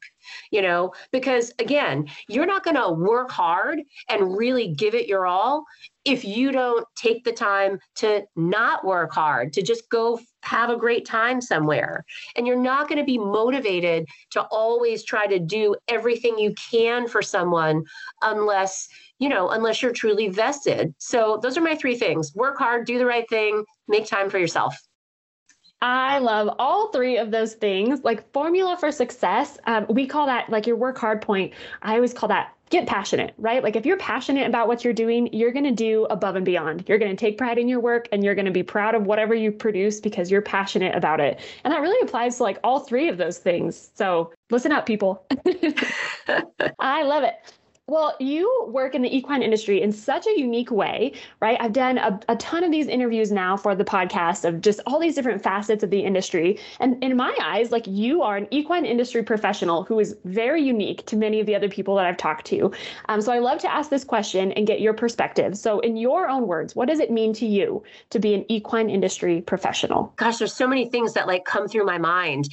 you 0.51 0.61
know, 0.61 0.93
because 1.11 1.51
again, 1.59 2.07
you're 2.27 2.45
not 2.45 2.63
going 2.63 2.75
to 2.75 2.91
work 2.91 3.31
hard 3.31 3.81
and 4.09 4.37
really 4.37 4.73
give 4.73 4.95
it 4.95 5.07
your 5.07 5.25
all 5.25 5.65
if 6.05 6.23
you 6.23 6.51
don't 6.51 6.85
take 6.95 7.23
the 7.23 7.31
time 7.31 7.79
to 7.95 8.23
not 8.35 8.85
work 8.85 9.13
hard, 9.13 9.53
to 9.53 9.61
just 9.61 9.89
go 9.89 10.19
have 10.43 10.69
a 10.69 10.77
great 10.77 11.05
time 11.05 11.41
somewhere. 11.41 12.05
And 12.35 12.47
you're 12.47 12.61
not 12.61 12.87
going 12.87 12.99
to 12.99 13.05
be 13.05 13.17
motivated 13.17 14.07
to 14.31 14.41
always 14.43 15.03
try 15.03 15.27
to 15.27 15.39
do 15.39 15.75
everything 15.87 16.37
you 16.37 16.53
can 16.71 17.07
for 17.07 17.21
someone 17.21 17.83
unless, 18.21 18.87
you 19.19 19.29
know, 19.29 19.49
unless 19.49 19.81
you're 19.81 19.91
truly 19.91 20.29
vested. 20.29 20.93
So 20.97 21.39
those 21.41 21.57
are 21.57 21.61
my 21.61 21.75
three 21.75 21.97
things 21.97 22.33
work 22.35 22.57
hard, 22.57 22.85
do 22.85 22.97
the 22.97 23.05
right 23.05 23.27
thing, 23.29 23.63
make 23.87 24.05
time 24.05 24.29
for 24.29 24.37
yourself. 24.37 24.75
I 25.81 26.19
love 26.19 26.53
all 26.59 26.89
three 26.89 27.17
of 27.17 27.31
those 27.31 27.53
things. 27.53 28.01
Like 28.03 28.29
formula 28.33 28.75
for 28.77 28.91
success, 28.91 29.57
um, 29.65 29.85
we 29.89 30.05
call 30.07 30.25
that 30.25 30.49
like 30.49 30.67
your 30.67 30.75
work 30.75 30.97
hard 30.97 31.21
point. 31.21 31.53
I 31.81 31.95
always 31.95 32.13
call 32.13 32.27
that 32.29 32.53
get 32.69 32.87
passionate, 32.87 33.33
right? 33.37 33.63
Like 33.63 33.75
if 33.75 33.85
you're 33.85 33.97
passionate 33.97 34.47
about 34.47 34.67
what 34.67 34.83
you're 34.83 34.93
doing, 34.93 35.31
you're 35.33 35.51
going 35.51 35.65
to 35.65 35.71
do 35.71 36.05
above 36.05 36.35
and 36.35 36.45
beyond. 36.45 36.85
You're 36.87 36.99
going 36.99 37.11
to 37.11 37.17
take 37.17 37.37
pride 37.37 37.57
in 37.57 37.67
your 37.67 37.79
work 37.79 38.07
and 38.11 38.23
you're 38.23 38.35
going 38.35 38.45
to 38.45 38.51
be 38.51 38.63
proud 38.63 38.95
of 38.95 39.05
whatever 39.05 39.33
you 39.33 39.51
produce 39.51 39.99
because 39.99 40.29
you're 40.29 40.41
passionate 40.41 40.95
about 40.95 41.19
it. 41.19 41.39
And 41.63 41.73
that 41.73 41.81
really 41.81 41.99
applies 42.01 42.37
to 42.37 42.43
like 42.43 42.59
all 42.63 42.79
three 42.79 43.09
of 43.09 43.17
those 43.17 43.39
things. 43.39 43.91
So 43.95 44.31
listen 44.49 44.71
up, 44.71 44.85
people. 44.85 45.25
I 46.79 47.03
love 47.03 47.23
it. 47.23 47.53
Well, 47.89 48.15
you 48.19 48.65
work 48.67 48.93
in 48.93 49.01
the 49.01 49.17
equine 49.17 49.41
industry 49.41 49.81
in 49.81 49.91
such 49.91 50.27
a 50.27 50.39
unique 50.39 50.69
way, 50.69 51.13
right? 51.41 51.57
I've 51.59 51.73
done 51.73 51.97
a, 51.97 52.19
a, 52.29 52.35
ton 52.35 52.63
of 52.63 52.69
these 52.69 52.85
interviews 52.85 53.31
now 53.31 53.57
for 53.57 53.73
the 53.73 53.83
podcast 53.83 54.47
of 54.47 54.61
just 54.61 54.79
all 54.85 54.99
these 54.99 55.15
different 55.15 55.41
facets 55.41 55.83
of 55.83 55.89
the 55.89 55.99
industry. 55.99 56.59
And 56.79 57.03
in 57.03 57.17
my 57.17 57.35
eyes, 57.41 57.71
like 57.71 57.87
you 57.87 58.21
are 58.21 58.37
an 58.37 58.47
equine 58.51 58.85
industry 58.85 59.23
professional 59.23 59.85
who 59.85 59.99
is 59.99 60.15
very 60.23 60.61
unique 60.61 61.03
to 61.07 61.15
many 61.15 61.39
of 61.39 61.47
the 61.47 61.55
other 61.55 61.67
people 61.67 61.95
that 61.95 62.05
I've 62.05 62.17
talked 62.17 62.45
to. 62.47 62.71
Um, 63.07 63.21
so 63.21 63.31
I 63.31 63.39
love 63.39 63.57
to 63.61 63.73
ask 63.73 63.89
this 63.89 64.03
question 64.03 64.51
and 64.51 64.67
get 64.67 64.81
your 64.81 64.93
perspective. 64.93 65.57
So, 65.57 65.79
in 65.79 65.97
your 65.97 66.29
own 66.29 66.45
words, 66.45 66.75
what 66.75 66.89
does 66.89 66.99
it 66.99 67.09
mean 67.09 67.33
to 67.33 67.47
you 67.47 67.81
to 68.11 68.19
be 68.19 68.35
an 68.35 68.45
equine 68.49 68.91
industry 68.91 69.41
professional? 69.41 70.13
Gosh, 70.15 70.37
there's 70.37 70.53
so 70.53 70.67
many 70.67 70.87
things 70.91 71.13
that 71.13 71.25
like 71.25 71.43
come 71.45 71.67
through 71.67 71.85
my 71.85 71.97
mind. 71.97 72.49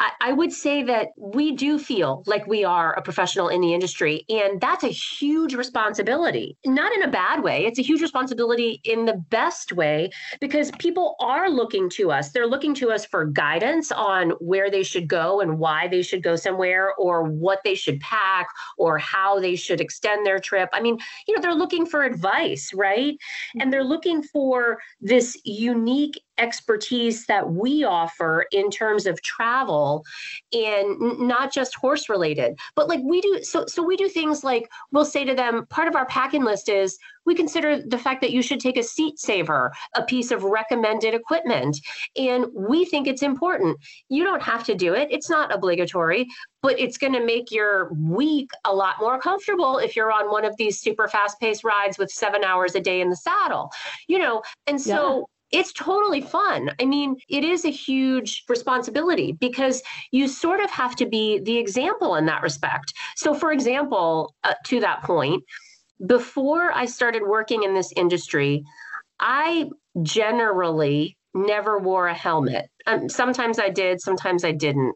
I, 0.00 0.10
I 0.20 0.32
would 0.32 0.52
say 0.52 0.82
that 0.82 1.10
we 1.16 1.52
do 1.52 1.78
feel 1.78 2.24
like 2.26 2.48
we 2.48 2.64
are 2.64 2.92
a 2.94 3.02
professional 3.02 3.46
in 3.46 3.60
the 3.60 3.72
industry, 3.72 4.24
and 4.28 4.60
that's 4.60 4.79
that's 4.80 4.92
a 4.92 5.16
huge 5.16 5.54
responsibility, 5.54 6.56
not 6.64 6.92
in 6.92 7.02
a 7.02 7.08
bad 7.08 7.42
way. 7.42 7.66
It's 7.66 7.78
a 7.78 7.82
huge 7.82 8.00
responsibility 8.00 8.80
in 8.84 9.04
the 9.04 9.22
best 9.30 9.72
way 9.72 10.10
because 10.40 10.70
people 10.78 11.16
are 11.20 11.50
looking 11.50 11.90
to 11.90 12.10
us. 12.10 12.30
They're 12.30 12.46
looking 12.46 12.74
to 12.76 12.90
us 12.90 13.04
for 13.04 13.26
guidance 13.26 13.92
on 13.92 14.30
where 14.40 14.70
they 14.70 14.82
should 14.82 15.08
go 15.08 15.40
and 15.40 15.58
why 15.58 15.88
they 15.88 16.02
should 16.02 16.22
go 16.22 16.36
somewhere 16.36 16.94
or 16.94 17.24
what 17.24 17.60
they 17.64 17.74
should 17.74 18.00
pack 18.00 18.48
or 18.78 18.98
how 18.98 19.38
they 19.38 19.56
should 19.56 19.80
extend 19.80 20.24
their 20.24 20.38
trip. 20.38 20.70
I 20.72 20.80
mean, 20.80 20.98
you 21.26 21.34
know, 21.34 21.42
they're 21.42 21.54
looking 21.54 21.84
for 21.84 22.02
advice, 22.02 22.72
right? 22.72 23.14
Mm-hmm. 23.14 23.60
And 23.60 23.72
they're 23.72 23.84
looking 23.84 24.22
for 24.22 24.78
this 25.00 25.38
unique 25.44 26.20
expertise 26.40 27.26
that 27.26 27.50
we 27.50 27.84
offer 27.84 28.46
in 28.50 28.70
terms 28.70 29.06
of 29.06 29.20
travel 29.22 30.04
and 30.52 30.98
not 31.20 31.52
just 31.52 31.74
horse 31.76 32.08
related 32.08 32.58
but 32.74 32.88
like 32.88 33.00
we 33.04 33.20
do 33.20 33.40
so 33.42 33.64
so 33.66 33.82
we 33.82 33.96
do 33.96 34.08
things 34.08 34.42
like 34.42 34.68
we'll 34.90 35.04
say 35.04 35.24
to 35.24 35.34
them 35.34 35.66
part 35.66 35.86
of 35.86 35.94
our 35.94 36.06
packing 36.06 36.44
list 36.44 36.68
is 36.68 36.98
we 37.26 37.34
consider 37.34 37.80
the 37.80 37.98
fact 37.98 38.20
that 38.22 38.32
you 38.32 38.42
should 38.42 38.60
take 38.60 38.76
a 38.76 38.82
seat 38.82 39.18
saver 39.18 39.72
a 39.94 40.02
piece 40.02 40.30
of 40.30 40.42
recommended 40.44 41.14
equipment. 41.14 41.78
And 42.16 42.46
we 42.54 42.84
think 42.84 43.06
it's 43.06 43.22
important. 43.22 43.78
You 44.08 44.24
don't 44.24 44.42
have 44.42 44.64
to 44.64 44.74
do 44.74 44.94
it. 44.94 45.08
It's 45.10 45.30
not 45.30 45.52
obligatory 45.54 46.26
but 46.62 46.78
it's 46.78 46.98
going 46.98 47.14
to 47.14 47.24
make 47.24 47.50
your 47.50 47.90
week 47.94 48.50
a 48.66 48.74
lot 48.74 48.96
more 49.00 49.18
comfortable 49.18 49.78
if 49.78 49.96
you're 49.96 50.12
on 50.12 50.30
one 50.30 50.44
of 50.44 50.54
these 50.58 50.78
super 50.78 51.08
fast 51.08 51.40
paced 51.40 51.64
rides 51.64 51.96
with 51.96 52.10
7 52.10 52.44
hours 52.44 52.74
a 52.74 52.80
day 52.80 53.00
in 53.00 53.08
the 53.08 53.16
saddle 53.16 53.70
you 54.08 54.18
know? 54.18 54.42
And 54.66 54.80
so 54.80 55.18
yeah 55.18 55.24
it's 55.52 55.72
totally 55.72 56.20
fun. 56.20 56.70
I 56.80 56.84
mean, 56.84 57.16
it 57.28 57.44
is 57.44 57.64
a 57.64 57.70
huge 57.70 58.44
responsibility 58.48 59.32
because 59.32 59.82
you 60.12 60.28
sort 60.28 60.60
of 60.60 60.70
have 60.70 60.94
to 60.96 61.06
be 61.06 61.40
the 61.40 61.58
example 61.58 62.14
in 62.14 62.26
that 62.26 62.42
respect. 62.42 62.92
So, 63.16 63.34
for 63.34 63.52
example, 63.52 64.34
uh, 64.44 64.54
to 64.66 64.80
that 64.80 65.02
point, 65.02 65.42
before 66.06 66.72
I 66.72 66.86
started 66.86 67.22
working 67.26 67.62
in 67.62 67.74
this 67.74 67.92
industry, 67.96 68.64
I 69.18 69.68
generally 70.02 71.16
never 71.34 71.78
wore 71.78 72.08
a 72.08 72.14
helmet. 72.14 72.68
Um, 72.86 73.08
sometimes 73.08 73.58
I 73.58 73.68
did, 73.68 74.00
sometimes 74.00 74.44
I 74.44 74.52
didn't. 74.52 74.94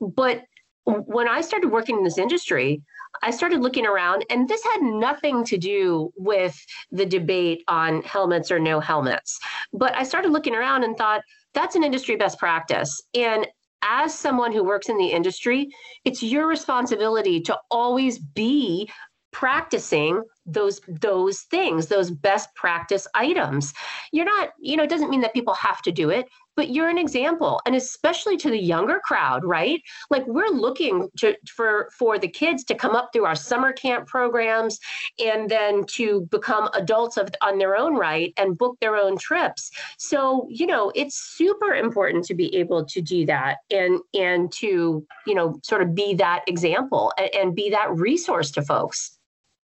But 0.00 0.42
when 0.84 1.28
I 1.28 1.42
started 1.42 1.70
working 1.70 1.98
in 1.98 2.04
this 2.04 2.18
industry, 2.18 2.82
I 3.22 3.30
started 3.30 3.60
looking 3.60 3.86
around, 3.86 4.24
and 4.30 4.48
this 4.48 4.62
had 4.64 4.82
nothing 4.82 5.44
to 5.44 5.56
do 5.56 6.12
with 6.16 6.58
the 6.90 7.06
debate 7.06 7.64
on 7.68 8.02
helmets 8.02 8.50
or 8.50 8.58
no 8.58 8.80
helmets. 8.80 9.38
But 9.72 9.94
I 9.94 10.02
started 10.02 10.32
looking 10.32 10.54
around 10.54 10.84
and 10.84 10.96
thought, 10.96 11.22
that's 11.54 11.76
an 11.76 11.84
industry 11.84 12.16
best 12.16 12.38
practice. 12.38 13.02
And 13.14 13.46
as 13.82 14.14
someone 14.14 14.52
who 14.52 14.64
works 14.64 14.88
in 14.88 14.98
the 14.98 15.06
industry, 15.06 15.68
it's 16.04 16.22
your 16.22 16.46
responsibility 16.46 17.40
to 17.42 17.58
always 17.70 18.18
be 18.18 18.90
practicing 19.30 20.22
those 20.46 20.80
those 20.88 21.42
things 21.42 21.86
those 21.86 22.10
best 22.10 22.48
practice 22.54 23.06
items 23.14 23.74
you're 24.10 24.24
not 24.24 24.50
you 24.58 24.74
know 24.74 24.82
it 24.82 24.88
doesn't 24.88 25.10
mean 25.10 25.20
that 25.20 25.34
people 25.34 25.52
have 25.52 25.82
to 25.82 25.92
do 25.92 26.08
it 26.08 26.26
but 26.58 26.70
you're 26.70 26.88
an 26.88 26.98
example 26.98 27.60
and 27.66 27.76
especially 27.76 28.36
to 28.36 28.50
the 28.50 28.58
younger 28.58 28.98
crowd 29.04 29.44
right? 29.44 29.80
Like 30.10 30.26
we're 30.26 30.48
looking 30.48 31.08
to, 31.18 31.36
for 31.46 31.88
for 31.96 32.18
the 32.18 32.26
kids 32.26 32.64
to 32.64 32.74
come 32.74 32.96
up 32.96 33.10
through 33.12 33.26
our 33.26 33.36
summer 33.36 33.72
camp 33.72 34.08
programs 34.08 34.80
and 35.24 35.48
then 35.48 35.84
to 35.98 36.22
become 36.32 36.68
adults 36.74 37.16
of 37.16 37.28
on 37.42 37.58
their 37.58 37.76
own 37.76 37.94
right 37.94 38.34
and 38.36 38.58
book 38.58 38.76
their 38.80 38.96
own 38.96 39.16
trips. 39.16 39.70
So 39.98 40.48
you 40.50 40.66
know 40.66 40.90
it's 40.96 41.14
super 41.14 41.74
important 41.74 42.24
to 42.24 42.34
be 42.34 42.52
able 42.56 42.84
to 42.86 43.00
do 43.00 43.24
that 43.26 43.58
and 43.70 44.00
and 44.12 44.50
to 44.54 45.06
you 45.28 45.34
know 45.36 45.60
sort 45.62 45.82
of 45.82 45.94
be 45.94 46.14
that 46.14 46.42
example 46.48 47.12
and, 47.18 47.30
and 47.36 47.54
be 47.54 47.70
that 47.70 47.96
resource 47.96 48.50
to 48.52 48.62
folks 48.62 49.17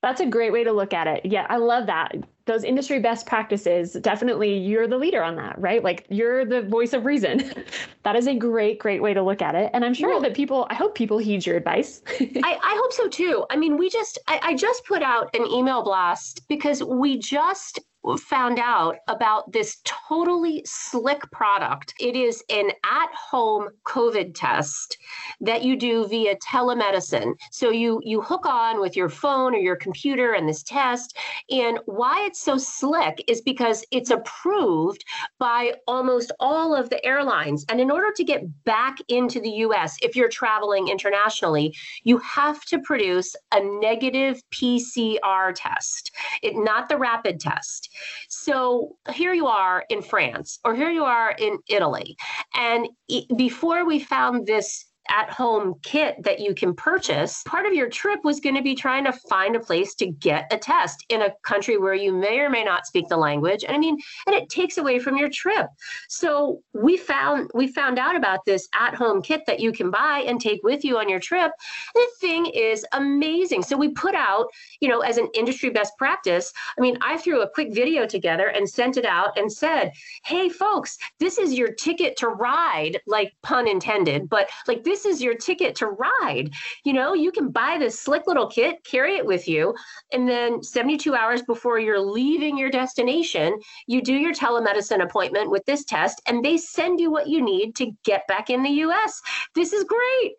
that's 0.04 0.20
a 0.20 0.26
great 0.26 0.52
way 0.52 0.66
to 0.66 0.72
look 0.74 0.94
at 0.94 1.08
it. 1.08 1.26
Yeah, 1.26 1.48
I 1.50 1.56
love 1.56 1.86
that. 1.88 2.14
Those 2.46 2.66
industry 2.66 3.00
best 3.00 3.26
practices, 3.26 3.94
definitely 3.94 4.58
you're 4.58 4.86
the 4.86 4.98
leader 4.98 5.24
on 5.24 5.38
that, 5.38 5.58
right? 5.58 5.82
Like 5.82 6.06
you're 6.10 6.44
the 6.44 6.62
voice 6.62 6.92
of 6.92 7.06
reason. 7.06 7.54
that 8.04 8.18
is 8.18 8.28
a 8.28 8.36
great, 8.36 8.80
great 8.80 9.02
way 9.02 9.14
to 9.14 9.24
look 9.24 9.42
at 9.42 9.56
it. 9.56 9.72
And 9.74 9.86
I'm 9.86 9.94
sure 9.94 10.10
well, 10.10 10.20
that 10.20 10.34
people, 10.34 10.68
I 10.70 10.74
hope 10.74 10.94
people 10.94 11.20
heed 11.20 11.46
your 11.46 11.56
advice. 11.56 12.02
I, 12.20 12.60
I 12.62 12.80
hope 12.82 12.92
so 12.92 13.08
too. 13.08 13.46
I 13.50 13.56
mean, 13.56 13.78
we 13.78 13.90
just, 13.90 14.20
I, 14.28 14.42
I 14.44 14.56
just 14.56 14.86
put 14.86 15.02
out 15.02 15.34
an 15.34 15.48
email 15.48 15.84
blast 15.84 16.50
because 16.50 16.84
we 16.84 17.18
just 17.18 17.80
found 18.18 18.60
out 18.60 18.98
about 19.08 19.52
this 19.52 19.78
totally 19.84 20.62
slick 20.66 21.30
product. 21.32 21.94
It 22.00 22.16
is 22.16 22.44
an 22.50 22.72
at 22.86 23.10
home 23.14 23.70
COVID 23.86 24.34
test 24.36 24.98
that 25.42 25.64
you 25.64 25.76
do 25.78 26.08
via 26.08 26.36
telemedicine. 26.38 27.34
So 27.52 27.70
you, 27.70 28.02
you 28.04 28.22
hook 28.22 28.46
on 28.46 28.82
with 28.82 28.96
your 28.96 29.10
phone 29.10 29.56
or 29.56 29.60
your 29.60 29.76
computer 29.76 30.34
and 30.34 30.48
this 30.48 30.64
test. 30.64 31.18
And 31.50 31.80
why 31.86 32.26
it's 32.26 32.42
so 32.42 32.58
slick 32.58 33.24
is 33.28 33.42
because 33.42 33.86
it's 33.92 34.10
approved 34.10 35.04
by 35.40 35.74
almost 35.88 36.32
all 36.40 36.76
of 36.76 36.90
the 36.90 37.04
airlines. 37.06 37.66
And 37.70 37.80
in 37.80 37.90
order 37.90 38.12
to 38.16 38.24
get 38.24 38.44
back 38.66 38.98
into 39.08 39.40
the 39.40 39.50
US, 39.50 39.98
if 40.02 40.16
you're 40.16 40.30
traveling 40.30 40.88
internationally, 40.88 41.74
you 42.04 42.18
have 42.20 42.64
to 42.66 42.80
produce 42.80 43.36
a 43.54 43.60
negative 43.80 44.42
PCR 44.52 45.54
test, 45.56 46.12
it, 46.42 46.56
not 46.56 46.90
the 46.90 46.98
rapid 46.98 47.40
test. 47.40 47.93
So 48.30 48.98
here 49.14 49.34
you 49.34 49.48
are 49.48 49.86
in 49.90 50.02
France, 50.02 50.60
or 50.64 50.76
here 50.76 50.90
you 50.90 51.04
are 51.04 51.32
in 51.32 51.60
Italy. 51.68 52.16
And 52.54 52.88
before 53.36 53.86
we 53.86 54.00
found 54.00 54.48
this 54.48 54.86
at 55.10 55.30
home 55.30 55.76
kit 55.84 56.16
that 56.24 56.40
you 56.40 56.54
can 56.54 56.74
purchase, 56.74 57.44
part 57.44 57.66
of 57.66 57.74
your 57.74 57.90
trip 57.90 58.20
was 58.24 58.40
going 58.40 58.56
to 58.56 58.62
be 58.62 58.76
trying 58.76 59.04
to 59.04 59.12
find 59.12 59.56
a 59.56 59.60
place 59.60 59.96
to 59.96 60.08
get 60.08 60.52
a 60.52 60.58
test 60.58 61.06
in 61.10 61.22
a 61.22 61.34
country 61.44 61.78
where 61.78 61.94
you 61.94 62.14
may 62.14 62.40
or 62.40 62.50
may 62.50 62.64
not 62.64 62.86
speak 62.86 63.08
the 63.10 63.18
language. 63.18 63.64
And 63.64 63.76
I 63.76 63.80
mean, 63.80 63.98
and 64.28 64.36
it 64.36 64.50
takes 64.50 64.78
away 64.78 65.00
from 65.00 65.18
your 65.18 65.30
trip. 65.30 65.68
So 66.10 66.62
we 66.74 66.98
found 66.98 67.52
we 67.54 67.68
found 67.68 68.00
out 68.00 68.16
about 68.16 68.46
this 68.46 68.68
at 68.74 68.96
home 68.96 69.22
kit 69.22 69.42
that 69.48 69.60
you 69.60 69.72
can 69.72 69.92
buy 69.92 70.24
and 70.26 70.40
take 70.40 70.62
with 70.64 70.84
you 70.84 70.98
on 70.98 71.10
your 71.10 71.20
trip. 71.20 71.52
The 71.94 72.08
thing 72.20 72.46
is 72.48 72.86
amazing. 72.94 73.64
So 73.64 73.78
we 73.78 73.90
put 73.90 74.16
out, 74.16 74.48
you 74.80 74.88
know, 74.88 75.02
as 75.02 75.18
an 75.18 75.30
industry 75.34 75.70
best 75.70 75.94
practice. 75.98 76.52
I 76.78 76.82
mean, 76.82 76.98
I 77.02 77.18
threw 77.18 77.42
a 77.42 77.50
quick 77.50 77.74
video 77.74 78.06
together 78.06 78.48
and 78.48 78.70
sent 78.70 78.98
it 78.98 79.06
out 79.06 79.38
and 79.38 79.52
said, 79.52 79.92
"Hey 80.24 80.50
folks, 80.50 80.98
this 81.20 81.38
is 81.38 81.54
your 81.54 81.74
ticket 81.74 82.16
to 82.18 82.30
ride," 82.30 83.00
like 83.06 83.34
pun 83.42 83.68
intended, 83.68 84.30
but 84.30 84.50
like 84.68 84.84
this 84.84 84.93
this 84.94 85.08
is 85.08 85.24
your 85.24 85.34
ticket 85.34 85.74
to 85.74 85.88
ride. 85.88 86.52
You 86.84 86.94
know, 86.94 87.16
you 87.16 87.32
can 87.32 87.50
buy 87.50 87.78
this 87.80 88.00
slick 88.00 88.28
little 88.28 88.46
kit, 88.46 88.84
carry 88.84 89.16
it 89.16 89.26
with 89.26 89.48
you, 89.48 89.74
and 90.12 90.30
then 90.30 90.62
72 90.62 91.16
hours 91.16 91.42
before 91.42 91.80
you're 91.80 92.00
leaving 92.00 92.60
your 92.60 92.70
destination, 92.70 93.60
you 93.88 94.04
do 94.04 94.14
your 94.14 94.36
telemedicine 94.36 95.02
appointment 95.02 95.50
with 95.50 95.66
this 95.66 95.84
test, 95.84 96.22
and 96.28 96.46
they 96.46 96.58
send 96.58 97.00
you 97.00 97.10
what 97.10 97.28
you 97.28 97.42
need 97.42 97.76
to 97.78 97.92
get 98.04 98.28
back 98.28 98.52
in 98.52 98.62
the 98.62 98.70
US. 98.70 99.20
This 99.56 99.74
is 99.74 99.84
great. 99.84 100.34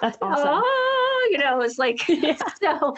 That's 0.00 0.18
awesome. 0.20 0.48
Oh, 0.48 1.28
you 1.30 1.38
know, 1.38 1.60
it's 1.60 1.78
like, 1.78 2.00
yeah. 2.08 2.36
so, 2.62 2.94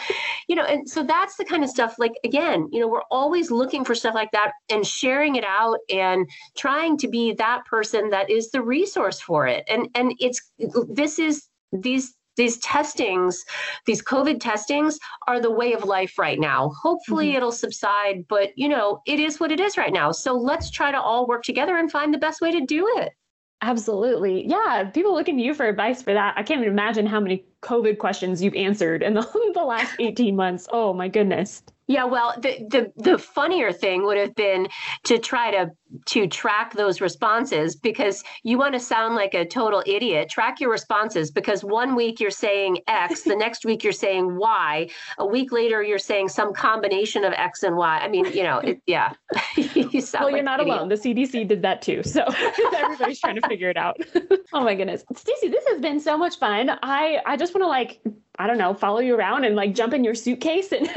you 0.48 0.56
know, 0.56 0.64
and 0.64 0.88
so 0.88 1.02
that's 1.02 1.36
the 1.36 1.44
kind 1.44 1.62
of 1.64 1.70
stuff, 1.70 1.96
like, 1.98 2.12
again, 2.24 2.68
you 2.72 2.80
know, 2.80 2.88
we're 2.88 3.02
always 3.10 3.50
looking 3.50 3.84
for 3.84 3.94
stuff 3.94 4.14
like 4.14 4.30
that 4.32 4.52
and 4.70 4.86
sharing 4.86 5.36
it 5.36 5.44
out 5.44 5.78
and 5.90 6.28
trying 6.56 6.96
to 6.98 7.08
be 7.08 7.32
that 7.34 7.64
person 7.66 8.10
that 8.10 8.30
is 8.30 8.50
the 8.50 8.62
resource 8.62 9.20
for 9.20 9.46
it. 9.46 9.64
And, 9.68 9.88
and 9.94 10.14
it's, 10.18 10.40
this 10.88 11.18
is, 11.18 11.48
these 11.72 12.14
these 12.36 12.58
testings, 12.58 13.44
these 13.86 14.02
COVID 14.02 14.40
testings 14.40 14.98
are 15.28 15.40
the 15.40 15.50
way 15.50 15.72
of 15.72 15.84
life 15.84 16.18
right 16.18 16.38
now. 16.38 16.72
Hopefully 16.82 17.28
mm-hmm. 17.28 17.36
it'll 17.36 17.52
subside, 17.52 18.24
but 18.28 18.50
you 18.56 18.68
know, 18.68 19.00
it 19.06 19.20
is 19.20 19.38
what 19.38 19.52
it 19.52 19.60
is 19.60 19.76
right 19.76 19.92
now. 19.92 20.10
So 20.12 20.34
let's 20.34 20.70
try 20.70 20.90
to 20.90 21.00
all 21.00 21.26
work 21.26 21.42
together 21.42 21.76
and 21.76 21.90
find 21.90 22.12
the 22.12 22.18
best 22.18 22.40
way 22.40 22.50
to 22.50 22.60
do 22.60 22.86
it. 22.96 23.12
Absolutely. 23.64 24.46
Yeah. 24.46 24.90
People 24.92 25.14
looking 25.14 25.38
to 25.38 25.42
you 25.42 25.54
for 25.54 25.66
advice 25.66 26.02
for 26.02 26.12
that. 26.12 26.34
I 26.36 26.42
can't 26.42 26.60
even 26.60 26.70
imagine 26.70 27.06
how 27.06 27.18
many 27.18 27.46
COVID 27.62 27.96
questions 27.96 28.42
you've 28.42 28.54
answered 28.54 29.02
in 29.02 29.14
the, 29.14 29.22
the 29.54 29.64
last 29.64 29.94
18 29.98 30.36
months. 30.36 30.68
Oh 30.70 30.92
my 30.92 31.08
goodness. 31.08 31.62
Yeah, 31.86 32.04
well, 32.04 32.34
the, 32.40 32.66
the 32.70 32.92
the 32.96 33.18
funnier 33.18 33.70
thing 33.70 34.04
would 34.04 34.16
have 34.16 34.34
been 34.34 34.68
to 35.04 35.18
try 35.18 35.50
to 35.50 35.70
to 36.06 36.26
track 36.26 36.74
those 36.74 37.00
responses 37.00 37.76
because 37.76 38.22
you 38.42 38.58
want 38.58 38.74
to 38.74 38.80
sound 38.80 39.14
like 39.14 39.34
a 39.34 39.44
total 39.44 39.82
idiot. 39.86 40.28
Track 40.28 40.60
your 40.60 40.70
responses 40.70 41.30
because 41.30 41.64
one 41.64 41.94
week 41.94 42.20
you're 42.20 42.30
saying 42.30 42.78
X, 42.86 43.22
the 43.24 43.36
next 43.36 43.64
week 43.64 43.84
you're 43.84 43.92
saying 43.92 44.36
Y, 44.36 44.88
a 45.18 45.26
week 45.26 45.52
later 45.52 45.82
you're 45.82 45.98
saying 45.98 46.28
some 46.28 46.52
combination 46.52 47.24
of 47.24 47.32
X 47.34 47.62
and 47.62 47.76
Y. 47.76 47.98
I 47.98 48.08
mean, 48.08 48.26
you 48.26 48.42
know, 48.42 48.58
it, 48.58 48.80
yeah. 48.86 49.12
you 49.56 50.02
well, 50.14 50.30
you're 50.30 50.42
not 50.42 50.60
alone. 50.60 50.88
The 50.88 50.96
CDC 50.96 51.48
did 51.48 51.62
that 51.62 51.82
too, 51.82 52.02
so 52.02 52.24
everybody's 52.76 53.20
trying 53.20 53.36
to 53.36 53.48
figure 53.48 53.70
it 53.70 53.76
out. 53.76 54.00
oh 54.52 54.62
my 54.64 54.74
goodness, 54.74 55.04
Stacy, 55.14 55.48
this 55.48 55.64
has 55.68 55.80
been 55.80 56.00
so 56.00 56.16
much 56.16 56.38
fun. 56.38 56.70
I 56.82 57.20
I 57.26 57.36
just 57.36 57.54
want 57.54 57.62
to 57.62 57.68
like 57.68 58.00
I 58.36 58.48
don't 58.48 58.58
know, 58.58 58.74
follow 58.74 58.98
you 58.98 59.14
around 59.14 59.44
and 59.44 59.54
like 59.54 59.74
jump 59.74 59.94
in 59.94 60.02
your 60.02 60.14
suitcase 60.14 60.72
and 60.72 60.88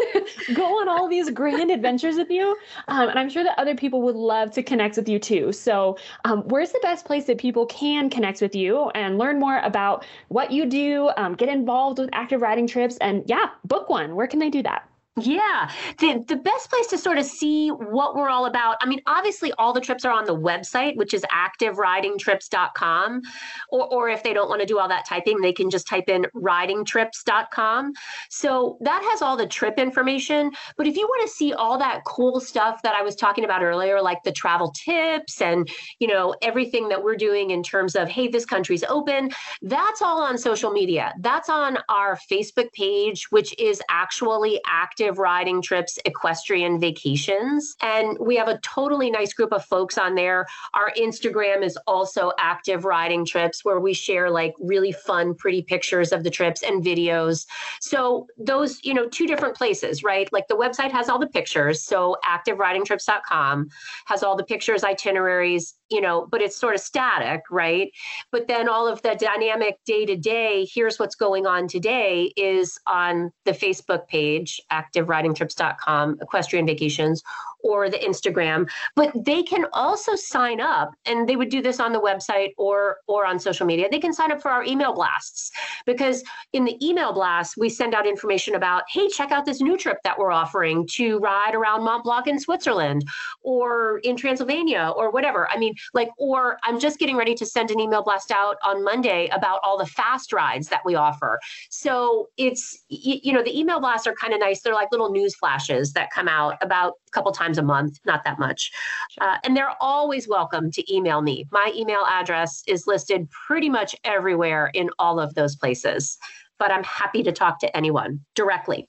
go 0.56 0.64
on 0.80 0.90
all 0.90 1.08
these 1.08 1.30
grand 1.30 1.70
adventures 1.70 2.16
with 2.16 2.32
you. 2.32 2.58
Um, 2.88 3.10
and 3.10 3.20
I'm 3.20 3.30
sure 3.30 3.44
that 3.44 3.60
other 3.60 3.76
people 3.76 4.02
would 4.04 4.16
love 4.16 4.50
to 4.52 4.64
connect 4.64 4.87
with 4.96 5.10
you 5.10 5.20
too. 5.20 5.52
So, 5.52 5.98
um, 6.24 6.44
where's 6.44 6.72
the 6.72 6.80
best 6.82 7.06
place 7.06 7.26
that 7.26 7.38
people 7.38 7.66
can 7.66 8.10
connect 8.10 8.42
with 8.42 8.56
you 8.56 8.90
and 8.92 9.18
learn 9.18 9.40
more 9.40 9.60
about 9.60 10.06
what 10.30 10.52
you 10.52 10.66
do, 10.66 11.10
um, 11.18 11.36
get 11.36 11.50
involved 11.50 12.00
with 12.00 12.10
active 12.14 12.42
riding 12.42 12.68
trips, 12.68 12.96
and 12.98 13.24
yeah, 13.26 13.50
book 13.66 13.90
one? 13.90 14.16
Where 14.16 14.28
can 14.28 14.40
they 14.40 14.50
do 14.50 14.64
that? 14.64 14.88
Yeah, 15.20 15.72
the, 15.98 16.24
the 16.28 16.36
best 16.36 16.70
place 16.70 16.86
to 16.88 16.98
sort 16.98 17.18
of 17.18 17.26
see 17.26 17.70
what 17.70 18.16
we're 18.16 18.30
all 18.30 18.46
about. 18.46 18.78
I 18.82 18.86
mean, 18.86 19.02
obviously, 19.08 19.52
all 19.54 19.74
the 19.74 19.82
trips 19.82 20.06
are 20.06 20.12
on 20.12 20.26
the 20.26 20.36
website, 20.36 20.96
which 20.96 21.12
is 21.12 21.24
activeridingtrips.com. 21.24 23.22
Or, 23.70 23.94
or 23.94 24.10
if 24.10 24.22
they 24.22 24.34
don't 24.34 24.48
want 24.48 24.62
to 24.62 24.68
do 24.68 24.78
all 24.78 24.88
that 24.88 25.08
typing, 25.08 25.42
they 25.42 25.54
can 25.54 25.72
just 25.72 25.88
type 25.88 26.08
in 26.08 26.28
ridingtrips.com. 26.36 27.94
So 28.30 28.78
that 28.82 29.02
has 29.10 29.24
all 29.24 29.36
the 29.36 29.48
trip 29.48 29.80
information. 29.80 30.52
But 30.78 30.86
if 30.86 30.96
you 30.96 31.08
want 31.08 31.28
to 31.28 31.36
see 31.36 31.52
all 31.52 31.80
that 31.80 32.04
cool 32.06 32.40
stuff 32.40 32.84
that 32.84 32.94
I 32.94 33.02
was 33.02 33.16
talking 33.16 33.44
about 33.44 33.64
earlier, 33.64 34.00
like 34.00 34.22
the 34.24 34.32
travel 34.32 34.72
tips 34.72 35.42
and, 35.42 35.68
you 35.98 36.08
know, 36.08 36.36
everything 36.44 36.90
that 36.90 37.04
we're 37.04 37.16
doing 37.16 37.50
in 37.50 37.64
terms 37.64 37.96
of, 37.96 38.08
hey, 38.08 38.28
this 38.28 38.46
country's 38.46 38.84
open, 38.84 39.32
that's 39.64 40.04
all 40.04 40.22
on 40.22 40.38
social 40.38 40.70
media. 40.70 41.14
That's 41.22 41.50
on 41.50 41.80
our 41.90 42.20
Facebook 42.32 42.72
page, 42.74 43.26
which 43.32 43.58
is 43.60 43.82
actually 43.90 44.62
active 44.68 45.07
active 45.08 45.20
riding 45.20 45.62
trips, 45.62 45.98
equestrian 46.04 46.82
vacations. 46.82 47.78
And 47.82 48.18
we 48.20 48.36
have 48.36 48.50
a 48.50 48.58
totally 48.58 49.10
nice 49.10 49.32
group 49.32 49.54
of 49.54 49.64
folks 49.64 49.98
on 49.98 50.16
there. 50.16 50.46
Our 50.74 50.92
Instagram 50.98 51.64
is 51.64 51.78
also 51.88 52.34
active 52.40 52.84
riding 52.84 53.26
trips 53.26 53.64
where 53.64 53.80
we 53.80 53.94
share 53.94 54.30
like 54.30 54.54
really 54.60 54.92
fun, 54.92 55.34
pretty 55.34 55.62
pictures 55.62 56.12
of 56.12 56.26
the 56.26 56.30
trips 56.30 56.62
and 56.62 56.84
videos. 56.84 57.46
So 57.80 58.28
those, 58.38 58.84
you 58.84 58.94
know, 58.94 59.08
two 59.08 59.28
different 59.28 59.56
places, 59.56 60.04
right? 60.04 60.28
Like 60.34 60.50
the 60.50 60.58
website 60.58 60.92
has 60.92 61.08
all 61.08 61.20
the 61.20 61.28
pictures. 61.28 61.82
So 61.82 62.18
activeridingtrips.com 62.26 63.70
has 64.08 64.24
all 64.24 64.36
the 64.36 64.44
pictures, 64.44 64.84
itineraries, 64.84 65.76
you 65.90 66.02
know, 66.02 66.28
but 66.30 66.42
it's 66.42 66.58
sort 66.58 66.76
of 66.76 66.82
static, 66.82 67.44
right? 67.50 67.92
But 68.32 68.48
then 68.48 68.68
all 68.68 68.88
of 68.88 69.02
the 69.04 69.16
dynamic 69.16 69.78
day 69.86 70.06
to 70.06 70.18
day, 70.18 70.68
here's 70.70 71.00
what's 71.00 71.16
going 71.16 71.46
on 71.46 71.68
today 71.68 72.34
is 72.36 72.78
on 72.88 73.32
the 73.46 73.52
Facebook 73.52 74.08
page, 74.08 74.60
activeridingtrips.com, 74.98 76.18
equestrian 76.22 76.66
vacations, 76.66 77.24
or 77.64 77.90
the 77.90 77.98
Instagram, 77.98 78.70
but 78.96 79.12
they 79.26 79.44
can 79.44 79.66
also 79.74 80.16
sign 80.16 80.62
up 80.62 80.92
and 81.06 81.28
they 81.28 81.36
would 81.36 81.50
do 81.50 81.62
this 81.62 81.80
on 81.80 81.92
the 81.92 82.00
website 82.00 82.52
or 82.58 82.98
or 83.08 83.26
on 83.26 83.40
social 83.40 83.66
media. 83.66 83.88
They 83.90 84.00
can 84.00 84.14
sign 84.14 84.32
up 84.32 84.42
for 84.42 84.52
our 84.52 84.64
email 84.64 84.94
blasts 84.94 85.52
because 85.86 86.24
in 86.54 86.66
the 86.66 86.78
email 86.86 87.14
blasts 87.14 87.58
we 87.58 87.70
send 87.70 87.94
out 87.94 88.08
information 88.08 88.56
about, 88.56 88.84
hey, 88.90 89.08
check 89.08 89.32
out 89.32 89.46
this 89.46 89.62
new 89.62 89.78
trip 89.78 89.98
that 90.04 90.18
we're 90.18 90.32
offering 90.32 90.88
to 90.94 91.20
ride 91.20 91.56
around 91.56 91.84
Mont 91.84 92.04
Blanc 92.04 92.28
in 92.28 92.40
Switzerland 92.40 93.04
or 93.42 94.00
in 94.00 94.16
Transylvania 94.16 94.92
or 94.96 95.12
whatever. 95.12 95.50
I 95.52 95.58
mean, 95.58 95.74
like 95.94 96.10
or 96.18 96.58
I'm 96.64 96.80
just 96.80 97.00
getting 97.00 97.16
ready 97.16 97.36
to 97.36 97.46
send 97.46 97.72
an 97.72 97.80
email 97.80 98.04
blast 98.04 98.32
out 98.32 98.58
on 98.64 98.84
Monday 98.84 99.28
about 99.32 99.60
all 99.64 99.78
the 99.78 99.86
fast 99.86 100.34
rides 100.34 100.68
that 100.70 100.82
we 100.86 100.96
offer. 100.96 101.40
So 101.70 102.30
it's 102.38 102.86
you 102.90 103.34
know, 103.34 103.44
the 103.44 103.58
email 103.58 103.80
blasts 103.80 104.08
are 104.08 104.16
kind 104.16 104.34
of 104.34 104.40
nice. 104.40 104.62
They're 104.62 104.74
like 104.74 104.92
little 104.92 105.12
news 105.12 105.36
flashes 105.36 105.94
that 105.94 106.12
come 106.12 106.28
out 106.28 106.58
about 106.62 106.94
couple 107.12 107.32
times 107.32 107.58
a 107.58 107.64
month, 107.64 108.00
not 108.06 108.24
that 108.24 108.40
much. 108.40 108.72
Uh, 109.20 109.38
and 109.44 109.56
they're 109.56 109.76
always 109.82 110.28
welcome 110.28 110.72
to 110.72 110.94
email 110.94 111.22
me. 111.22 111.46
My 111.52 111.72
email 111.76 112.06
address 112.08 112.64
is 112.68 112.88
listed 112.88 113.30
pretty 113.48 113.70
much 113.70 113.96
everywhere 114.04 114.72
in 114.74 114.90
all 115.00 115.20
of 115.20 115.36
those 115.36 115.56
places, 115.56 116.18
but 116.60 116.72
I'm 116.72 116.84
happy 116.84 117.24
to 117.24 117.32
talk 117.32 117.60
to 117.60 117.78
anyone 117.78 118.22
directly. 118.36 118.88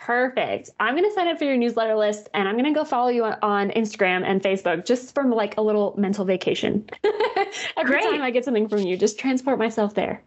Perfect. 0.00 0.70
I'm 0.80 0.96
going 0.96 1.08
to 1.08 1.14
sign 1.14 1.28
up 1.28 1.38
for 1.38 1.44
your 1.44 1.58
newsletter 1.58 1.94
list 1.94 2.30
and 2.32 2.48
I'm 2.48 2.54
going 2.54 2.64
to 2.64 2.72
go 2.72 2.84
follow 2.84 3.08
you 3.08 3.24
on 3.24 3.68
Instagram 3.70 4.24
and 4.24 4.40
Facebook 4.42 4.86
just 4.86 5.14
from 5.14 5.30
like 5.30 5.58
a 5.58 5.60
little 5.60 5.94
mental 5.98 6.24
vacation. 6.24 6.88
Every 7.76 7.92
Great. 7.92 8.04
time 8.04 8.22
I 8.22 8.30
get 8.30 8.46
something 8.46 8.66
from 8.66 8.78
you, 8.78 8.96
just 8.96 9.18
transport 9.18 9.58
myself 9.58 9.94
there. 9.94 10.22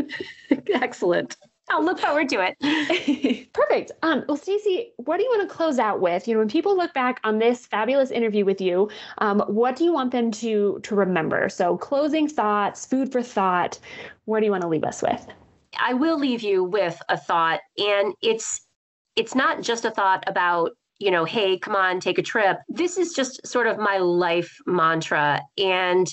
Excellent. 0.74 1.36
I'll 1.70 1.84
look 1.84 1.98
forward 1.98 2.28
to 2.30 2.40
it. 2.40 3.52
Perfect. 3.52 3.92
Um, 4.02 4.24
well, 4.28 4.36
Stacy, 4.36 4.92
what 4.96 5.16
do 5.16 5.22
you 5.22 5.30
want 5.30 5.48
to 5.48 5.54
close 5.54 5.78
out 5.78 6.00
with? 6.00 6.26
You 6.26 6.34
know, 6.34 6.40
when 6.40 6.48
people 6.48 6.76
look 6.76 6.92
back 6.92 7.20
on 7.24 7.38
this 7.38 7.66
fabulous 7.66 8.10
interview 8.10 8.44
with 8.44 8.60
you, 8.60 8.90
um, 9.18 9.40
what 9.46 9.76
do 9.76 9.84
you 9.84 9.92
want 9.92 10.10
them 10.12 10.30
to 10.32 10.80
to 10.82 10.94
remember? 10.94 11.48
So, 11.48 11.76
closing 11.76 12.28
thoughts, 12.28 12.84
food 12.84 13.10
for 13.10 13.22
thought. 13.22 13.78
What 14.24 14.40
do 14.40 14.46
you 14.46 14.50
want 14.50 14.62
to 14.62 14.68
leave 14.68 14.84
us 14.84 15.02
with? 15.02 15.26
I 15.78 15.94
will 15.94 16.18
leave 16.18 16.42
you 16.42 16.64
with 16.64 17.00
a 17.08 17.16
thought, 17.16 17.60
and 17.78 18.14
it's 18.22 18.66
it's 19.16 19.34
not 19.34 19.62
just 19.62 19.84
a 19.84 19.90
thought 19.90 20.24
about 20.26 20.72
you 21.02 21.10
know, 21.10 21.24
hey, 21.24 21.58
come 21.58 21.74
on, 21.74 21.98
take 21.98 22.18
a 22.18 22.22
trip. 22.22 22.58
This 22.68 22.96
is 22.96 23.12
just 23.12 23.44
sort 23.44 23.66
of 23.66 23.76
my 23.76 23.98
life 23.98 24.56
mantra. 24.66 25.42
And 25.58 26.06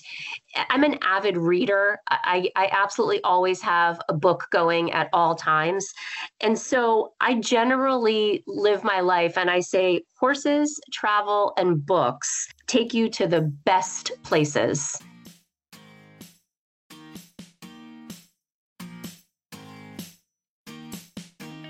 I'm 0.56 0.84
an 0.84 0.98
avid 1.04 1.38
reader. 1.38 2.00
I, 2.10 2.50
I 2.56 2.70
absolutely 2.72 3.22
always 3.22 3.62
have 3.62 4.02
a 4.10 4.14
book 4.14 4.48
going 4.52 4.92
at 4.92 5.08
all 5.14 5.36
times. 5.36 5.94
And 6.42 6.58
so 6.58 7.14
I 7.22 7.36
generally 7.36 8.44
live 8.48 8.84
my 8.84 9.00
life 9.02 9.38
and 9.38 9.52
I 9.52 9.60
say 9.60 10.02
horses, 10.20 10.80
travel, 10.92 11.54
and 11.56 11.86
books 11.86 12.48
take 12.66 12.92
you 12.92 13.10
to 13.10 13.28
the 13.28 13.42
best 13.42 14.12
places. 14.24 15.00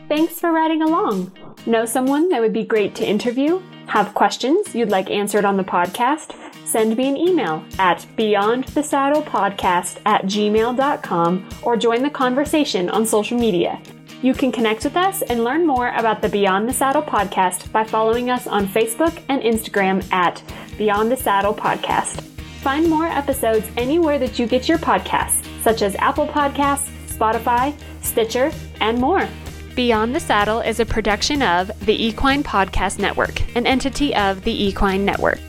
Thanks 0.10 0.40
for 0.40 0.52
riding 0.52 0.82
along. 0.82 1.32
Know 1.68 1.86
someone 1.86 2.30
that 2.30 2.42
would 2.42 2.52
be 2.52 2.64
great 2.64 2.96
to 2.96 3.08
interview? 3.08 3.62
Have 3.86 4.16
questions 4.16 4.74
you'd 4.74 4.90
like 4.90 5.12
answered 5.12 5.46
on 5.46 5.56
the 5.56 5.64
podcast? 5.64 6.36
Send 6.66 6.98
me 6.98 7.08
an 7.10 7.16
email 7.16 7.64
at 7.78 8.06
beyondthesaddlepodcast 8.18 10.02
at 10.08 10.26
gmail.com 10.26 11.50
or 11.62 11.78
join 11.78 12.02
the 12.02 12.10
conversation 12.10 12.90
on 12.90 13.06
social 13.06 13.40
media. 13.40 13.80
You 14.24 14.34
can 14.34 14.52
connect 14.52 14.84
with 14.84 14.98
us 14.98 15.22
and 15.22 15.44
learn 15.44 15.66
more 15.66 15.90
about 15.90 16.24
the 16.24 16.30
Beyond 16.30 16.68
the 16.68 16.74
Saddle 16.74 17.04
podcast 17.04 17.72
by 17.72 17.84
following 17.84 18.32
us 18.32 18.48
on 18.48 18.68
Facebook 18.68 19.22
and 19.30 19.44
Instagram 19.44 20.04
at 20.12 20.42
Beyond 20.78 21.12
the 21.12 21.18
Saddle 21.18 21.54
Podcast. 21.54 22.22
Find 22.62 22.90
more 22.90 23.06
episodes 23.06 23.68
anywhere 23.78 24.18
that 24.18 24.40
you 24.40 24.48
get 24.48 24.68
your 24.68 24.80
podcasts, 24.80 25.46
such 25.62 25.84
as 25.84 25.96
Apple 25.96 26.28
Podcasts, 26.28 26.90
Spotify, 27.08 27.74
Stitcher, 28.02 28.52
and 28.82 28.98
more. 28.98 29.30
Beyond 29.76 30.16
the 30.16 30.20
Saddle 30.20 30.60
is 30.60 30.80
a 30.80 30.86
production 30.86 31.42
of 31.42 31.72
the 31.86 32.08
Equine 32.08 32.44
Podcast 32.44 33.00
Network, 33.00 33.42
an 33.56 33.66
entity 33.66 34.14
of 34.16 34.44
the 34.44 34.66
Equine 34.66 35.06
Network. 35.06 35.40